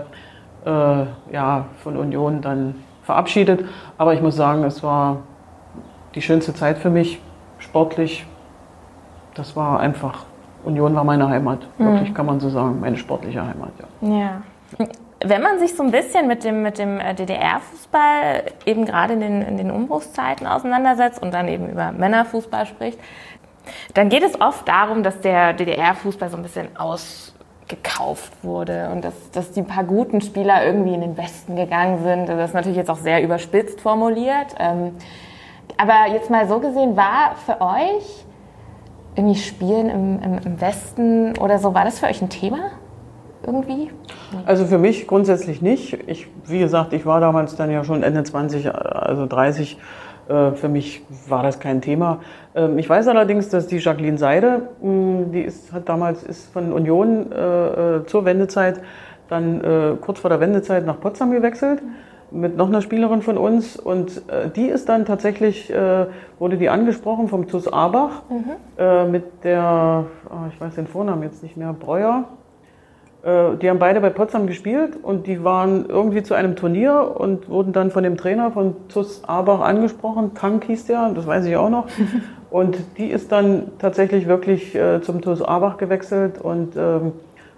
äh, 0.66 1.06
ja, 1.32 1.66
von 1.84 1.98
Union 1.98 2.42
dann 2.42 2.76
verabschiedet. 3.04 3.66
Aber 3.98 4.14
ich 4.14 4.22
muss 4.22 4.36
sagen, 4.36 4.64
es 4.64 4.84
war 4.84 5.18
die 6.16 6.22
schönste 6.22 6.54
Zeit 6.54 6.78
für 6.78 6.90
mich, 6.90 7.20
sportlich. 7.60 8.26
Das 9.34 9.56
war 9.56 9.80
einfach, 9.80 10.26
Union 10.64 10.96
war 10.96 11.04
meine 11.04 11.28
Heimat. 11.28 11.68
Mhm. 11.78 11.86
Wirklich 11.86 12.14
kann 12.14 12.26
man 12.26 12.40
so 12.40 12.50
sagen, 12.50 12.80
meine 12.80 12.98
sportliche 12.98 13.46
Heimat. 13.46 13.72
Ja. 14.02 14.10
ja. 14.10 14.42
Wenn 15.24 15.42
man 15.42 15.60
sich 15.60 15.76
so 15.76 15.84
ein 15.84 15.92
bisschen 15.92 16.28
mit 16.28 16.44
dem, 16.44 16.62
mit 16.62 16.78
dem 16.78 17.00
äh, 17.00 17.14
DDR-Fußball 17.14 18.44
eben 18.66 18.86
gerade 18.86 19.14
in 19.14 19.22
den, 19.22 19.42
in 19.42 19.58
den 19.58 19.72
Umbruchszeiten 19.72 20.46
auseinandersetzt 20.46 21.22
und 21.22 21.34
dann 21.34 21.48
eben 21.48 21.70
über 21.70 21.92
Männerfußball 21.92 22.66
spricht, 22.66 23.00
dann 23.94 24.10
geht 24.10 24.24
es 24.24 24.40
oft 24.40 24.68
darum, 24.68 25.04
dass 25.04 25.20
der 25.22 25.54
DDR-Fußball 25.54 26.30
so 26.30 26.38
ein 26.38 26.44
bisschen 26.44 26.76
aus 26.78 27.34
gekauft 27.68 28.32
wurde 28.44 28.90
und 28.92 29.04
dass, 29.04 29.32
dass 29.32 29.52
die 29.52 29.64
paar 29.64 29.84
guten 29.84 30.22
Spieler 30.22 30.64
irgendwie 30.64 30.94
in 30.94 31.02
den 31.02 31.18
Westen 31.18 31.56
gegangen 31.56 32.04
sind. 32.04 32.30
Das 32.30 32.50
ist 32.50 32.54
natürlich 32.54 32.78
jetzt 32.78 32.92
auch 32.92 32.98
sehr 32.98 33.24
überspitzt 33.24 33.82
formuliert. 33.82 34.54
Ähm, 34.60 34.92
aber 35.78 36.14
jetzt 36.14 36.30
mal 36.30 36.48
so 36.48 36.60
gesehen, 36.60 36.96
war 36.96 37.36
für 37.46 37.62
euch 37.62 38.26
irgendwie 39.16 39.36
Spielen 39.40 39.90
im, 39.90 40.22
im, 40.22 40.40
im 40.46 40.62
Westen 40.62 41.38
oder 41.38 41.60
so, 41.60 41.74
war 41.74 41.86
das 41.86 42.00
für 42.00 42.08
euch 42.08 42.22
ein 42.22 42.30
Thema? 42.30 42.72
Irgendwie? 43.46 43.92
Also 44.46 44.66
für 44.66 44.78
mich 44.78 45.08
grundsätzlich 45.08 45.62
nicht. 45.62 45.94
Ich, 46.08 46.28
wie 46.46 46.60
gesagt, 46.60 46.94
ich 46.94 47.06
war 47.06 47.20
damals 47.20 47.56
dann 47.56 47.72
ja 47.72 47.84
schon 47.84 48.04
Ende 48.04 48.24
20, 48.24 48.74
also 48.74 49.26
30 49.26 49.78
äh, 50.28 50.52
für 50.52 50.70
mich 50.70 51.04
war 51.28 51.44
das 51.44 51.60
kein 51.60 51.82
Thema. 51.82 52.20
Ähm, 52.56 52.80
ich 52.80 52.90
weiß 52.90 53.08
allerdings, 53.08 53.50
dass 53.50 53.68
die 53.68 53.78
Jacqueline 53.78 54.18
Seide, 54.18 54.70
die 54.82 55.42
ist, 55.42 55.72
hat 55.72 55.88
damals 55.88 56.24
ist 56.24 56.52
von 56.52 56.74
Union 56.74 57.32
äh, 57.32 57.98
äh, 57.98 58.06
zur 58.06 58.26
Wendezeit 58.26 58.82
dann 59.28 59.98
kurz 60.02 60.20
vor 60.20 60.30
der 60.30 60.40
Wendezeit 60.40 60.86
nach 60.86 61.00
Potsdam 61.00 61.32
gewechselt 61.32 61.82
mit 62.32 62.58
noch 62.58 62.68
einer 62.68 62.82
Spielerin 62.82 63.22
von 63.22 63.38
uns 63.38 63.78
und 63.78 64.24
die 64.56 64.66
ist 64.66 64.90
dann 64.90 65.06
tatsächlich, 65.06 65.72
wurde 66.40 66.58
die 66.58 66.70
angesprochen 66.70 67.28
vom 67.28 67.48
TuS 67.48 67.68
Arbach 67.68 68.24
mhm. 68.30 69.12
mit 69.12 69.44
der, 69.44 70.06
oh, 70.30 70.48
ich 70.52 70.60
weiß 70.60 70.76
den 70.76 70.88
Vornamen 70.88 71.24
jetzt 71.24 71.44
nicht 71.44 71.56
mehr, 71.56 71.74
Breuer 71.74 72.26
Äh, 73.26 73.58
die 73.58 73.70
haben 73.70 73.80
beide 73.80 74.00
bei 74.02 74.12
Potsdam 74.12 74.46
gespielt 74.46 74.98
und 75.02 75.26
die 75.26 75.44
waren 75.44 75.88
irgendwie 75.90 76.22
zu 76.22 76.36
einem 76.36 76.56
Turnier 76.56 77.16
und 77.18 77.50
wurden 77.50 77.74
dann 77.74 77.90
von 77.90 78.04
dem 78.04 78.18
Trainer 78.18 78.52
von 78.52 78.76
TuS 78.88 79.24
Abach 79.26 79.62
angesprochen. 79.62 80.36
Tank 80.36 80.66
hieß 80.66 80.86
der, 80.86 81.10
das 81.10 81.26
weiß 81.26 81.46
ich 81.46 81.58
auch 81.58 81.70
noch. 81.70 81.88
Und 82.52 82.78
die 82.98 83.08
ist 83.08 83.34
dann 83.34 83.72
tatsächlich 83.80 84.28
wirklich 84.28 84.76
äh, 84.76 85.02
zum 85.02 85.20
TuS 85.20 85.42
Abach 85.42 85.76
gewechselt 85.76 86.40
und 86.40 86.78
ähm, 86.78 87.12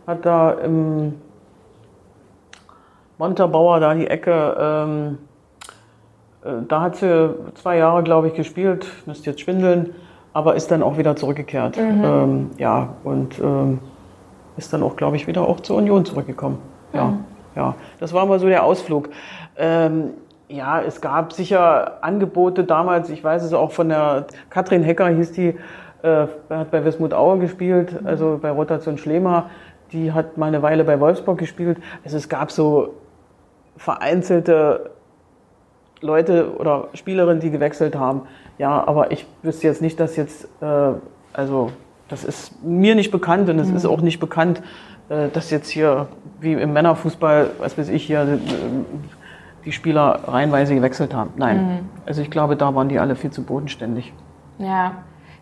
hat 0.07 0.25
da 0.25 0.53
im 0.53 1.13
Montabaur, 3.17 3.79
da 3.79 3.93
die 3.93 4.07
Ecke, 4.07 4.55
ähm, 4.59 5.17
äh, 6.43 6.49
da 6.67 6.81
hat 6.81 6.95
sie 6.97 7.33
zwei 7.55 7.77
Jahre, 7.77 8.03
glaube 8.03 8.27
ich, 8.27 8.33
gespielt, 8.33 8.87
müsste 9.05 9.31
jetzt 9.31 9.41
schwindeln, 9.41 9.95
aber 10.33 10.55
ist 10.55 10.69
dann 10.71 10.83
auch 10.83 10.97
wieder 10.97 11.15
zurückgekehrt. 11.15 11.77
Mhm. 11.77 12.03
Ähm, 12.03 12.49
ja, 12.57 12.89
und 13.03 13.39
ähm, 13.39 13.79
ist 14.57 14.71
dann 14.73 14.83
auch, 14.83 14.95
glaube 14.95 15.15
ich, 15.15 15.27
wieder 15.27 15.47
auch 15.47 15.59
zur 15.59 15.77
Union 15.77 16.05
zurückgekommen. 16.05 16.59
Ja, 16.93 17.05
mhm. 17.05 17.25
ja. 17.55 17.75
Das 17.99 18.13
war 18.13 18.25
mal 18.25 18.39
so 18.39 18.47
der 18.47 18.63
Ausflug. 18.63 19.09
Ähm, 19.57 20.11
ja, 20.47 20.81
es 20.81 21.01
gab 21.01 21.33
sicher 21.33 22.03
Angebote 22.03 22.63
damals, 22.63 23.09
ich 23.09 23.23
weiß 23.23 23.43
es 23.43 23.53
auch 23.53 23.71
von 23.71 23.89
der 23.89 24.27
Katrin 24.49 24.83
Hecker 24.83 25.09
hieß 25.09 25.33
die, 25.33 25.55
äh, 26.03 26.27
hat 26.49 26.71
bei 26.71 26.85
Wismut 26.85 27.13
Aue 27.13 27.39
gespielt, 27.39 27.99
also 28.05 28.39
bei 28.41 28.51
Rotation 28.51 28.97
Schlema. 28.97 29.49
Die 29.91 30.11
hat 30.11 30.37
mal 30.37 30.47
eine 30.47 30.61
Weile 30.61 30.83
bei 30.83 30.99
Wolfsburg 30.99 31.37
gespielt. 31.37 31.77
Also 32.03 32.17
es 32.17 32.29
gab 32.29 32.51
so 32.51 32.93
vereinzelte 33.77 34.91
Leute 36.01 36.55
oder 36.57 36.89
Spielerinnen, 36.93 37.39
die 37.39 37.51
gewechselt 37.51 37.95
haben. 37.95 38.23
Ja, 38.57 38.85
aber 38.87 39.11
ich 39.11 39.25
wüsste 39.41 39.67
jetzt 39.67 39.81
nicht, 39.81 39.99
dass 39.99 40.15
jetzt, 40.15 40.47
äh, 40.61 40.91
also 41.33 41.71
das 42.07 42.23
ist 42.23 42.63
mir 42.63 42.95
nicht 42.95 43.11
bekannt 43.11 43.49
und 43.49 43.59
es 43.59 43.69
mhm. 43.69 43.75
ist 43.75 43.85
auch 43.85 44.01
nicht 44.01 44.19
bekannt, 44.19 44.61
äh, 45.09 45.29
dass 45.29 45.51
jetzt 45.51 45.69
hier 45.69 46.07
wie 46.39 46.53
im 46.53 46.73
Männerfußball, 46.73 47.51
was 47.59 47.77
weiß 47.77 47.89
ich 47.89 48.05
hier, 48.05 48.21
äh, 48.21 48.37
die 49.65 49.71
Spieler 49.71 50.21
reihenweise 50.27 50.75
gewechselt 50.75 51.13
haben. 51.13 51.31
Nein. 51.35 51.57
Mhm. 51.57 51.79
Also 52.05 52.21
ich 52.21 52.31
glaube, 52.31 52.55
da 52.55 52.73
waren 52.73 52.89
die 52.89 52.99
alle 52.99 53.15
viel 53.15 53.31
zu 53.31 53.43
bodenständig. 53.43 54.13
Ja. 54.59 54.93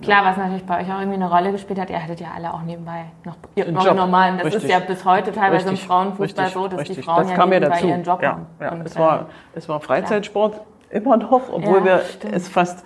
Klar, 0.02 0.26
was 0.26 0.38
natürlich 0.38 0.66
bei 0.66 0.82
euch 0.82 0.92
auch 0.92 1.00
irgendwie 1.00 1.16
eine 1.16 1.30
Rolle 1.30 1.52
gespielt 1.52 1.80
hat, 1.80 1.90
ihr 1.90 2.02
hattet 2.02 2.20
ja 2.20 2.28
alle 2.36 2.54
auch 2.54 2.62
nebenbei 2.62 3.06
noch 3.24 3.36
ihren 3.56 3.74
normalen. 3.74 4.38
Das 4.38 4.48
richtig. 4.48 4.64
ist 4.66 4.70
ja 4.70 4.80
bis 4.80 5.06
heute 5.06 5.32
teilweise 5.32 5.70
richtig. 5.70 5.84
im 5.84 5.88
Frauenfußball 5.88 6.50
so, 6.50 6.68
dass 6.68 6.80
richtig. 6.82 6.98
die 6.98 7.04
Frauen 7.04 7.28
das 7.28 7.38
ja 7.38 7.46
nebenbei 7.46 7.76
dazu. 7.76 7.88
ihren 7.88 8.04
Job 8.04 8.22
ja. 8.22 8.32
haben. 8.32 8.46
Ja. 8.60 8.72
Und, 8.72 8.86
es, 8.86 8.98
war, 8.98 9.28
es 9.54 9.70
war 9.70 9.80
Freizeitsport 9.80 10.54
klar. 10.54 10.66
immer 10.90 11.18
noch, 11.18 11.42
obwohl 11.52 11.80
ja, 11.80 11.86
wir 11.86 12.00
stimmt. 12.00 12.36
es 12.36 12.50
fast, 12.50 12.86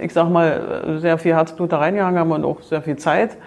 ich 0.00 0.12
sag 0.12 0.28
mal, 0.28 0.98
sehr 0.98 1.16
viel 1.16 1.34
Herzblut 1.34 1.72
da 1.72 1.78
reingehangen 1.78 2.18
haben 2.18 2.32
und 2.32 2.44
auch 2.44 2.60
sehr 2.60 2.82
viel 2.82 2.96
Zeit. 2.96 3.38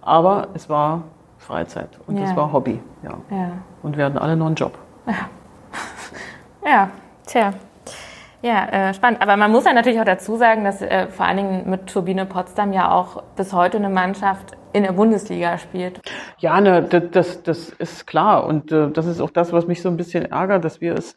Aber 0.00 0.48
es 0.54 0.70
war 0.70 1.02
Freizeit 1.38 1.90
und 2.06 2.16
es 2.18 2.34
war 2.34 2.52
Hobby. 2.52 2.80
Ja. 3.02 3.50
Und 3.82 3.96
wir 3.96 4.04
hatten 4.06 4.18
alle 4.18 4.36
noch 4.36 4.46
einen 4.46 4.56
Job. 4.56 4.78
Ja. 5.06 5.14
Ja, 6.66 6.90
tja. 7.24 7.52
Ja, 8.46 8.66
äh, 8.66 8.94
spannend. 8.94 9.22
Aber 9.22 9.36
man 9.36 9.50
muss 9.50 9.64
ja 9.64 9.72
natürlich 9.72 9.98
auch 9.98 10.04
dazu 10.04 10.36
sagen, 10.36 10.62
dass 10.62 10.80
äh, 10.80 11.08
vor 11.08 11.26
allen 11.26 11.36
Dingen 11.36 11.68
mit 11.68 11.88
Turbine 11.88 12.26
Potsdam 12.26 12.72
ja 12.72 12.92
auch 12.92 13.24
bis 13.34 13.52
heute 13.52 13.78
eine 13.78 13.88
Mannschaft 13.88 14.52
in 14.72 14.84
der 14.84 14.92
Bundesliga 14.92 15.58
spielt. 15.58 16.00
Ja, 16.38 16.60
ne, 16.60 16.80
das, 16.80 17.42
das 17.42 17.70
ist 17.70 18.06
klar. 18.06 18.46
Und 18.46 18.70
äh, 18.70 18.88
das 18.92 19.06
ist 19.06 19.20
auch 19.20 19.30
das, 19.30 19.52
was 19.52 19.66
mich 19.66 19.82
so 19.82 19.88
ein 19.88 19.96
bisschen 19.96 20.26
ärgert, 20.26 20.64
dass 20.64 20.80
wir 20.80 20.94
es, 20.94 21.16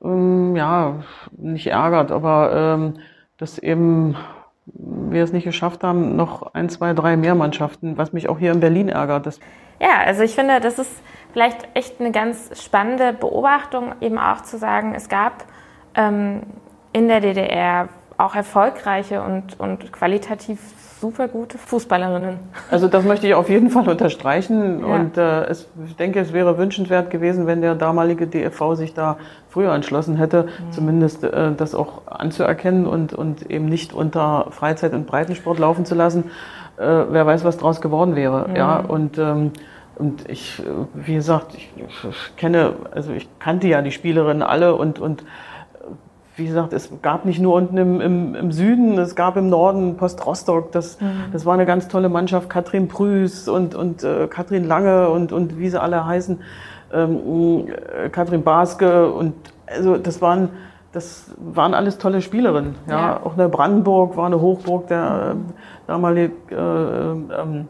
ähm, 0.00 0.54
ja, 0.54 1.02
nicht 1.32 1.66
ärgert, 1.66 2.12
aber 2.12 2.52
ähm, 2.54 2.94
dass 3.36 3.58
eben 3.58 4.16
wir 4.66 5.24
es 5.24 5.32
nicht 5.32 5.44
geschafft 5.44 5.82
haben, 5.82 6.14
noch 6.14 6.54
ein, 6.54 6.68
zwei, 6.68 6.92
drei 6.92 7.16
mehr 7.16 7.34
Mannschaften, 7.34 7.98
was 7.98 8.12
mich 8.12 8.28
auch 8.28 8.38
hier 8.38 8.52
in 8.52 8.60
Berlin 8.60 8.88
ärgert. 8.88 9.26
Das 9.26 9.40
ja, 9.80 10.04
also 10.06 10.22
ich 10.22 10.36
finde, 10.36 10.60
das 10.60 10.78
ist 10.78 11.02
vielleicht 11.32 11.66
echt 11.74 11.98
eine 11.98 12.12
ganz 12.12 12.62
spannende 12.62 13.12
Beobachtung, 13.12 13.94
eben 14.00 14.18
auch 14.18 14.42
zu 14.42 14.56
sagen, 14.56 14.94
es 14.94 15.08
gab 15.08 15.46
ähm, 15.94 16.42
in 16.92 17.08
der 17.08 17.20
DDR 17.20 17.88
auch 18.18 18.34
erfolgreiche 18.34 19.22
und, 19.22 19.58
und 19.58 19.92
qualitativ 19.92 20.58
super 21.00 21.28
gute 21.28 21.56
Fußballerinnen. 21.56 22.38
Also 22.70 22.86
das 22.86 23.04
möchte 23.04 23.26
ich 23.26 23.34
auf 23.34 23.48
jeden 23.48 23.70
Fall 23.70 23.88
unterstreichen 23.88 24.80
ja. 24.80 24.94
und 24.94 25.16
äh, 25.16 25.44
es, 25.44 25.66
ich 25.86 25.96
denke, 25.96 26.20
es 26.20 26.34
wäre 26.34 26.58
wünschenswert 26.58 27.10
gewesen, 27.10 27.46
wenn 27.46 27.62
der 27.62 27.74
damalige 27.74 28.26
DFV 28.26 28.74
sich 28.74 28.92
da 28.92 29.16
früher 29.48 29.72
entschlossen 29.72 30.16
hätte, 30.16 30.42
mhm. 30.44 30.72
zumindest 30.72 31.24
äh, 31.24 31.52
das 31.56 31.74
auch 31.74 32.06
anzuerkennen 32.06 32.86
und, 32.86 33.14
und 33.14 33.50
eben 33.50 33.64
nicht 33.64 33.94
unter 33.94 34.48
Freizeit- 34.50 34.92
und 34.92 35.06
Breitensport 35.06 35.58
laufen 35.58 35.86
zu 35.86 35.94
lassen. 35.94 36.24
Äh, 36.76 36.82
wer 36.82 37.24
weiß, 37.24 37.44
was 37.44 37.56
daraus 37.56 37.80
geworden 37.80 38.14
wäre. 38.14 38.48
Mhm. 38.48 38.56
Ja, 38.56 38.80
und 38.80 39.16
ähm, 39.16 39.52
und 39.96 40.30
ich, 40.30 40.62
wie 40.94 41.14
gesagt, 41.14 41.54
ich, 41.54 41.70
ich 42.08 42.36
kenne, 42.36 42.72
also 42.90 43.12
ich 43.12 43.28
kannte 43.38 43.68
ja 43.68 43.82
die 43.82 43.92
Spielerinnen 43.92 44.42
alle 44.42 44.74
und, 44.74 44.98
und 44.98 45.24
wie 46.40 46.46
gesagt, 46.46 46.72
es 46.72 46.90
gab 47.02 47.26
nicht 47.26 47.38
nur 47.38 47.54
unten 47.54 47.76
im, 47.76 48.00
im, 48.00 48.34
im 48.34 48.50
Süden, 48.50 48.98
es 48.98 49.14
gab 49.14 49.36
im 49.36 49.48
Norden 49.50 49.96
Post 49.96 50.24
Rostock, 50.26 50.72
das, 50.72 51.00
mhm. 51.00 51.24
das 51.32 51.44
war 51.46 51.54
eine 51.54 51.66
ganz 51.66 51.86
tolle 51.86 52.08
Mannschaft, 52.08 52.48
Katrin 52.48 52.88
Prüß 52.88 53.48
und, 53.48 53.74
und 53.74 54.02
äh, 54.02 54.26
Katrin 54.26 54.66
Lange 54.66 55.10
und, 55.10 55.32
und 55.32 55.58
wie 55.58 55.68
sie 55.68 55.80
alle 55.80 56.04
heißen, 56.04 56.40
ähm, 56.92 57.68
äh, 57.68 58.08
Katrin 58.08 58.42
Baske 58.42 59.12
und 59.12 59.34
also 59.66 59.98
das 59.98 60.22
waren, 60.22 60.48
das 60.92 61.30
waren 61.38 61.74
alles 61.74 61.98
tolle 61.98 62.22
Spielerinnen. 62.22 62.74
Ja, 62.88 62.98
ja. 62.98 63.20
auch 63.22 63.34
eine 63.34 63.48
Brandenburg 63.48 64.16
war 64.16 64.26
eine 64.26 64.40
Hochburg, 64.40 64.88
der 64.88 65.34
mhm. 65.34 65.40
äh, 65.40 65.52
damalige 65.86 66.32
äh, 66.50 67.42
ähm, 67.42 67.68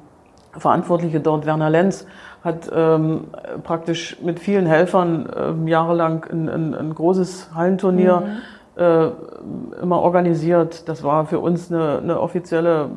Verantwortliche 0.56 1.20
dort, 1.20 1.44
Werner 1.44 1.70
Lenz, 1.70 2.06
hat 2.42 2.70
ähm, 2.74 3.24
praktisch 3.62 4.16
mit 4.22 4.40
vielen 4.40 4.66
Helfern 4.66 5.28
ähm, 5.36 5.68
jahrelang 5.68 6.24
ein, 6.30 6.48
ein, 6.48 6.74
ein, 6.74 6.94
großes 6.94 7.50
Hallenturnier 7.54 8.20
mhm. 8.20 8.26
Äh, 8.76 9.08
immer 9.82 10.00
organisiert. 10.00 10.88
Das 10.88 11.02
war 11.02 11.26
für 11.26 11.38
uns 11.38 11.72
eine, 11.72 11.98
eine 11.98 12.20
offizielle, 12.20 12.90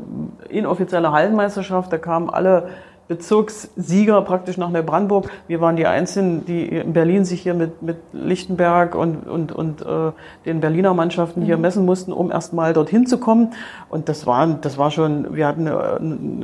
inoffizielle 0.50 1.12
Hallenmeisterschaft. 1.12 1.92
Da 1.92 1.98
kamen 1.98 2.30
alle 2.30 2.70
Bezirkssieger 3.08 4.22
praktisch 4.22 4.58
nach 4.58 4.70
Neubrandenburg. 4.70 5.30
Wir 5.48 5.60
waren 5.60 5.76
die 5.76 5.86
Einzigen, 5.86 6.46
die 6.46 6.68
in 6.68 6.94
Berlin 6.94 7.26
sich 7.26 7.42
hier 7.42 7.54
mit, 7.54 7.82
mit 7.82 7.98
Lichtenberg 8.14 8.96
und, 8.96 9.28
und, 9.28 9.52
und 9.52 9.82
äh, 9.82 10.12
den 10.46 10.62
Berliner 10.62 10.94
Mannschaften 10.94 11.42
hier 11.42 11.58
mhm. 11.58 11.62
messen 11.62 11.86
mussten, 11.86 12.14
um 12.14 12.32
erstmal 12.32 12.72
dorthin 12.74 13.06
zu 13.06 13.18
kommen. 13.18 13.52
Und 13.90 14.08
das 14.08 14.26
war, 14.26 14.48
das 14.48 14.78
war 14.78 14.90
schon, 14.90 15.36
wir 15.36 15.48
hatten 15.48 15.68
eine, 15.68 15.98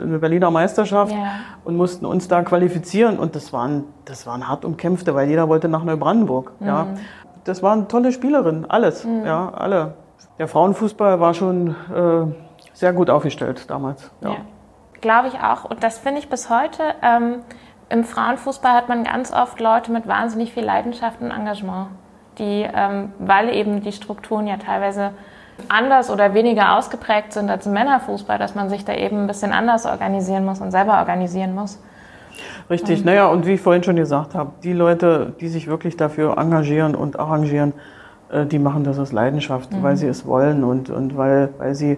eine 0.03 0.19
Berliner 0.19 0.51
Meisterschaft 0.51 1.13
ja. 1.13 1.39
und 1.63 1.77
mussten 1.77 2.05
uns 2.05 2.27
da 2.27 2.43
qualifizieren. 2.43 3.19
Und 3.19 3.35
das 3.35 3.53
waren, 3.53 3.85
das 4.03 4.27
waren 4.27 4.47
hart 4.49 4.65
umkämpfte, 4.65 5.15
weil 5.15 5.29
jeder 5.29 5.47
wollte 5.47 5.69
nach 5.69 5.85
Neubrandenburg. 5.85 6.51
Mhm. 6.59 6.67
Ja. 6.67 6.87
Das 7.43 7.63
waren 7.63 7.87
tolle 7.87 8.11
Spielerinnen, 8.11 8.69
alles, 8.69 9.05
mhm. 9.05 9.25
ja, 9.25 9.49
alle. 9.49 9.93
Der 10.37 10.47
Frauenfußball 10.47 11.19
war 11.19 11.33
schon 11.33 11.75
äh, 11.93 12.33
sehr 12.73 12.93
gut 12.93 13.09
aufgestellt 13.09 13.69
damals. 13.69 14.11
Ja. 14.21 14.29
ja. 14.29 14.35
Glaube 15.01 15.29
ich 15.29 15.35
auch. 15.35 15.65
Und 15.65 15.83
das 15.83 15.97
finde 15.97 16.19
ich 16.19 16.29
bis 16.29 16.49
heute. 16.49 16.83
Ähm, 17.01 17.39
Im 17.89 18.03
Frauenfußball 18.03 18.73
hat 18.73 18.89
man 18.89 19.03
ganz 19.03 19.31
oft 19.33 19.59
Leute 19.59 19.91
mit 19.91 20.07
wahnsinnig 20.07 20.53
viel 20.53 20.63
Leidenschaft 20.63 21.21
und 21.21 21.31
Engagement, 21.31 21.87
die, 22.37 22.67
ähm, 22.71 23.13
weil 23.19 23.49
eben 23.53 23.81
die 23.81 23.91
Strukturen 23.91 24.47
ja 24.47 24.57
teilweise 24.57 25.11
anders 25.67 26.09
oder 26.09 26.33
weniger 26.33 26.77
ausgeprägt 26.77 27.33
sind 27.33 27.49
als 27.49 27.65
im 27.65 27.73
Männerfußball, 27.73 28.37
dass 28.37 28.55
man 28.55 28.69
sich 28.69 28.85
da 28.85 28.93
eben 28.93 29.23
ein 29.23 29.27
bisschen 29.27 29.51
anders 29.51 29.85
organisieren 29.85 30.45
muss 30.45 30.61
und 30.61 30.71
selber 30.71 30.99
organisieren 30.99 31.53
muss. 31.53 31.81
Richtig, 32.69 33.03
naja, 33.05 33.27
und 33.27 33.45
wie 33.45 33.53
ich 33.53 33.61
vorhin 33.61 33.83
schon 33.83 33.95
gesagt 33.95 34.35
habe, 34.35 34.51
die 34.63 34.73
Leute, 34.73 35.33
die 35.39 35.47
sich 35.47 35.67
wirklich 35.67 35.97
dafür 35.97 36.37
engagieren 36.37 36.95
und 36.95 37.19
arrangieren, 37.19 37.73
äh, 38.31 38.45
die 38.45 38.59
machen 38.59 38.83
das 38.83 38.99
aus 38.99 39.11
Leidenschaft, 39.11 39.71
mhm. 39.71 39.83
weil 39.83 39.97
sie 39.97 40.07
es 40.07 40.25
wollen 40.25 40.63
und, 40.63 40.89
und 40.89 41.17
weil, 41.17 41.49
weil 41.57 41.75
sie 41.75 41.97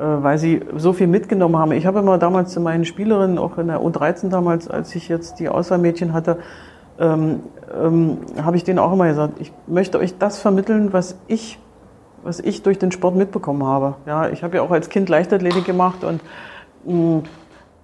äh, 0.00 0.02
weil 0.22 0.38
sie 0.38 0.60
so 0.76 0.94
viel 0.94 1.06
mitgenommen 1.06 1.58
haben. 1.58 1.72
Ich 1.72 1.84
habe 1.84 1.98
immer 1.98 2.16
damals 2.16 2.52
zu 2.52 2.60
meinen 2.60 2.86
Spielerinnen, 2.86 3.38
auch 3.38 3.58
in 3.58 3.66
der 3.66 3.80
U13 3.80 4.30
damals, 4.30 4.68
als 4.68 4.94
ich 4.94 5.08
jetzt 5.08 5.38
die 5.40 5.48
Auswahlmädchen 5.48 6.14
hatte, 6.14 6.38
ähm, 6.98 7.40
ähm, 7.78 8.18
habe 8.42 8.56
ich 8.56 8.64
denen 8.64 8.78
auch 8.78 8.92
immer 8.92 9.08
gesagt, 9.08 9.34
ich 9.40 9.52
möchte 9.66 9.98
euch 9.98 10.16
das 10.18 10.38
vermitteln, 10.38 10.92
was 10.92 11.18
ich, 11.28 11.58
was 12.22 12.40
ich 12.40 12.62
durch 12.62 12.78
den 12.78 12.92
Sport 12.92 13.16
mitbekommen 13.16 13.64
habe. 13.64 13.94
Ja, 14.06 14.28
ich 14.28 14.42
habe 14.42 14.56
ja 14.56 14.62
auch 14.62 14.70
als 14.70 14.88
Kind 14.88 15.08
Leichtathletik 15.08 15.66
gemacht 15.66 16.02
und 16.02 16.22
mh, 16.84 16.94
mm, 16.94 17.22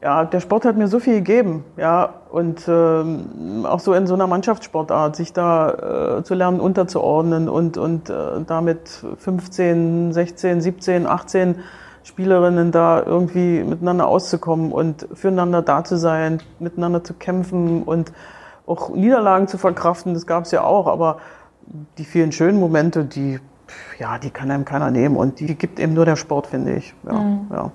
ja, 0.03 0.25
der 0.25 0.41
Sport 0.41 0.65
hat 0.65 0.77
mir 0.77 0.89
so 0.89 1.01
viel 1.01 1.17
gegeben, 1.17 1.65
ja, 1.77 2.15
und 2.31 2.69
ähm, 2.69 3.65
auch 3.67 3.81
so 3.81 3.95
in 3.95 4.07
so 4.07 4.15
einer 4.15 4.27
Mannschaftssportart, 4.27 5.17
sich 5.17 5.33
da 5.33 6.19
äh, 6.19 6.23
zu 6.23 6.35
lernen, 6.35 6.61
unterzuordnen 6.61 7.49
und, 7.49 7.79
und 7.79 8.11
äh, 8.11 8.15
damit 8.47 8.89
15, 9.19 10.13
16, 10.13 10.61
17, 10.61 11.07
18 11.07 11.57
Spielerinnen 12.03 12.71
da 12.71 13.03
irgendwie 13.03 13.65
miteinander 13.65 14.07
auszukommen 14.07 14.71
und 14.71 15.09
füreinander 15.15 15.63
da 15.63 15.83
zu 15.83 15.97
sein, 15.97 16.41
miteinander 16.61 17.03
zu 17.03 17.15
kämpfen 17.15 17.83
und 17.83 18.13
auch 18.67 18.91
Niederlagen 18.91 19.49
zu 19.49 19.59
verkraften, 19.59 20.15
das 20.15 20.27
gab 20.27 20.45
es 20.45 20.51
ja 20.51 20.63
auch, 20.63 20.87
aber 20.87 21.19
die 21.99 22.05
vielen 22.05 22.33
schönen 22.33 22.61
Momente, 22.61 23.05
die, 23.05 23.41
ja, 23.99 24.19
die 24.19 24.31
kann 24.31 24.51
einem 24.51 24.65
keiner 24.65 24.91
nehmen 24.91 25.17
und 25.17 25.41
die 25.41 25.55
gibt 25.57 25.81
eben 25.81 25.95
nur 25.95 26.05
der 26.05 26.17
Sport, 26.17 26.49
finde 26.49 26.75
ich. 26.75 26.95
Ja, 27.05 27.13
mhm. 27.13 27.47
ja. 27.51 27.71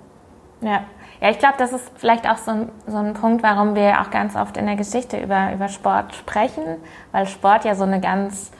Ja. 0.62 0.82
Ja, 1.22 1.30
ich 1.30 1.38
glaube, 1.38 1.54
das 1.60 1.72
ist 1.72 1.92
vielleicht 1.96 2.28
auch 2.28 2.38
so 2.38 2.50
ein, 2.50 2.70
so 2.88 2.98
ein 2.98 3.14
Punkt, 3.14 3.44
warum 3.44 3.76
wir 3.76 4.02
auch 4.02 4.10
ganz 4.10 4.36
oft 4.36 4.58
in 4.58 4.66
der 4.66 4.76
Geschichte 4.76 5.20
über, 5.20 5.54
über 5.54 5.68
Sport 5.68 6.16
sprechen, 6.16 6.64
weil 7.12 7.28
Sport 7.28 7.64
ja 7.64 7.76
so 7.76 7.84
eine 7.84 8.02
ganz, 8.02 8.52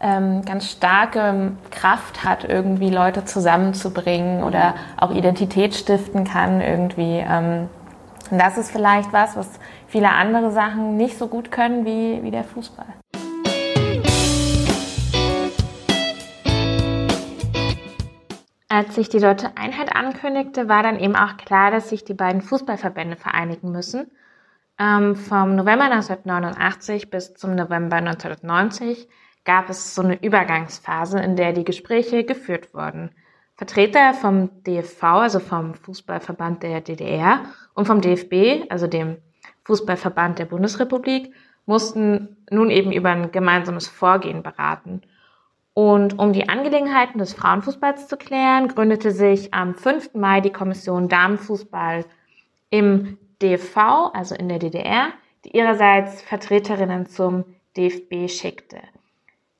ähm, 0.00 0.42
ganz 0.42 0.70
starke 0.70 1.52
Kraft 1.70 2.24
hat, 2.24 2.44
irgendwie 2.44 2.88
Leute 2.88 3.26
zusammenzubringen 3.26 4.42
oder 4.42 4.74
auch 4.96 5.10
Identität 5.10 5.74
stiften 5.74 6.24
kann 6.24 6.62
irgendwie. 6.62 7.18
Ähm, 7.18 7.68
und 8.30 8.38
das 8.38 8.56
ist 8.56 8.70
vielleicht 8.70 9.12
was, 9.12 9.36
was 9.36 9.60
viele 9.86 10.08
andere 10.08 10.50
Sachen 10.50 10.96
nicht 10.96 11.18
so 11.18 11.28
gut 11.28 11.50
können 11.50 11.84
wie, 11.84 12.22
wie 12.22 12.30
der 12.30 12.44
Fußball. 12.44 12.86
Als 18.70 18.94
sich 18.94 19.08
die 19.08 19.20
Deutsche 19.20 19.56
Einheit 19.56 19.96
ankündigte, 19.96 20.68
war 20.68 20.82
dann 20.82 20.98
eben 20.98 21.16
auch 21.16 21.38
klar, 21.38 21.70
dass 21.70 21.88
sich 21.88 22.04
die 22.04 22.14
beiden 22.14 22.42
Fußballverbände 22.42 23.16
vereinigen 23.16 23.72
müssen. 23.72 24.10
Ähm, 24.78 25.16
vom 25.16 25.56
November 25.56 25.86
1989 25.86 27.10
bis 27.10 27.34
zum 27.34 27.54
November 27.54 27.96
1990 27.96 29.08
gab 29.44 29.70
es 29.70 29.94
so 29.94 30.02
eine 30.02 30.22
Übergangsphase, 30.22 31.18
in 31.18 31.34
der 31.34 31.54
die 31.54 31.64
Gespräche 31.64 32.24
geführt 32.24 32.74
wurden. 32.74 33.10
Vertreter 33.56 34.12
vom 34.12 34.62
DFV, 34.64 35.02
also 35.02 35.40
vom 35.40 35.74
Fußballverband 35.74 36.62
der 36.62 36.82
DDR, 36.82 37.46
und 37.74 37.86
vom 37.86 38.02
DFB, 38.02 38.70
also 38.70 38.86
dem 38.86 39.16
Fußballverband 39.64 40.38
der 40.38 40.44
Bundesrepublik, 40.44 41.34
mussten 41.64 42.36
nun 42.50 42.70
eben 42.70 42.92
über 42.92 43.08
ein 43.08 43.32
gemeinsames 43.32 43.88
Vorgehen 43.88 44.42
beraten. 44.42 45.00
Und 45.78 46.18
um 46.18 46.32
die 46.32 46.48
Angelegenheiten 46.48 47.20
des 47.20 47.34
Frauenfußballs 47.34 48.08
zu 48.08 48.16
klären, 48.16 48.66
gründete 48.66 49.12
sich 49.12 49.54
am 49.54 49.76
5. 49.76 50.14
Mai 50.14 50.40
die 50.40 50.50
Kommission 50.50 51.08
Damenfußball 51.08 52.04
im 52.68 53.16
DFV, 53.40 54.10
also 54.12 54.34
in 54.34 54.48
der 54.48 54.58
DDR, 54.58 55.10
die 55.44 55.56
ihrerseits 55.56 56.20
Vertreterinnen 56.22 57.06
zum 57.06 57.44
DFB 57.76 58.28
schickte. 58.28 58.78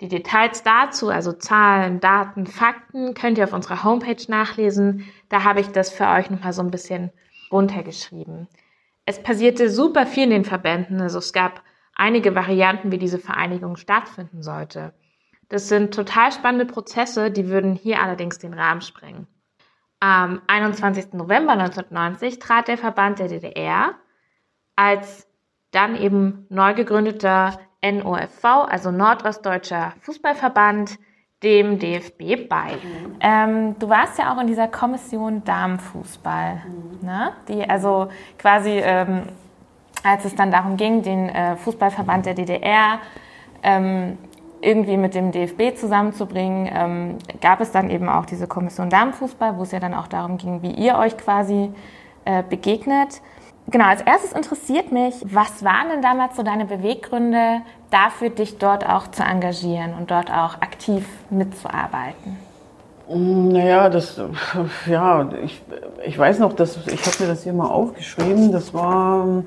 Die 0.00 0.08
Details 0.08 0.64
dazu, 0.64 1.08
also 1.08 1.34
Zahlen, 1.34 2.00
Daten, 2.00 2.48
Fakten, 2.48 3.14
könnt 3.14 3.38
ihr 3.38 3.44
auf 3.44 3.52
unserer 3.52 3.84
Homepage 3.84 4.24
nachlesen. 4.26 5.04
Da 5.28 5.44
habe 5.44 5.60
ich 5.60 5.68
das 5.68 5.92
für 5.92 6.08
euch 6.08 6.30
nochmal 6.30 6.52
so 6.52 6.62
ein 6.62 6.72
bisschen 6.72 7.12
runtergeschrieben. 7.52 8.48
Es 9.06 9.22
passierte 9.22 9.70
super 9.70 10.04
viel 10.04 10.24
in 10.24 10.30
den 10.30 10.44
Verbänden, 10.44 11.00
also 11.00 11.20
es 11.20 11.32
gab 11.32 11.62
einige 11.94 12.34
Varianten, 12.34 12.90
wie 12.90 12.98
diese 12.98 13.20
Vereinigung 13.20 13.76
stattfinden 13.76 14.42
sollte. 14.42 14.92
Das 15.48 15.68
sind 15.68 15.94
total 15.94 16.32
spannende 16.32 16.66
Prozesse, 16.66 17.30
die 17.30 17.48
würden 17.48 17.74
hier 17.74 18.02
allerdings 18.02 18.38
den 18.38 18.54
Rahmen 18.54 18.82
sprengen. 18.82 19.26
Am 20.00 20.42
21. 20.46 21.14
November 21.14 21.52
1990 21.52 22.38
trat 22.38 22.68
der 22.68 22.78
Verband 22.78 23.18
der 23.18 23.28
DDR 23.28 23.94
als 24.76 25.26
dann 25.72 25.96
eben 25.96 26.46
neu 26.50 26.74
gegründeter 26.74 27.58
NOFV, 27.82 28.44
also 28.44 28.90
Nordostdeutscher 28.90 29.94
Fußballverband, 30.02 30.98
dem 31.42 31.78
DFB 31.78 32.48
bei. 32.48 32.72
Mhm. 32.72 33.16
Ähm, 33.20 33.78
du 33.78 33.88
warst 33.88 34.18
ja 34.18 34.32
auch 34.32 34.40
in 34.40 34.48
dieser 34.48 34.66
Kommission 34.66 35.44
Damenfußball, 35.44 36.62
mhm. 36.66 37.06
ne? 37.06 37.32
die 37.46 37.68
also 37.68 38.08
quasi, 38.38 38.70
ähm, 38.70 39.22
als 40.02 40.24
es 40.24 40.34
dann 40.34 40.50
darum 40.50 40.76
ging, 40.76 41.02
den 41.02 41.28
äh, 41.28 41.56
Fußballverband 41.56 42.26
der 42.26 42.34
DDR 42.34 43.00
ähm, 43.62 44.18
irgendwie 44.60 44.96
mit 44.96 45.14
dem 45.14 45.32
DFB 45.32 45.76
zusammenzubringen, 45.76 46.68
ähm, 46.72 47.18
gab 47.40 47.60
es 47.60 47.70
dann 47.70 47.90
eben 47.90 48.08
auch 48.08 48.26
diese 48.26 48.46
Kommission 48.46 48.90
Damenfußball, 48.90 49.56
wo 49.56 49.62
es 49.62 49.72
ja 49.72 49.80
dann 49.80 49.94
auch 49.94 50.08
darum 50.08 50.36
ging, 50.36 50.62
wie 50.62 50.72
ihr 50.72 50.96
euch 50.96 51.16
quasi 51.16 51.72
äh, 52.24 52.42
begegnet. 52.42 53.20
Genau, 53.70 53.84
als 53.84 54.00
erstes 54.00 54.32
interessiert 54.32 54.92
mich, 54.92 55.14
was 55.24 55.62
waren 55.62 55.90
denn 55.90 56.02
damals 56.02 56.36
so 56.36 56.42
deine 56.42 56.64
Beweggründe 56.64 57.60
dafür, 57.90 58.30
dich 58.30 58.58
dort 58.58 58.88
auch 58.88 59.08
zu 59.08 59.22
engagieren 59.22 59.92
und 59.98 60.10
dort 60.10 60.30
auch 60.30 60.54
aktiv 60.62 61.06
mitzuarbeiten? 61.28 62.38
Mm, 63.08 63.48
naja, 63.48 63.88
das, 63.90 64.20
ja, 64.86 65.28
ich, 65.44 65.62
ich 66.04 66.18
weiß 66.18 66.38
noch, 66.38 66.54
dass, 66.54 66.86
ich 66.86 67.06
habe 67.06 67.16
mir 67.24 67.28
das 67.28 67.42
hier 67.42 67.52
mal 67.52 67.68
aufgeschrieben, 67.68 68.52
das 68.52 68.72
war, 68.72 69.44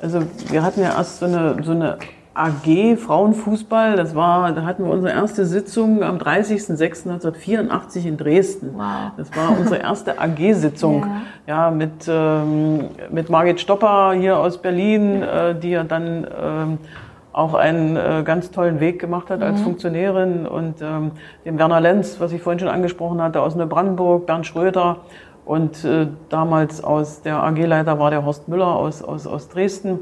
also 0.00 0.22
wir 0.48 0.62
hatten 0.62 0.80
ja 0.80 0.96
erst 0.96 1.18
so 1.18 1.26
eine, 1.26 1.62
so 1.62 1.72
eine 1.72 1.98
AG 2.40 2.96
Frauenfußball. 2.96 3.96
Das 3.96 4.14
war, 4.14 4.52
da 4.52 4.64
hatten 4.64 4.84
wir 4.84 4.90
unsere 4.90 5.12
erste 5.12 5.44
Sitzung 5.44 6.02
am 6.02 6.16
30.06.1984 6.16 8.06
in 8.06 8.16
Dresden. 8.16 8.70
Wow. 8.74 9.12
Das 9.16 9.36
war 9.36 9.58
unsere 9.58 9.80
erste 9.80 10.18
AG-Sitzung. 10.18 11.06
Ja. 11.46 11.66
ja, 11.66 11.70
mit, 11.70 12.08
ähm, 12.08 12.90
mit 13.10 13.30
Margit 13.30 13.60
Stopper 13.60 14.12
hier 14.12 14.38
aus 14.38 14.58
Berlin, 14.58 15.22
äh, 15.22 15.54
die 15.54 15.70
ja 15.70 15.84
dann 15.84 16.26
ähm, 16.40 16.78
auch 17.32 17.54
einen 17.54 17.96
äh, 17.96 18.22
ganz 18.24 18.50
tollen 18.50 18.80
Weg 18.80 19.00
gemacht 19.00 19.30
hat 19.30 19.42
als 19.42 19.60
mhm. 19.60 19.64
Funktionärin 19.64 20.46
und 20.46 20.82
ähm, 20.82 21.12
dem 21.44 21.58
Werner 21.58 21.80
Lenz, 21.80 22.20
was 22.20 22.32
ich 22.32 22.42
vorhin 22.42 22.60
schon 22.60 22.68
angesprochen 22.68 23.20
hatte, 23.20 23.40
aus 23.40 23.54
Neubrandenburg, 23.54 24.26
Bernd 24.26 24.46
Schröder 24.46 24.98
und 25.44 25.84
äh, 25.84 26.06
damals 26.28 26.84
aus 26.84 27.22
der 27.22 27.42
AG-Leiter 27.42 27.98
war 27.98 28.10
der 28.10 28.24
Horst 28.24 28.48
Müller 28.48 28.68
aus, 28.68 29.02
aus, 29.02 29.26
aus 29.26 29.48
Dresden. 29.48 29.98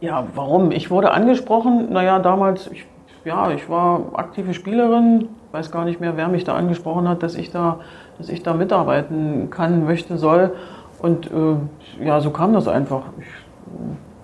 Ja, 0.00 0.24
warum? 0.34 0.70
Ich 0.70 0.90
wurde 0.90 1.10
angesprochen, 1.10 1.92
naja, 1.92 2.18
damals, 2.20 2.68
ich, 2.68 2.86
ja, 3.24 3.50
ich 3.50 3.68
war 3.68 4.00
aktive 4.14 4.54
Spielerin, 4.54 5.28
weiß 5.52 5.70
gar 5.70 5.84
nicht 5.84 6.00
mehr, 6.00 6.16
wer 6.16 6.28
mich 6.28 6.44
da 6.44 6.54
angesprochen 6.54 7.06
hat, 7.06 7.22
dass 7.22 7.34
ich 7.34 7.50
da, 7.50 7.80
dass 8.16 8.30
ich 8.30 8.42
da 8.42 8.54
mitarbeiten 8.54 9.50
kann, 9.50 9.84
möchte, 9.84 10.16
soll. 10.16 10.52
Und 11.00 11.30
äh, 11.30 12.04
ja, 12.04 12.20
so 12.20 12.30
kam 12.30 12.54
das 12.54 12.66
einfach. 12.66 13.02
Ich, 13.18 13.26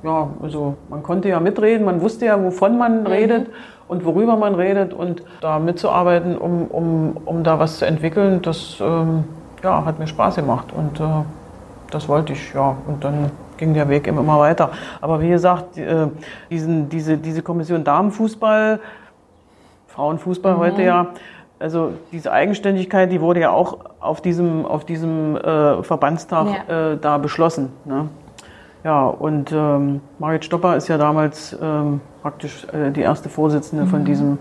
ja, 0.03 0.29
also 0.43 0.77
man 0.89 1.03
konnte 1.03 1.29
ja 1.29 1.41
mitreden, 1.41 1.85
man 1.85 2.01
wusste 2.01 2.27
ja, 2.27 2.43
wovon 2.43 2.79
man 2.79 3.01
mhm. 3.01 3.07
redet 3.07 3.51
und 3.89 4.05
worüber 4.05 4.37
man 4.37 4.55
redet 4.55 4.95
und 4.95 5.23
da 5.41 5.59
mitzuarbeiten, 5.59 6.39
um, 6.39 6.67
um, 6.69 7.17
um 7.25 7.45
da 7.45 7.59
was 7.59 7.79
zu 7.79 7.87
entwickeln, 7.87 8.41
das 8.41 8.79
ähm, 8.81 9.25
ja, 9.63 9.85
hat 9.85 9.99
mir 9.99 10.07
Spaß 10.07 10.37
gemacht 10.37 10.73
und 10.75 11.01
äh, 11.01 11.05
das 11.91 12.09
wollte 12.09 12.33
ich, 12.33 12.55
ja. 12.55 12.77
Und 12.87 13.05
dann 13.05 13.31
ging 13.57 13.75
der 13.75 13.89
Weg 13.89 14.07
immer 14.07 14.39
weiter. 14.39 14.71
Aber 15.01 15.21
wie 15.21 15.29
gesagt, 15.29 15.79
äh, 15.79 16.09
diesen, 16.51 16.89
diese, 16.89 17.17
diese 17.17 17.43
Kommission 17.43 17.85
Damenfußball, 17.85 18.81
Frauenfußball 19.89 20.55
mhm. 20.55 20.59
heute 20.59 20.83
ja, 20.83 21.07
also 21.59 21.93
diese 22.13 22.33
Eigenständigkeit, 22.33 23.11
die 23.11 23.21
wurde 23.21 23.41
ja 23.41 23.51
auch 23.51 23.79
auf 24.01 24.21
diesem, 24.21 24.67
auf 24.67 24.85
diesem 24.85 25.37
äh, 25.37 25.83
Verbandstag 25.83 26.47
ja. 26.69 26.93
äh, 26.93 26.99
da 26.99 27.19
beschlossen. 27.19 27.73
Ne? 27.85 28.09
Ja, 28.85 29.07
und 29.07 29.53
ähm, 29.53 30.01
Marit 30.19 30.45
Stopper 30.45 30.77
ist 30.77 30.89
ja 30.89 30.99
damals 30.99 31.57
ähm, 31.61 32.01
praktisch 32.23 32.67
äh, 32.73 32.91
die 32.93 33.01
erste 33.01 33.29
Vorsitzende 33.29 33.85
mhm. 33.85 33.89
von, 33.89 34.05
diesem, 34.05 34.39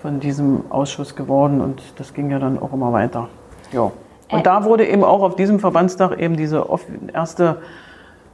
von 0.00 0.20
diesem 0.20 0.70
Ausschuss 0.70 1.14
geworden 1.14 1.60
und 1.60 1.82
das 1.96 2.14
ging 2.14 2.30
ja 2.30 2.38
dann 2.38 2.58
auch 2.58 2.72
immer 2.72 2.92
weiter. 2.92 3.28
Ja. 3.72 3.92
Und 4.30 4.46
da 4.46 4.64
wurde 4.64 4.86
eben 4.86 5.04
auch 5.04 5.22
auf 5.22 5.36
diesem 5.36 5.58
Verbandstag 5.58 6.18
eben 6.18 6.36
diese 6.36 6.66
erste 7.12 7.58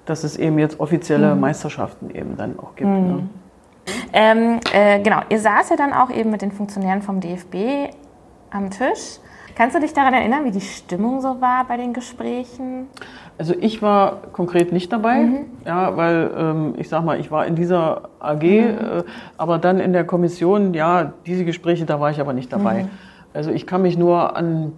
dass 0.07 0.25
es 0.25 0.37
eben 0.37 0.59
jetzt 0.59 0.81
offizielle 0.81 1.35
mhm. 1.35 1.41
Meisterschaften 1.41 2.11
eben 2.11 2.37
dann 2.37 2.59
auch 2.59 2.75
gibt. 2.75 2.91
Mhm. 2.91 3.07
Ne? 3.07 3.29
Ähm, 4.13 4.61
äh, 4.73 5.01
genau, 5.01 5.21
ihr 5.29 5.39
saß 5.39 5.71
ja 5.71 5.77
dann 5.77 5.93
auch 5.93 6.11
eben 6.11 6.31
mit 6.31 6.43
den 6.43 6.53
Funktionären 6.53 7.03
vom 7.03 7.21
DFB 7.21 7.93
am 8.51 8.71
Tisch. 8.71 9.19
Kannst 9.57 9.77
du 9.77 9.81
dich 9.81 9.93
daran 9.93 10.15
erinnern, 10.15 10.45
wie 10.45 10.51
die 10.51 10.61
Stimmung 10.61 11.21
so 11.21 11.41
war 11.41 11.65
bei 11.69 11.77
den 11.77 11.93
Gesprächen? 11.93 12.89
Also 13.39 13.55
ich 13.61 13.83
war 13.83 14.23
konkret 14.33 14.73
nicht 14.73 14.93
dabei, 14.93 15.23
mhm. 15.23 15.47
ja, 15.65 15.97
weil 15.97 16.31
ähm, 16.37 16.75
ich 16.77 16.89
sag 16.89 17.05
mal, 17.05 17.21
ich 17.21 17.31
war 17.31 17.47
in 17.47 17.55
dieser 17.55 18.09
AG, 18.19 18.43
mhm. 18.43 18.49
äh, 18.49 19.03
aber 19.37 19.59
dann 19.59 19.81
in 19.81 19.93
der 19.93 20.05
Kommission, 20.05 20.75
ja, 20.75 21.13
diese 21.27 21.45
Gespräche, 21.45 21.85
da 21.85 22.01
war 22.01 22.11
ich 22.11 22.21
aber 22.21 22.33
nicht 22.33 22.53
dabei. 22.53 22.85
Mhm. 22.85 22.91
Also 23.33 23.51
ich 23.51 23.67
kann 23.67 23.83
mich 23.83 23.99
nur 23.99 24.37
an 24.37 24.73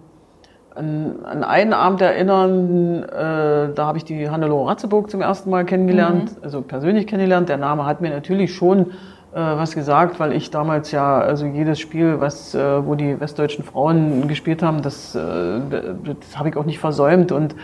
an, 0.77 1.15
an 1.23 1.43
einen 1.43 1.73
Abend 1.73 2.01
erinnern, 2.01 3.03
äh, 3.03 3.73
da 3.73 3.85
habe 3.85 3.97
ich 3.97 4.05
die 4.05 4.29
Hannelore 4.29 4.69
Ratzeburg 4.69 5.09
zum 5.09 5.21
ersten 5.21 5.49
Mal 5.49 5.65
kennengelernt, 5.65 6.37
mhm. 6.37 6.43
also 6.43 6.61
persönlich 6.61 7.07
kennengelernt. 7.07 7.49
Der 7.49 7.57
Name 7.57 7.85
hat 7.85 8.01
mir 8.01 8.11
natürlich 8.11 8.53
schon 8.53 8.91
äh, 9.33 9.39
was 9.39 9.75
gesagt, 9.75 10.19
weil 10.19 10.33
ich 10.33 10.51
damals 10.51 10.91
ja, 10.91 11.19
also 11.19 11.45
jedes 11.45 11.79
Spiel, 11.79 12.19
was, 12.19 12.55
äh, 12.55 12.85
wo 12.85 12.95
die 12.95 13.19
westdeutschen 13.19 13.63
Frauen 13.63 14.27
gespielt 14.27 14.63
haben, 14.63 14.81
das, 14.81 15.15
äh, 15.15 15.59
das 15.69 16.39
habe 16.39 16.49
ich 16.49 16.57
auch 16.57 16.65
nicht 16.65 16.79
versäumt 16.79 17.31
und 17.31 17.55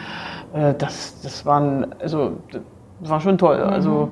das, 0.77 1.19
das 1.23 1.47
waren, 1.47 1.95
also 1.99 2.33
das 2.51 3.09
war 3.09 3.21
schon 3.21 3.39
toll. 3.39 3.57
Mhm. 3.57 3.73
Also 3.73 4.11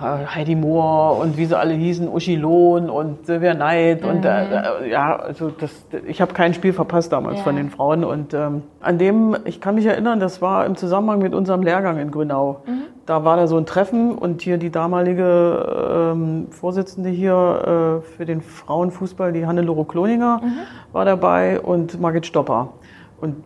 Heidi 0.00 0.54
Moore 0.54 1.20
und 1.20 1.36
wie 1.36 1.46
sie 1.46 1.58
alle 1.58 1.74
hießen, 1.74 2.08
Uschi 2.08 2.36
Lohn 2.36 2.88
und 2.88 3.26
Sylvia 3.26 3.54
Neid 3.54 4.02
mhm. 4.02 4.08
und 4.08 4.24
äh, 4.24 4.44
äh, 4.44 4.90
ja, 4.90 5.16
also 5.16 5.50
das, 5.50 5.70
ich 6.06 6.20
habe 6.20 6.32
kein 6.34 6.54
Spiel 6.54 6.72
verpasst 6.72 7.12
damals 7.12 7.38
ja. 7.38 7.44
von 7.44 7.56
den 7.56 7.70
Frauen 7.70 8.04
und 8.04 8.34
ähm, 8.34 8.62
an 8.80 8.98
dem, 8.98 9.36
ich 9.44 9.60
kann 9.60 9.74
mich 9.74 9.86
erinnern, 9.86 10.20
das 10.20 10.40
war 10.40 10.66
im 10.66 10.76
Zusammenhang 10.76 11.18
mit 11.18 11.34
unserem 11.34 11.62
Lehrgang 11.62 11.98
in 11.98 12.10
Grünau. 12.10 12.62
Mhm. 12.66 12.82
Da 13.06 13.24
war 13.24 13.36
da 13.36 13.46
so 13.46 13.56
ein 13.56 13.64
Treffen 13.64 14.16
und 14.18 14.42
hier 14.42 14.58
die 14.58 14.70
damalige 14.70 16.12
ähm, 16.12 16.46
Vorsitzende 16.50 17.08
hier 17.08 18.02
äh, 18.04 18.16
für 18.16 18.26
den 18.26 18.42
Frauenfußball, 18.42 19.32
die 19.32 19.46
Hannelore 19.46 19.84
Kloninger, 19.86 20.40
mhm. 20.42 20.52
war 20.92 21.04
dabei 21.04 21.60
und 21.60 22.00
Margit 22.00 22.26
Stopper. 22.26 22.74
Und 23.20 23.36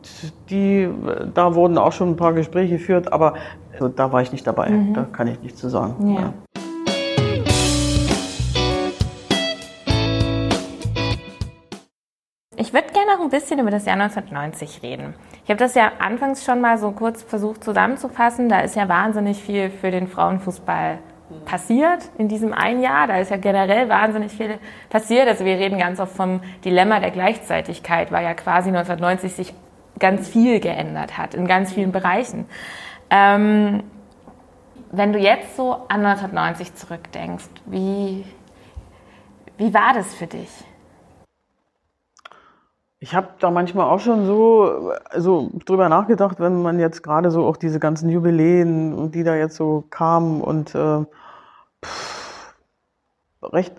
die, 0.50 0.88
da 1.32 1.54
wurden 1.54 1.78
auch 1.78 1.92
schon 1.92 2.10
ein 2.10 2.16
paar 2.16 2.34
Gespräche 2.34 2.74
geführt, 2.74 3.12
aber 3.12 3.34
also, 3.72 3.88
da 3.88 4.12
war 4.12 4.20
ich 4.20 4.30
nicht 4.30 4.46
dabei. 4.46 4.68
Mhm. 4.68 4.94
Da 4.94 5.04
kann 5.04 5.26
ich 5.28 5.40
nichts 5.40 5.60
zu 5.60 5.68
sagen. 5.68 6.14
Ja. 6.14 6.20
Ja. 6.20 6.32
Ich 12.56 12.72
würde 12.74 12.92
gerne 12.92 13.16
noch 13.16 13.20
ein 13.22 13.30
bisschen 13.30 13.58
über 13.58 13.70
das 13.70 13.86
Jahr 13.86 13.96
1990 13.96 14.82
reden. 14.82 15.14
Ich 15.44 15.50
habe 15.50 15.58
das 15.58 15.74
ja 15.74 15.92
anfangs 15.98 16.44
schon 16.44 16.60
mal 16.60 16.78
so 16.78 16.92
kurz 16.92 17.22
versucht 17.22 17.64
zusammenzufassen. 17.64 18.48
Da 18.48 18.60
ist 18.60 18.76
ja 18.76 18.88
wahnsinnig 18.88 19.42
viel 19.42 19.70
für 19.70 19.90
den 19.90 20.06
Frauenfußball 20.06 20.98
passiert 21.44 22.02
in 22.18 22.28
diesem 22.28 22.52
einen 22.52 22.82
Jahr. 22.82 23.06
Da 23.06 23.18
ist 23.18 23.30
ja 23.30 23.36
generell 23.36 23.88
wahnsinnig 23.88 24.32
viel 24.32 24.58
passiert. 24.90 25.28
Also 25.28 25.44
wir 25.44 25.58
reden 25.58 25.78
ganz 25.78 26.00
oft 26.00 26.14
vom 26.14 26.40
Dilemma 26.64 27.00
der 27.00 27.10
Gleichzeitigkeit, 27.10 28.12
weil 28.12 28.24
ja 28.24 28.34
quasi 28.34 28.68
1990 28.68 29.32
sich 29.32 29.54
ganz 29.98 30.28
viel 30.28 30.60
geändert 30.60 31.18
hat 31.18 31.34
in 31.34 31.46
ganz 31.46 31.72
vielen 31.72 31.92
Bereichen. 31.92 32.46
Ähm, 33.10 33.82
wenn 34.90 35.12
du 35.12 35.18
jetzt 35.18 35.56
so 35.56 35.72
an 35.88 36.04
1990 36.04 36.74
zurückdenkst, 36.74 37.48
wie, 37.66 38.24
wie 39.56 39.72
war 39.72 39.94
das 39.94 40.14
für 40.14 40.26
dich? 40.26 40.50
Ich 43.02 43.16
habe 43.16 43.30
da 43.40 43.50
manchmal 43.50 43.90
auch 43.90 43.98
schon 43.98 44.26
so 44.26 44.92
also 45.10 45.50
drüber 45.66 45.88
nachgedacht, 45.88 46.38
wenn 46.38 46.62
man 46.62 46.78
jetzt 46.78 47.02
gerade 47.02 47.32
so 47.32 47.44
auch 47.44 47.56
diese 47.56 47.80
ganzen 47.80 48.08
Jubiläen, 48.08 49.10
die 49.10 49.24
da 49.24 49.34
jetzt 49.34 49.56
so 49.56 49.82
kamen 49.90 50.40
und 50.40 50.72
äh, 50.76 51.04
pff, 51.84 52.54
recht 53.42 53.74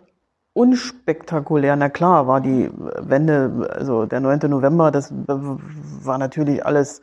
unspektakulär. 0.51 1.77
Na 1.77 1.87
klar, 1.87 2.27
war 2.27 2.41
die 2.41 2.69
Wende, 2.73 3.69
also 3.73 4.05
der 4.05 4.19
9. 4.19 4.39
November, 4.49 4.91
das 4.91 5.13
war 5.15 6.17
natürlich 6.17 6.65
alles 6.65 7.01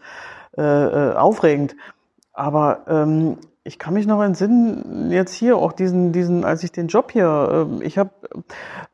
äh, 0.58 0.62
äh, 0.62 1.14
aufregend. 1.14 1.74
Aber 2.34 2.84
ähm, 2.86 3.38
ich 3.64 3.78
kann 3.78 3.94
mich 3.94 4.06
noch 4.06 4.22
entsinnen, 4.22 5.10
jetzt 5.10 5.32
hier 5.32 5.56
auch 5.56 5.72
diesen, 5.72 6.12
diesen, 6.12 6.44
als 6.44 6.64
ich 6.64 6.72
den 6.72 6.88
Job 6.88 7.12
hier, 7.12 7.66
äh, 7.80 7.84
ich 7.84 7.96
habe 7.96 8.10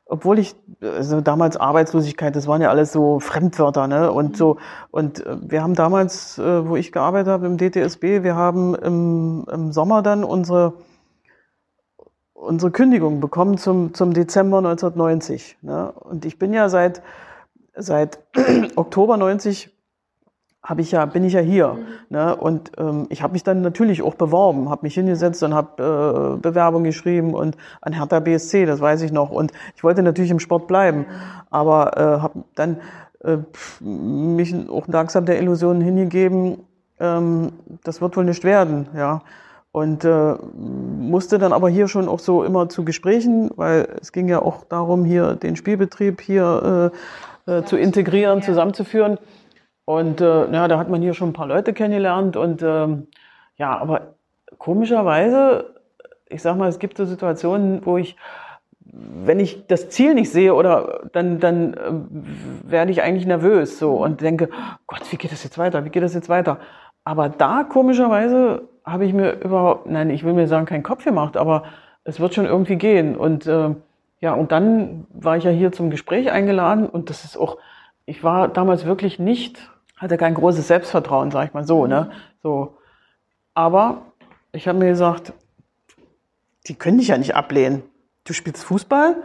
obwohl 0.07 0.39
ich, 0.39 0.55
also 0.81 1.21
damals 1.21 1.57
Arbeitslosigkeit, 1.57 2.35
das 2.37 2.47
waren 2.47 2.63
ja 2.63 2.71
alles 2.71 2.93
so 2.93 3.19
Fremdwörter, 3.21 3.89
ne? 3.89 4.13
Und 4.13 4.37
so, 4.37 4.57
und 4.91 5.27
äh, 5.27 5.37
wir 5.41 5.63
haben 5.63 5.75
damals, 5.75 6.39
äh, 6.39 6.69
wo 6.69 6.77
ich 6.77 6.93
gearbeitet 6.93 7.29
habe 7.29 7.47
im 7.47 7.59
DTSB, 7.59 8.23
wir 8.23 8.37
haben 8.37 8.75
im, 8.77 9.47
im 9.53 9.73
Sommer 9.73 10.03
dann 10.03 10.25
unsere 10.25 10.75
unsere 12.37 12.71
Kündigung 12.71 13.21
bekommen 13.21 13.59
zum, 13.59 13.95
zum 13.95 14.13
Dezember 14.13 14.59
1990. 14.59 15.59
Ne? 15.63 15.91
Und 15.93 16.25
ich 16.25 16.39
bin 16.39 16.53
ja 16.53 16.69
seit, 16.69 17.03
seit 17.75 18.21
Oktober 18.77 19.17
90 19.17 19.76
habe 20.67 20.81
ich 20.81 20.91
ja, 20.91 21.07
bin 21.07 21.25
ich 21.25 21.33
ja 21.33 21.41
hier. 21.41 21.75
Mhm. 21.75 21.87
Ne? 22.11 22.37
Und 22.37 22.73
ähm, 22.77 23.07
ich 23.09 23.23
habe 23.23 23.33
mich 23.33 23.45
dann 23.45 23.63
natürlich 23.63 24.03
auch 24.03 24.17
beworben, 24.17 24.69
habe 24.69 24.85
mich 24.85 24.95
hingesetzt 24.95 25.43
und 25.45 25.55
habe 25.55 26.37
äh, 26.37 26.41
Bewerbung 26.41 26.83
geschrieben 26.83 27.35
und 27.35 27.57
an 27.81 27.93
Hertha 27.93 28.19
BSC, 28.19 28.67
das 28.67 28.81
weiß 28.81 29.03
ich 29.03 29.13
noch. 29.13 29.31
Und 29.31 29.53
ich 29.77 29.85
wollte 29.85 30.03
natürlich 30.03 30.33
im 30.33 30.41
Sport 30.41 30.67
bleiben, 30.67 30.99
mhm. 30.99 31.05
aber 31.51 31.97
äh, 31.97 32.21
habe 32.21 32.45
dann 32.57 32.79
äh, 33.23 33.39
mich 33.81 34.55
auch 34.69 34.89
langsam 34.89 35.25
der 35.25 35.41
Illusion 35.41 35.81
hingegeben, 35.81 36.59
ähm, 36.99 37.53
das 37.85 38.01
wird 38.01 38.17
wohl 38.17 38.25
nicht 38.25 38.43
werden, 38.43 38.89
ja. 38.95 39.23
Und 39.71 40.07
äh, 40.07 40.35
musste 40.57 41.39
dann 41.39 41.53
aber 41.53 41.69
hier 41.69 41.87
schon 41.87 42.09
auch 42.09 42.19
so 42.19 42.45
immer 42.45 42.71
zu 42.71 42.83
Gesprächen, 42.83 43.51
weil 43.57 43.87
es 44.01 44.11
ging 44.11 44.27
ja 44.27 44.41
auch 44.41 44.65
darum, 44.65 45.05
hier 45.05 45.35
den 45.35 45.55
Spielbetrieb 45.55 46.23
hier 46.23 46.91
äh, 47.47 47.59
äh, 47.59 47.65
zu 47.65 47.77
integrieren, 47.77 48.41
zusammenzuführen. 48.41 49.19
Und 49.87 50.21
äh, 50.21 50.51
ja, 50.53 50.67
da 50.67 50.79
hat 50.79 50.91
man 50.91 51.01
hier 51.01 51.15
schon 51.15 51.31
ein 51.31 51.33
paar 51.33 51.47
Leute 51.47 51.73
kennengelernt 51.73 52.37
und 52.37 52.61
ähm, 52.61 53.07
ja, 53.57 53.79
aber 53.79 54.15
komischerweise, 54.59 55.75
ich 56.29 56.43
sag 56.43 56.57
mal, 56.57 56.69
es 56.69 56.81
gibt 56.81 56.97
so 56.97 57.05
Situationen, 57.05 57.87
wo 57.87 57.97
ich, 57.97 58.17
wenn 58.81 59.39
ich 59.39 59.69
das 59.69 59.89
Ziel 59.89 60.15
nicht 60.15 60.33
sehe 60.33 60.55
oder 60.55 61.03
dann, 61.13 61.39
dann 61.39 61.75
äh, 61.75 62.69
werde 62.69 62.91
ich 62.91 63.01
eigentlich 63.01 63.27
nervös 63.27 63.79
so 63.79 63.95
und 63.95 64.23
denke, 64.23 64.51
Gott, 64.89 65.03
wie 65.13 65.17
geht 65.17 65.31
das 65.31 65.45
jetzt 65.45 65.57
weiter? 65.57 65.85
Wie 65.85 65.91
geht 65.91 66.03
das 66.03 66.15
jetzt 66.15 66.29
weiter? 66.29 66.59
Aber 67.05 67.29
da 67.29 67.63
komischerweise 67.63 68.63
habe 68.85 69.05
ich 69.05 69.13
mir 69.13 69.41
überhaupt, 69.41 69.87
nein, 69.87 70.11
ich 70.11 70.25
will 70.25 70.33
mir 70.33 70.49
sagen, 70.49 70.67
keinen 70.67 70.83
Kopf 70.83 71.05
gemacht, 71.05 71.37
aber 71.37 71.63
es 72.03 72.19
wird 72.19 72.35
schon 72.35 72.47
irgendwie 72.47 72.77
gehen. 72.77 73.17
Und 73.17 73.47
äh, 73.47 73.71
ja, 74.19 74.35
und 74.35 74.51
dann 74.51 75.07
war 75.13 75.37
ich 75.37 75.45
ja 75.45 75.53
hier 75.53 75.71
zum 75.71 75.91
Gespräch 75.91 76.33
eingeladen 76.33 76.89
und 76.89 77.09
das 77.09 77.25
ist 77.25 77.37
auch, 77.37 77.59
ich 78.05 78.25
war 78.25 78.49
damals 78.49 78.85
wirklich 78.85 79.21
nicht 79.21 79.71
hatte 79.97 80.17
kein 80.17 80.35
großes 80.35 80.69
Selbstvertrauen, 80.69 81.31
sag 81.31 81.49
ich 81.49 81.55
mal 81.55 81.67
so, 81.67 81.87
ne? 81.87 82.11
So. 82.43 82.79
Aber 83.55 84.13
ich 84.53 84.69
habe 84.69 84.79
mir 84.79 84.89
gesagt, 84.89 85.33
die 86.67 86.75
können 86.75 86.99
dich 86.99 87.09
ja 87.09 87.19
nicht 87.19 87.35
ablehnen. 87.35 87.83
Du 88.25 88.33
spielst 88.33 88.65
Fußball, 88.65 89.23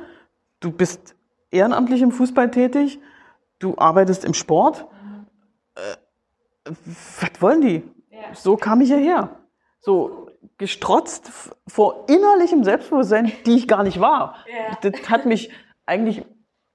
du 0.59 0.71
bist 0.71 1.15
ehrenamtlich 1.49 2.01
im 2.01 2.11
Fußball 2.11 2.51
tätig, 2.51 2.99
du 3.59 3.77
arbeitest 3.77 4.23
im 4.25 4.33
Sport. 4.33 4.85
Äh, 5.75 6.71
was 7.19 7.41
wollen 7.41 7.61
die? 7.61 7.83
Ja. 8.09 8.33
So 8.33 8.55
kam 8.55 8.81
ich 8.81 8.89
hierher. 8.89 9.37
So 9.79 10.29
gestrotzt 10.57 11.31
vor 11.67 12.05
innerlichem 12.07 12.63
Selbstbewusstsein, 12.63 13.31
die 13.45 13.55
ich 13.55 13.67
gar 13.67 13.83
nicht 13.83 13.99
war. 13.99 14.35
Ja. 14.47 14.89
Das 14.89 15.09
hat 15.09 15.25
mich 15.25 15.49
eigentlich, 15.85 16.23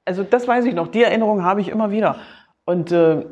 also 0.04 0.24
das 0.24 0.48
weiß 0.48 0.64
ich 0.64 0.74
noch, 0.74 0.88
die 0.88 1.02
Erinnerung 1.02 1.44
habe 1.44 1.61
ich 1.61 1.68
immer 1.68 1.90
wieder. 1.90 2.18
Und 2.64 2.90
äh, 2.90 3.24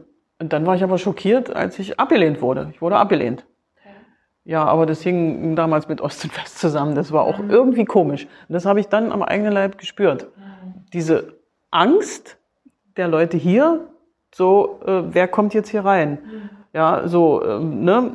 und 0.44 0.52
dann 0.52 0.66
war 0.66 0.76
ich 0.76 0.85
aber 0.85 0.98
schockiert, 0.98 1.57
als 1.57 1.78
ich 1.78 1.98
abgelehnt 1.98 2.42
wurde. 2.42 2.68
Ich 2.74 2.83
wurde 2.83 2.96
abgelehnt. 2.96 3.46
Ja, 4.44 4.62
aber 4.62 4.85
das 4.85 5.00
hing 5.00 5.57
damals 5.57 5.88
mit 5.88 6.02
Ost 6.02 6.22
und 6.22 6.37
West 6.37 6.59
zusammen. 6.59 6.94
Das 6.94 7.12
war 7.12 7.22
auch 7.22 7.38
mhm. 7.38 7.48
irgendwie 7.48 7.87
komisch. 7.87 8.26
Und 8.46 8.52
das 8.52 8.66
habe 8.66 8.78
ich 8.78 8.88
dann 8.88 9.11
am 9.11 9.22
eigenen 9.22 9.54
Leib 9.54 9.78
gespürt. 9.78 10.28
Mhm. 10.37 10.85
Diese 10.92 11.38
Angst 11.70 12.37
der 12.98 13.09
Leute 13.09 13.38
hier, 13.38 13.88
so, 14.35 14.80
äh, 14.85 15.14
wer 15.14 15.28
kommt 15.28 15.54
jetzt 15.54 15.70
hier 15.70 15.83
rein? 15.83 16.18
Mhm. 16.22 16.50
Ja, 16.74 17.09
so, 17.09 17.42
ähm, 17.42 17.83
ne, 17.83 18.14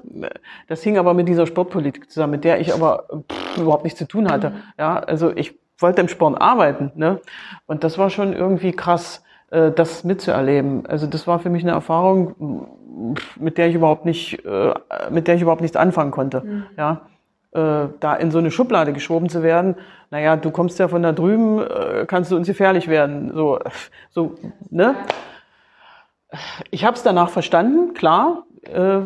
das 0.67 0.83
hing 0.83 0.99
aber 0.99 1.15
mit 1.15 1.27
dieser 1.27 1.47
Sportpolitik 1.47 2.11
zusammen, 2.11 2.33
mit 2.33 2.43
der 2.43 2.59
ich 2.59 2.71
aber 2.75 3.05
pff, 3.27 3.57
überhaupt 3.57 3.85
nichts 3.85 3.97
zu 3.97 4.07
tun 4.07 4.29
hatte. 4.29 4.51
Mhm. 4.51 4.55
Ja, 4.77 4.99
also 4.99 5.35
ich 5.35 5.57
wollte 5.79 6.01
im 6.01 6.09
Sport 6.09 6.39
arbeiten, 6.39 6.91
ne, 6.93 7.21
und 7.65 7.83
das 7.83 7.97
war 7.97 8.11
schon 8.11 8.33
irgendwie 8.33 8.73
krass 8.73 9.23
das 9.51 10.03
mitzuerleben. 10.03 10.85
Also 10.85 11.07
das 11.07 11.25
war 11.25 11.39
für 11.39 11.49
mich 11.49 11.63
eine 11.63 11.71
Erfahrung, 11.71 12.67
mit 13.38 13.57
der 13.57 13.67
ich 13.69 13.75
überhaupt 13.75 14.05
nicht, 14.05 14.45
äh, 14.45 14.73
mit 15.09 15.27
der 15.27 15.35
ich 15.35 15.41
überhaupt 15.41 15.62
nichts 15.62 15.77
anfangen 15.77 16.12
konnte. 16.12 16.41
Mhm. 16.41 16.63
Ja, 16.77 17.01
äh, 17.51 17.88
da 17.99 18.15
in 18.15 18.31
so 18.31 18.38
eine 18.38 18.51
Schublade 18.51 18.93
geschoben 18.93 19.29
zu 19.29 19.41
werden. 19.41 19.75
Naja, 20.12 20.35
du 20.35 20.51
kommst 20.51 20.79
ja 20.79 20.88
von 20.88 21.03
da 21.03 21.12
drüben, 21.12 21.59
äh, 21.59 22.05
kannst 22.07 22.31
du 22.31 22.35
uns 22.35 22.47
gefährlich 22.47 22.88
werden. 22.88 23.31
So, 23.33 23.59
so, 24.09 24.35
ne? 24.69 24.95
Ich 26.69 26.85
habe 26.85 26.95
es 26.95 27.01
danach 27.01 27.29
verstanden, 27.29 27.95
klar, 27.95 28.43
äh, 28.71 28.99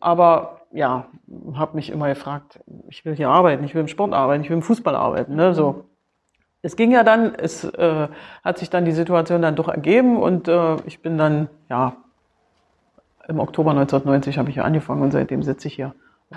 aber 0.00 0.62
ja, 0.72 1.06
habe 1.54 1.76
mich 1.76 1.90
immer 1.90 2.08
gefragt, 2.08 2.58
ich 2.88 3.04
will 3.04 3.14
hier 3.14 3.28
arbeiten, 3.28 3.62
ich 3.62 3.74
will 3.74 3.82
im 3.82 3.88
Sport 3.88 4.12
arbeiten, 4.12 4.42
ich 4.42 4.50
will 4.50 4.56
im 4.56 4.62
Fußball 4.62 4.96
arbeiten, 4.96 5.36
ne? 5.36 5.54
So 5.54 5.84
es 6.64 6.76
ging 6.76 6.90
ja 6.90 7.04
dann, 7.04 7.34
es 7.34 7.64
äh, 7.64 8.08
hat 8.42 8.58
sich 8.58 8.70
dann 8.70 8.86
die 8.86 8.92
Situation 8.92 9.42
dann 9.42 9.54
doch 9.54 9.68
ergeben 9.68 10.16
und 10.16 10.48
äh, 10.48 10.76
ich 10.86 11.02
bin 11.02 11.18
dann, 11.18 11.48
ja, 11.68 11.94
im 13.28 13.38
Oktober 13.38 13.70
1990 13.72 14.38
habe 14.38 14.48
ich 14.48 14.56
ja 14.56 14.64
angefangen 14.64 15.02
und 15.02 15.10
seitdem 15.10 15.42
sitze 15.42 15.68
ich 15.68 15.74
hier. 15.74 15.94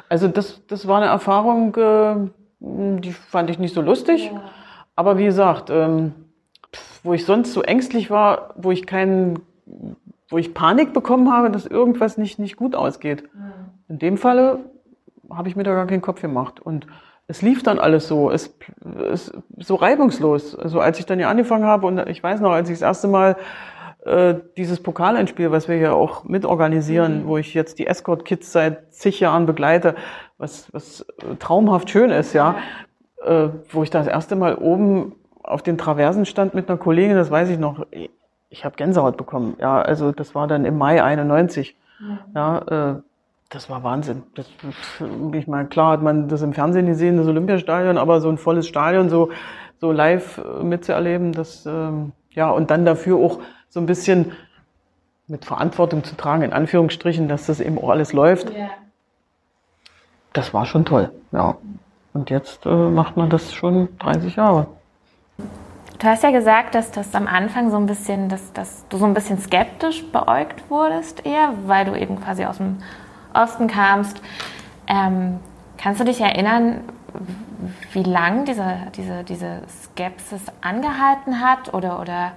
Also 0.09 0.27
das, 0.27 0.65
das 0.67 0.85
war 0.85 0.97
eine 0.97 1.05
Erfahrung, 1.05 1.75
äh, 1.75 2.15
die 2.59 3.11
fand 3.13 3.49
ich 3.49 3.57
nicht 3.57 3.73
so 3.73 3.81
lustig. 3.81 4.31
Ja. 4.33 4.41
Aber 4.97 5.17
wie 5.17 5.25
gesagt, 5.25 5.69
ähm, 5.69 6.13
wo 7.03 7.13
ich 7.13 7.25
sonst 7.25 7.53
so 7.53 7.61
ängstlich 7.61 8.09
war, 8.09 8.53
wo 8.57 8.71
ich 8.71 8.85
keinen, 8.85 9.39
wo 10.27 10.37
ich 10.37 10.53
Panik 10.53 10.91
bekommen 10.91 11.31
habe, 11.31 11.51
dass 11.51 11.65
irgendwas 11.65 12.17
nicht, 12.17 12.37
nicht 12.37 12.57
gut 12.57 12.75
ausgeht. 12.75 13.23
Ja. 13.33 13.53
In 13.87 13.99
dem 13.99 14.17
Falle 14.17 14.59
habe 15.29 15.47
ich 15.47 15.55
mir 15.55 15.63
da 15.63 15.73
gar 15.73 15.87
keinen 15.87 16.01
Kopf 16.01 16.21
gemacht. 16.21 16.59
Und 16.59 16.85
es 17.27 17.41
lief 17.41 17.61
dann 17.61 17.79
alles 17.79 18.07
so, 18.07 18.31
es, 18.31 18.57
es 19.11 19.31
so 19.57 19.75
reibungslos. 19.75 20.55
Also 20.55 20.79
als 20.79 20.99
ich 20.99 21.05
dann 21.05 21.19
hier 21.19 21.29
angefangen 21.29 21.65
habe 21.65 21.85
und 21.87 21.99
ich 22.09 22.23
weiß 22.23 22.39
noch, 22.39 22.51
als 22.51 22.69
ich 22.69 22.75
das 22.75 22.87
erste 22.87 23.07
Mal 23.07 23.35
äh, 24.05 24.35
dieses 24.55 24.81
Pokalendspiel, 24.81 25.51
was 25.51 25.67
wir 25.67 25.75
hier 25.75 25.93
auch 25.93 26.23
mitorganisieren, 26.23 27.23
mhm. 27.23 27.27
wo 27.27 27.37
ich 27.37 27.53
jetzt 27.53 27.79
die 27.79 27.87
Escort 27.87 28.23
Kids 28.23 28.51
seit 28.53 28.93
zig 28.93 29.19
Jahren 29.19 29.45
begleite, 29.45 29.95
was, 30.37 30.73
was 30.73 31.05
traumhaft 31.39 31.89
schön 31.89 32.11
ist, 32.11 32.33
ja, 32.33 32.55
äh, 33.25 33.49
wo 33.69 33.83
ich 33.83 33.89
das 33.89 34.07
erste 34.07 34.37
Mal 34.37 34.55
oben 34.55 35.13
auf 35.43 35.61
den 35.61 35.77
Traversen 35.77 36.25
stand 36.25 36.53
mit 36.53 36.69
einer 36.69 36.77
Kollegin, 36.77 37.17
das 37.17 37.31
weiß 37.31 37.49
ich 37.49 37.59
noch, 37.59 37.85
ich 38.49 38.63
habe 38.63 38.75
Gänsehaut 38.75 39.17
bekommen. 39.17 39.57
Ja, 39.59 39.81
also 39.81 40.13
das 40.13 40.33
war 40.35 40.47
dann 40.47 40.63
im 40.63 40.77
Mai 40.77 41.03
91. 41.03 41.75
Mhm. 41.99 42.19
Ja, 42.33 42.59
äh, 42.59 43.01
das 43.49 43.69
war 43.69 43.83
Wahnsinn. 43.83 44.23
Das, 44.35 44.47
ich 45.33 45.47
meine, 45.47 45.67
klar 45.67 45.93
hat 45.93 46.01
man 46.01 46.27
das 46.27 46.41
im 46.41 46.53
Fernsehen 46.53 46.85
gesehen, 46.85 47.17
das 47.17 47.27
Olympiastadion, 47.27 47.97
aber 47.97 48.19
so 48.21 48.29
ein 48.29 48.37
volles 48.37 48.67
Stadion 48.67 49.09
so, 49.09 49.31
so 49.79 49.91
live 49.91 50.39
äh, 50.39 50.63
mitzuerleben, 50.63 51.31
das, 51.31 51.65
ähm, 51.65 52.11
ja, 52.31 52.49
und 52.49 52.71
dann 52.71 52.85
dafür 52.85 53.17
auch 53.17 53.39
so 53.69 53.79
ein 53.79 53.85
bisschen 53.85 54.33
mit 55.27 55.45
Verantwortung 55.45 56.03
zu 56.03 56.15
tragen, 56.15 56.43
in 56.43 56.53
Anführungsstrichen, 56.53 57.27
dass 57.27 57.45
das 57.45 57.59
eben 57.59 57.77
auch 57.77 57.89
alles 57.89 58.13
läuft. 58.13 58.49
Ja. 58.49 58.69
Das 60.33 60.53
war 60.53 60.65
schon 60.65 60.85
toll, 60.85 61.11
ja. 61.31 61.57
Und 62.13 62.29
jetzt 62.29 62.65
äh, 62.65 62.69
macht 62.69 63.17
man 63.17 63.29
das 63.29 63.53
schon 63.53 63.89
30 63.99 64.35
Jahre. 64.35 64.67
Du 65.99 66.07
hast 66.07 66.23
ja 66.23 66.31
gesagt, 66.31 66.75
dass 66.75 66.91
das 66.91 67.15
am 67.15 67.27
Anfang 67.27 67.71
so 67.71 67.77
ein 67.77 67.85
bisschen, 67.85 68.29
dass, 68.29 68.53
dass 68.53 68.87
du 68.87 68.97
so 68.97 69.05
ein 69.05 69.13
bisschen 69.13 69.39
skeptisch 69.39 70.05
beäugt 70.11 70.69
wurdest 70.69 71.25
eher, 71.25 71.53
weil 71.65 71.85
du 71.85 71.95
eben 71.95 72.21
quasi 72.21 72.45
aus 72.45 72.57
dem 72.57 72.77
Osten 73.37 73.67
kamst. 73.67 74.21
Ähm, 74.87 75.39
kannst 75.77 75.99
du 75.99 76.05
dich 76.05 76.21
erinnern, 76.21 76.81
wie 77.93 78.03
lang 78.03 78.45
diese, 78.45 78.75
diese, 78.95 79.23
diese 79.23 79.61
Skepsis 79.67 80.45
angehalten 80.61 81.41
hat 81.41 81.73
oder, 81.73 81.99
oder 81.99 82.33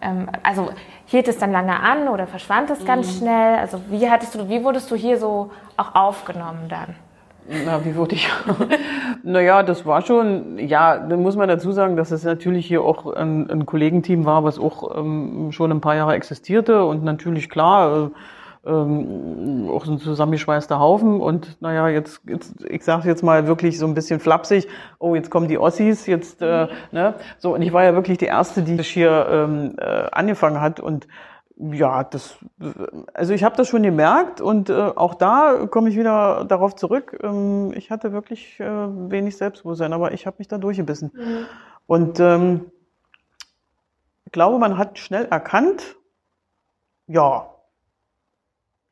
ähm, 0.00 0.28
also 0.42 0.70
hielt 1.06 1.28
es 1.28 1.38
dann 1.38 1.52
lange 1.52 1.78
an 1.80 2.08
oder 2.08 2.26
verschwand 2.26 2.70
es 2.70 2.84
ganz 2.84 3.06
mhm. 3.06 3.18
schnell? 3.18 3.58
Also 3.58 3.80
wie 3.88 4.08
hattest 4.10 4.34
du, 4.34 4.48
wie 4.48 4.64
wurdest 4.64 4.90
du 4.90 4.96
hier 4.96 5.18
so 5.18 5.50
auch 5.76 5.94
aufgenommen 5.94 6.68
dann? 6.68 6.94
Na, 7.66 7.84
wie 7.84 7.96
wurde 7.96 8.14
ich? 8.14 8.28
naja, 9.24 9.64
das 9.64 9.84
war 9.84 10.02
schon, 10.02 10.58
ja, 10.58 10.96
dann 10.96 11.22
muss 11.22 11.34
man 11.34 11.48
dazu 11.48 11.72
sagen, 11.72 11.96
dass 11.96 12.12
es 12.12 12.22
natürlich 12.22 12.66
hier 12.66 12.82
auch 12.82 13.12
ein, 13.12 13.50
ein 13.50 13.66
Kollegenteam 13.66 14.24
war, 14.24 14.44
was 14.44 14.60
auch 14.60 14.96
ähm, 14.96 15.50
schon 15.50 15.72
ein 15.72 15.80
paar 15.80 15.96
Jahre 15.96 16.14
existierte 16.14 16.84
und 16.84 17.02
natürlich 17.02 17.50
klar, 17.50 18.06
äh, 18.06 18.10
ähm, 18.64 19.68
auch 19.70 19.84
so 19.84 19.92
ein 19.92 19.98
zusammengeschweißter 19.98 20.78
Haufen 20.78 21.20
und 21.20 21.60
naja, 21.60 21.88
jetzt, 21.88 22.20
jetzt 22.26 22.64
ich 22.64 22.84
sage 22.84 23.08
jetzt 23.08 23.22
mal 23.22 23.46
wirklich 23.46 23.78
so 23.78 23.86
ein 23.86 23.94
bisschen 23.94 24.20
flapsig, 24.20 24.68
oh, 24.98 25.14
jetzt 25.14 25.30
kommen 25.30 25.48
die 25.48 25.58
Ossis, 25.58 26.06
jetzt, 26.06 26.42
äh, 26.42 26.68
ne, 26.92 27.14
so, 27.38 27.54
und 27.54 27.62
ich 27.62 27.72
war 27.72 27.84
ja 27.84 27.94
wirklich 27.94 28.18
die 28.18 28.26
Erste, 28.26 28.62
die 28.62 28.80
hier 28.82 29.26
ähm, 29.30 29.74
äh, 29.78 30.06
angefangen 30.12 30.60
hat 30.60 30.80
und 30.80 31.08
ja, 31.58 32.02
das, 32.04 32.38
also 33.14 33.34
ich 33.34 33.44
habe 33.44 33.56
das 33.56 33.68
schon 33.68 33.82
gemerkt 33.82 34.40
und 34.40 34.70
äh, 34.70 34.74
auch 34.74 35.14
da 35.14 35.66
komme 35.70 35.90
ich 35.90 35.96
wieder 35.96 36.44
darauf 36.44 36.74
zurück. 36.74 37.18
Ähm, 37.22 37.72
ich 37.76 37.90
hatte 37.90 38.12
wirklich 38.12 38.58
äh, 38.58 38.64
wenig 38.66 39.36
Selbstbewusstsein, 39.36 39.92
aber 39.92 40.12
ich 40.12 40.26
habe 40.26 40.36
mich 40.38 40.48
da 40.48 40.58
durchgebissen. 40.58 41.12
Mhm. 41.14 41.46
Und 41.86 42.20
ähm, 42.20 42.72
ich 44.24 44.32
glaube, 44.32 44.58
man 44.58 44.78
hat 44.78 44.98
schnell 44.98 45.26
erkannt, 45.26 45.96
ja, 47.06 47.51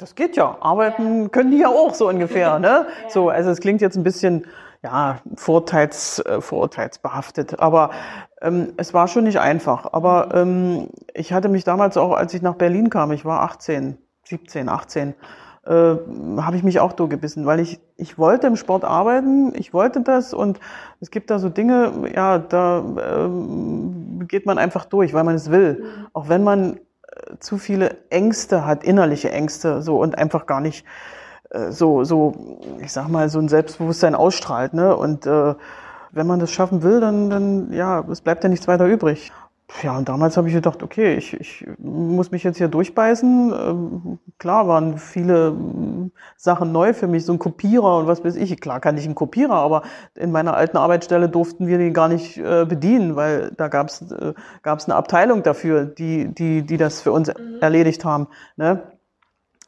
das 0.00 0.14
geht 0.14 0.36
ja. 0.36 0.56
Arbeiten 0.60 1.22
ja. 1.22 1.28
können 1.28 1.50
die 1.50 1.58
ja 1.58 1.68
auch 1.68 1.94
so 1.94 2.08
ungefähr, 2.08 2.58
ne? 2.58 2.86
Ja. 3.02 3.10
So, 3.10 3.28
also 3.28 3.50
es 3.50 3.60
klingt 3.60 3.80
jetzt 3.80 3.96
ein 3.96 4.02
bisschen, 4.02 4.46
ja, 4.82 5.18
vorteils, 5.36 6.20
äh, 6.20 6.40
vorurteilsbehaftet, 6.40 7.60
aber 7.60 7.90
ähm, 8.40 8.72
es 8.78 8.94
war 8.94 9.08
schon 9.08 9.24
nicht 9.24 9.38
einfach. 9.38 9.92
Aber 9.92 10.44
mhm. 10.44 10.80
ähm, 10.80 10.88
ich 11.14 11.32
hatte 11.32 11.48
mich 11.48 11.64
damals 11.64 11.96
auch, 11.96 12.12
als 12.12 12.34
ich 12.34 12.42
nach 12.42 12.54
Berlin 12.54 12.90
kam, 12.90 13.12
ich 13.12 13.24
war 13.24 13.42
18, 13.42 13.98
17, 14.24 14.68
18, 14.68 15.14
äh, 15.66 15.72
habe 15.72 16.56
ich 16.56 16.62
mich 16.62 16.80
auch 16.80 16.94
durchgebissen, 16.94 17.44
weil 17.44 17.60
ich, 17.60 17.80
ich 17.96 18.18
wollte 18.18 18.46
im 18.46 18.56
Sport 18.56 18.84
arbeiten, 18.84 19.52
ich 19.54 19.74
wollte 19.74 20.00
das 20.00 20.32
und 20.32 20.58
es 21.00 21.10
gibt 21.10 21.30
da 21.30 21.38
so 21.38 21.50
Dinge, 21.50 22.10
ja, 22.14 22.38
da 22.38 22.78
äh, 22.78 24.24
geht 24.26 24.46
man 24.46 24.56
einfach 24.56 24.86
durch, 24.86 25.12
weil 25.12 25.24
man 25.24 25.34
es 25.34 25.50
will. 25.50 25.82
Mhm. 25.82 26.06
Auch 26.14 26.28
wenn 26.30 26.42
man 26.42 26.80
zu 27.38 27.58
viele 27.58 27.96
Ängste 28.10 28.66
hat, 28.66 28.84
innerliche 28.84 29.30
Ängste, 29.30 29.82
so 29.82 30.00
und 30.00 30.18
einfach 30.18 30.46
gar 30.46 30.60
nicht 30.60 30.84
äh, 31.50 31.70
so, 31.72 32.04
so, 32.04 32.58
ich 32.80 32.92
sag 32.92 33.08
mal, 33.08 33.28
so 33.28 33.38
ein 33.38 33.48
Selbstbewusstsein 33.48 34.14
ausstrahlt, 34.14 34.74
ne? 34.74 34.96
Und 34.96 35.26
äh, 35.26 35.54
wenn 36.12 36.26
man 36.26 36.40
das 36.40 36.50
schaffen 36.50 36.82
will, 36.82 37.00
dann, 37.00 37.30
dann 37.30 37.72
ja, 37.72 38.04
es 38.10 38.20
bleibt 38.20 38.42
ja 38.42 38.50
nichts 38.50 38.66
weiter 38.68 38.86
übrig. 38.86 39.32
Ja, 39.82 39.96
und 39.96 40.08
damals 40.08 40.36
habe 40.36 40.48
ich 40.48 40.54
gedacht, 40.54 40.82
okay, 40.82 41.14
ich, 41.14 41.34
ich 41.34 41.66
muss 41.78 42.30
mich 42.32 42.42
jetzt 42.42 42.58
hier 42.58 42.68
durchbeißen. 42.68 43.52
Ähm, 43.52 44.18
klar 44.38 44.66
waren 44.66 44.98
viele 44.98 45.54
Sachen 46.36 46.72
neu 46.72 46.92
für 46.94 47.06
mich, 47.06 47.24
so 47.24 47.32
ein 47.32 47.38
Kopierer 47.38 47.98
und 47.98 48.06
was 48.06 48.24
weiß 48.24 48.36
ich. 48.36 48.60
Klar 48.60 48.80
kann 48.80 48.96
ich 48.96 49.04
einen 49.04 49.14
Kopierer, 49.14 49.54
aber 49.54 49.82
in 50.14 50.32
meiner 50.32 50.56
alten 50.56 50.76
Arbeitsstelle 50.76 51.28
durften 51.28 51.66
wir 51.66 51.78
den 51.78 51.92
gar 51.92 52.08
nicht 52.08 52.38
äh, 52.38 52.64
bedienen, 52.64 53.16
weil 53.16 53.52
da 53.56 53.68
gab 53.68 53.88
es 53.88 54.02
äh, 54.10 54.34
gab's 54.62 54.86
eine 54.86 54.94
Abteilung 54.94 55.42
dafür, 55.42 55.84
die, 55.84 56.26
die, 56.34 56.62
die 56.62 56.76
das 56.76 57.00
für 57.00 57.12
uns 57.12 57.28
mhm. 57.28 57.58
erledigt 57.60 58.04
haben. 58.04 58.28
Ne? 58.56 58.82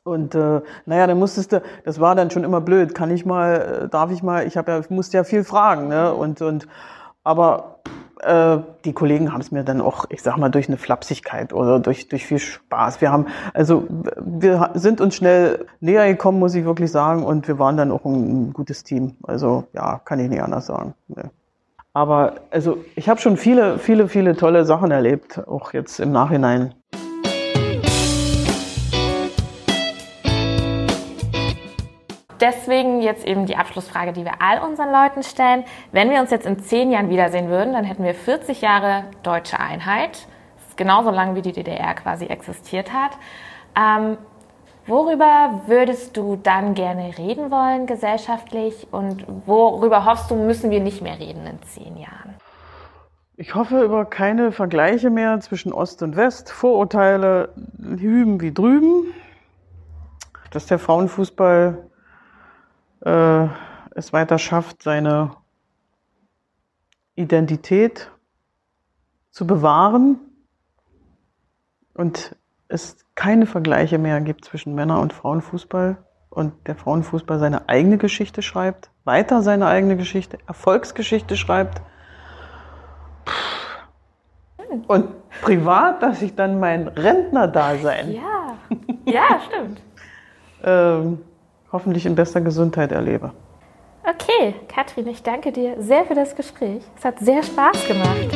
Und 0.05 0.35
äh, 0.35 0.61
naja, 0.85 1.07
dann 1.07 1.19
musstest 1.19 1.53
du, 1.53 1.63
das 1.85 2.01
war 2.01 2.15
dann 2.15 2.31
schon 2.31 2.43
immer 2.43 2.61
blöd. 2.61 2.95
Kann 2.95 3.11
ich 3.11 3.25
mal, 3.25 3.85
äh, 3.85 3.89
darf 3.89 4.11
ich 4.11 4.23
mal, 4.23 4.47
ich 4.47 4.57
habe 4.57 4.73
ja, 4.73 4.81
musste 4.89 5.17
ja 5.17 5.25
viel 5.25 5.45
fragen, 5.45 5.87
ne? 5.89 6.13
Und, 6.13 6.43
und 6.43 6.67
aber 7.25 7.81
äh, 8.23 8.59
die 8.85 8.93
Kollegen 8.93 9.33
haben 9.33 9.41
es 9.41 9.51
mir 9.51 9.65
dann 9.65 9.81
auch, 9.81 10.05
ich 10.09 10.23
sag 10.23 10.37
mal, 10.37 10.49
durch 10.49 10.69
eine 10.69 10.77
Flapsigkeit 10.77 11.53
oder 11.53 11.81
durch, 11.81 12.09
durch 12.09 12.25
viel 12.25 12.39
Spaß. 12.39 13.01
Wir 13.01 13.11
haben, 13.11 13.27
also 13.53 13.85
wir 14.17 14.71
sind 14.75 15.01
uns 15.01 15.17
schnell 15.17 15.67
näher 15.81 16.07
gekommen, 16.09 16.39
muss 16.39 16.55
ich 16.55 16.65
wirklich 16.65 16.91
sagen, 16.91 17.25
und 17.25 17.49
wir 17.49 17.59
waren 17.59 17.77
dann 17.77 17.91
auch 17.91 18.05
ein, 18.05 18.49
ein 18.49 18.53
gutes 18.53 18.85
Team. 18.85 19.17
Also 19.25 19.65
ja, 19.73 20.01
kann 20.05 20.21
ich 20.21 20.29
nicht 20.29 20.43
anders 20.43 20.67
sagen. 20.67 20.95
Nee. 21.09 21.25
Aber 21.95 22.35
also 22.51 22.79
ich 22.97 23.09
habe 23.09 23.21
schon 23.21 23.37
viele, 23.37 23.79
viele, 23.79 24.09
viele 24.09 24.37
tolle 24.37 24.65
Sachen 24.65 24.91
erlebt, 24.91 25.47
auch 25.47 25.73
jetzt 25.73 26.01
im 26.01 26.13
Nachhinein. 26.13 26.75
Deswegen 32.43 33.01
jetzt 33.01 33.25
eben 33.25 33.47
die 33.47 33.57
Abschlussfrage, 33.57 34.13
die 34.13 34.25
wir 34.25 34.43
all 34.43 34.59
unseren 34.59 34.93
Leuten 34.93 35.23
stellen. 35.23 35.65
Wenn 35.93 36.11
wir 36.11 36.21
uns 36.21 36.31
jetzt 36.31 36.45
in 36.45 36.59
zehn 36.59 36.91
Jahren 36.91 37.09
wiedersehen 37.09 37.49
würden, 37.49 37.73
dann 37.73 37.85
hätten 37.85 38.05
wir 38.05 38.15
40 38.15 38.61
Jahre 38.61 39.05
deutsche 39.23 39.59
Einheit. 39.59 40.27
Das 40.57 40.69
ist 40.69 40.77
genauso 40.77 41.11
lang, 41.11 41.35
wie 41.37 41.43
die 41.43 41.53
DDR 41.53 41.95
quasi 41.95 42.27
existiert 42.27 42.93
hat. 42.93 43.13
Ähm, 43.79 44.19
worüber 44.87 45.63
würdest 45.67 46.17
du 46.17 46.37
dann 46.37 46.75
gerne 46.75 47.17
reden 47.17 47.51
wollen 47.51 47.87
gesellschaftlich 47.87 48.89
und 48.91 49.25
worüber 49.47 50.05
hoffst 50.05 50.31
du, 50.31 50.35
müssen 50.35 50.71
wir 50.71 50.81
nicht 50.81 51.01
mehr 51.01 51.19
reden 51.19 51.47
in 51.47 51.63
zehn 51.63 51.97
Jahren? 51.97 52.35
Ich 53.37 53.55
hoffe 53.55 53.83
über 53.83 54.05
keine 54.05 54.53
Vergleiche 54.53 55.11
mehr 55.11 55.41
zwischen 55.41 55.73
Ost 55.73 56.03
und 56.03 56.17
West, 56.17 56.51
Vorurteile 56.51 57.49
hüben 57.79 58.41
wie 58.41 58.53
drüben, 58.53 59.07
dass 60.51 60.67
der 60.67 60.79
Frauenfußball 60.79 61.79
äh, 63.05 63.47
es 63.95 64.13
weiter 64.13 64.39
schafft, 64.39 64.83
seine 64.83 65.37
Identität 67.15 68.11
zu 69.31 69.47
bewahren 69.47 70.19
und 71.95 72.37
es 72.69 73.05
keine 73.15 73.47
Vergleiche 73.47 73.99
mehr 73.99 74.21
gibt 74.21 74.45
zwischen 74.45 74.75
Männer- 74.75 75.01
und 75.01 75.13
Frauenfußball 75.13 75.99
und 76.31 76.67
der 76.67 76.77
Frauenfußball 76.77 77.39
seine 77.39 77.69
eigene 77.69 77.99
Geschichte 77.99 78.41
schreibt, 78.41 78.91
weiter 79.05 79.43
seine 79.43 79.67
eigene 79.67 79.97
Geschichte, 79.97 80.39
Erfolgsgeschichte 80.47 81.37
schreibt. 81.37 81.83
Und 84.87 85.09
privat, 85.43 86.03
dass 86.03 86.23
ich 86.23 86.35
dann 86.35 86.59
mein 86.59 86.89
Rentnerdasein. 86.89 88.13
Ja, 88.13 88.57
ja, 89.05 89.41
stimmt. 89.47 89.83
ähm, 90.65 91.19
hoffentlich 91.73 92.07
in 92.07 92.15
bester 92.15 92.41
Gesundheit 92.41 92.93
erlebe. 92.93 93.33
Okay, 94.05 94.55
Katrin, 94.69 95.07
ich 95.07 95.23
danke 95.23 95.53
dir 95.53 95.81
sehr 95.81 96.05
für 96.05 96.15
das 96.15 96.37
Gespräch. 96.37 96.83
Es 96.97 97.05
hat 97.05 97.19
sehr 97.21 97.43
Spaß 97.43 97.87
gemacht. 97.87 98.29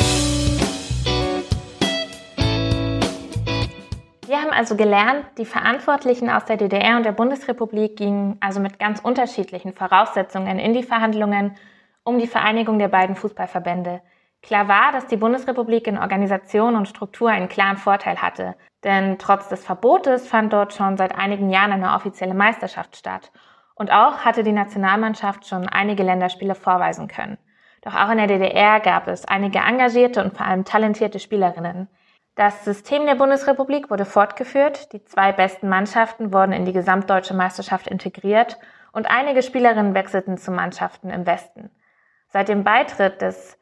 Wir 4.26 4.43
haben 4.43 4.51
also 4.51 4.76
gelernt, 4.76 5.24
die 5.39 5.45
Verantwortlichen 5.45 6.30
aus 6.30 6.45
der 6.45 6.57
DDR 6.57 6.97
und 6.97 7.05
der 7.05 7.12
Bundesrepublik 7.12 7.97
gingen 7.97 8.37
also 8.41 8.59
mit 8.59 8.78
ganz 8.78 9.01
unterschiedlichen 9.01 9.72
Voraussetzungen 9.72 10.59
in 10.59 10.72
die 10.72 10.82
Verhandlungen 10.82 11.57
um 12.03 12.18
die 12.18 12.26
Vereinigung 12.26 12.78
der 12.78 12.89
beiden 12.89 13.16
Fußballverbände. 13.16 14.01
Klar 14.47 14.68
war, 14.68 14.92
dass 14.92 15.09
die 15.09 15.16
Bundesrepublik 15.16 15.88
in 15.88 15.99
Organisation 15.99 16.76
und 16.76 16.86
Struktur 16.86 17.30
einen 17.30 17.49
klaren 17.49 17.78
Vorteil 17.78 18.22
hatte, 18.22 18.55
denn 18.84 19.18
trotz 19.18 19.49
des 19.49 19.64
Verbotes 19.64 20.28
fand 20.28 20.53
dort 20.53 20.72
schon 20.72 20.97
seit 20.97 21.18
einigen 21.18 21.51
Jahren 21.51 21.72
eine 21.72 21.94
offizielle 21.94 22.32
Meisterschaft 22.32 22.97
statt. 22.97 23.32
Und 23.74 23.90
auch 23.90 24.18
hatte 24.18 24.44
die 24.44 24.53
Nationalmannschaft 24.53 25.49
schon 25.49 25.68
einige 25.68 26.05
Länderspiele 26.05 26.55
vorweisen 26.55 27.09
können. 27.09 27.38
Doch 27.82 27.97
auch 27.97 28.09
in 28.09 28.18
der 28.18 28.28
DDR 28.28 28.78
gab 28.78 29.09
es 29.09 29.24
einige 29.24 29.59
engagierte 29.59 30.22
und 30.22 30.36
vor 30.36 30.47
allem 30.47 30.64
talentierte 30.64 31.18
Spielerinnen. 31.18 31.88
Das 32.36 32.64
System 32.64 33.05
der 33.05 33.16
Bundesrepublik 33.16 33.90
wurde 33.90 34.05
fortgeführt, 34.05 34.92
die 34.92 35.03
zwei 35.05 35.32
besten 35.32 35.68
Mannschaften 35.68 36.32
wurden 36.32 36.53
in 36.53 36.64
die 36.64 36.72
gesamtdeutsche 36.72 37.34
Meisterschaft 37.34 37.88
integriert 37.88 38.59
und 38.92 39.11
einige 39.11 39.42
Spielerinnen 39.42 39.94
wechselten 39.94 40.38
zu 40.38 40.53
Mannschaften 40.53 41.11
im 41.11 41.26
Westen. 41.26 41.70
Seit 42.28 42.49
dem 42.49 42.62
Beitritt 42.62 43.20
des 43.22 43.59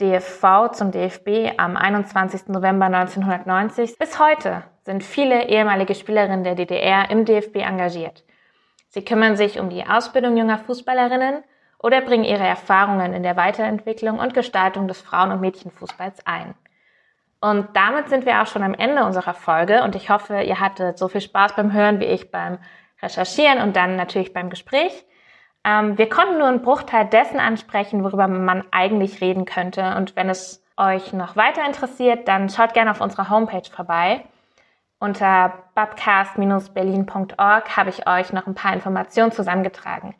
DFV 0.00 0.72
zum 0.72 0.90
DFB 0.90 1.58
am 1.58 1.74
21. 1.74 2.48
November 2.48 2.84
1990. 2.84 3.98
Bis 3.98 4.18
heute 4.18 4.62
sind 4.84 5.02
viele 5.02 5.48
ehemalige 5.48 5.94
Spielerinnen 5.94 6.44
der 6.44 6.54
DDR 6.54 7.10
im 7.10 7.24
DFB 7.24 7.56
engagiert. 7.56 8.22
Sie 8.88 9.02
kümmern 9.02 9.36
sich 9.36 9.58
um 9.58 9.70
die 9.70 9.86
Ausbildung 9.86 10.36
junger 10.36 10.58
Fußballerinnen 10.58 11.42
oder 11.78 12.02
bringen 12.02 12.24
ihre 12.24 12.46
Erfahrungen 12.46 13.14
in 13.14 13.22
der 13.22 13.36
Weiterentwicklung 13.36 14.18
und 14.18 14.34
Gestaltung 14.34 14.86
des 14.86 15.00
Frauen- 15.00 15.32
und 15.32 15.40
Mädchenfußballs 15.40 16.26
ein. 16.26 16.54
Und 17.40 17.68
damit 17.74 18.10
sind 18.10 18.26
wir 18.26 18.42
auch 18.42 18.46
schon 18.46 18.62
am 18.62 18.74
Ende 18.74 19.02
unserer 19.02 19.34
Folge 19.34 19.82
und 19.82 19.94
ich 19.94 20.10
hoffe, 20.10 20.42
ihr 20.42 20.60
hattet 20.60 20.98
so 20.98 21.08
viel 21.08 21.22
Spaß 21.22 21.56
beim 21.56 21.72
Hören 21.72 22.00
wie 22.00 22.06
ich 22.06 22.30
beim 22.30 22.58
Recherchieren 23.00 23.62
und 23.62 23.76
dann 23.76 23.96
natürlich 23.96 24.34
beim 24.34 24.50
Gespräch. 24.50 25.06
Ähm, 25.66 25.98
wir 25.98 26.08
konnten 26.08 26.38
nur 26.38 26.46
einen 26.46 26.62
Bruchteil 26.62 27.06
dessen 27.06 27.40
ansprechen, 27.40 28.04
worüber 28.04 28.28
man 28.28 28.64
eigentlich 28.70 29.20
reden 29.20 29.44
könnte. 29.44 29.96
Und 29.96 30.14
wenn 30.14 30.30
es 30.30 30.62
euch 30.76 31.12
noch 31.12 31.34
weiter 31.34 31.66
interessiert, 31.66 32.28
dann 32.28 32.48
schaut 32.48 32.72
gerne 32.72 32.92
auf 32.92 33.00
unserer 33.00 33.28
Homepage 33.28 33.68
vorbei. 33.70 34.24
Unter 34.98 35.52
babcast-berlin.org 35.74 37.76
habe 37.76 37.90
ich 37.90 38.08
euch 38.08 38.32
noch 38.32 38.46
ein 38.46 38.54
paar 38.54 38.72
Informationen 38.72 39.32
zusammengetragen. 39.32 40.14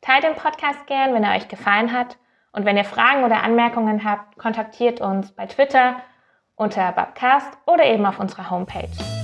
Teilt 0.00 0.24
den 0.24 0.34
Podcast 0.34 0.86
gern, 0.86 1.14
wenn 1.14 1.24
er 1.24 1.36
euch 1.36 1.48
gefallen 1.48 1.92
hat. 1.92 2.18
Und 2.52 2.64
wenn 2.64 2.76
ihr 2.76 2.84
Fragen 2.84 3.24
oder 3.24 3.42
Anmerkungen 3.42 4.04
habt, 4.04 4.36
kontaktiert 4.36 5.00
uns 5.00 5.32
bei 5.32 5.46
Twitter 5.46 5.96
unter 6.56 6.92
babcast 6.92 7.56
oder 7.66 7.84
eben 7.84 8.04
auf 8.04 8.18
unserer 8.18 8.50
Homepage. 8.50 9.17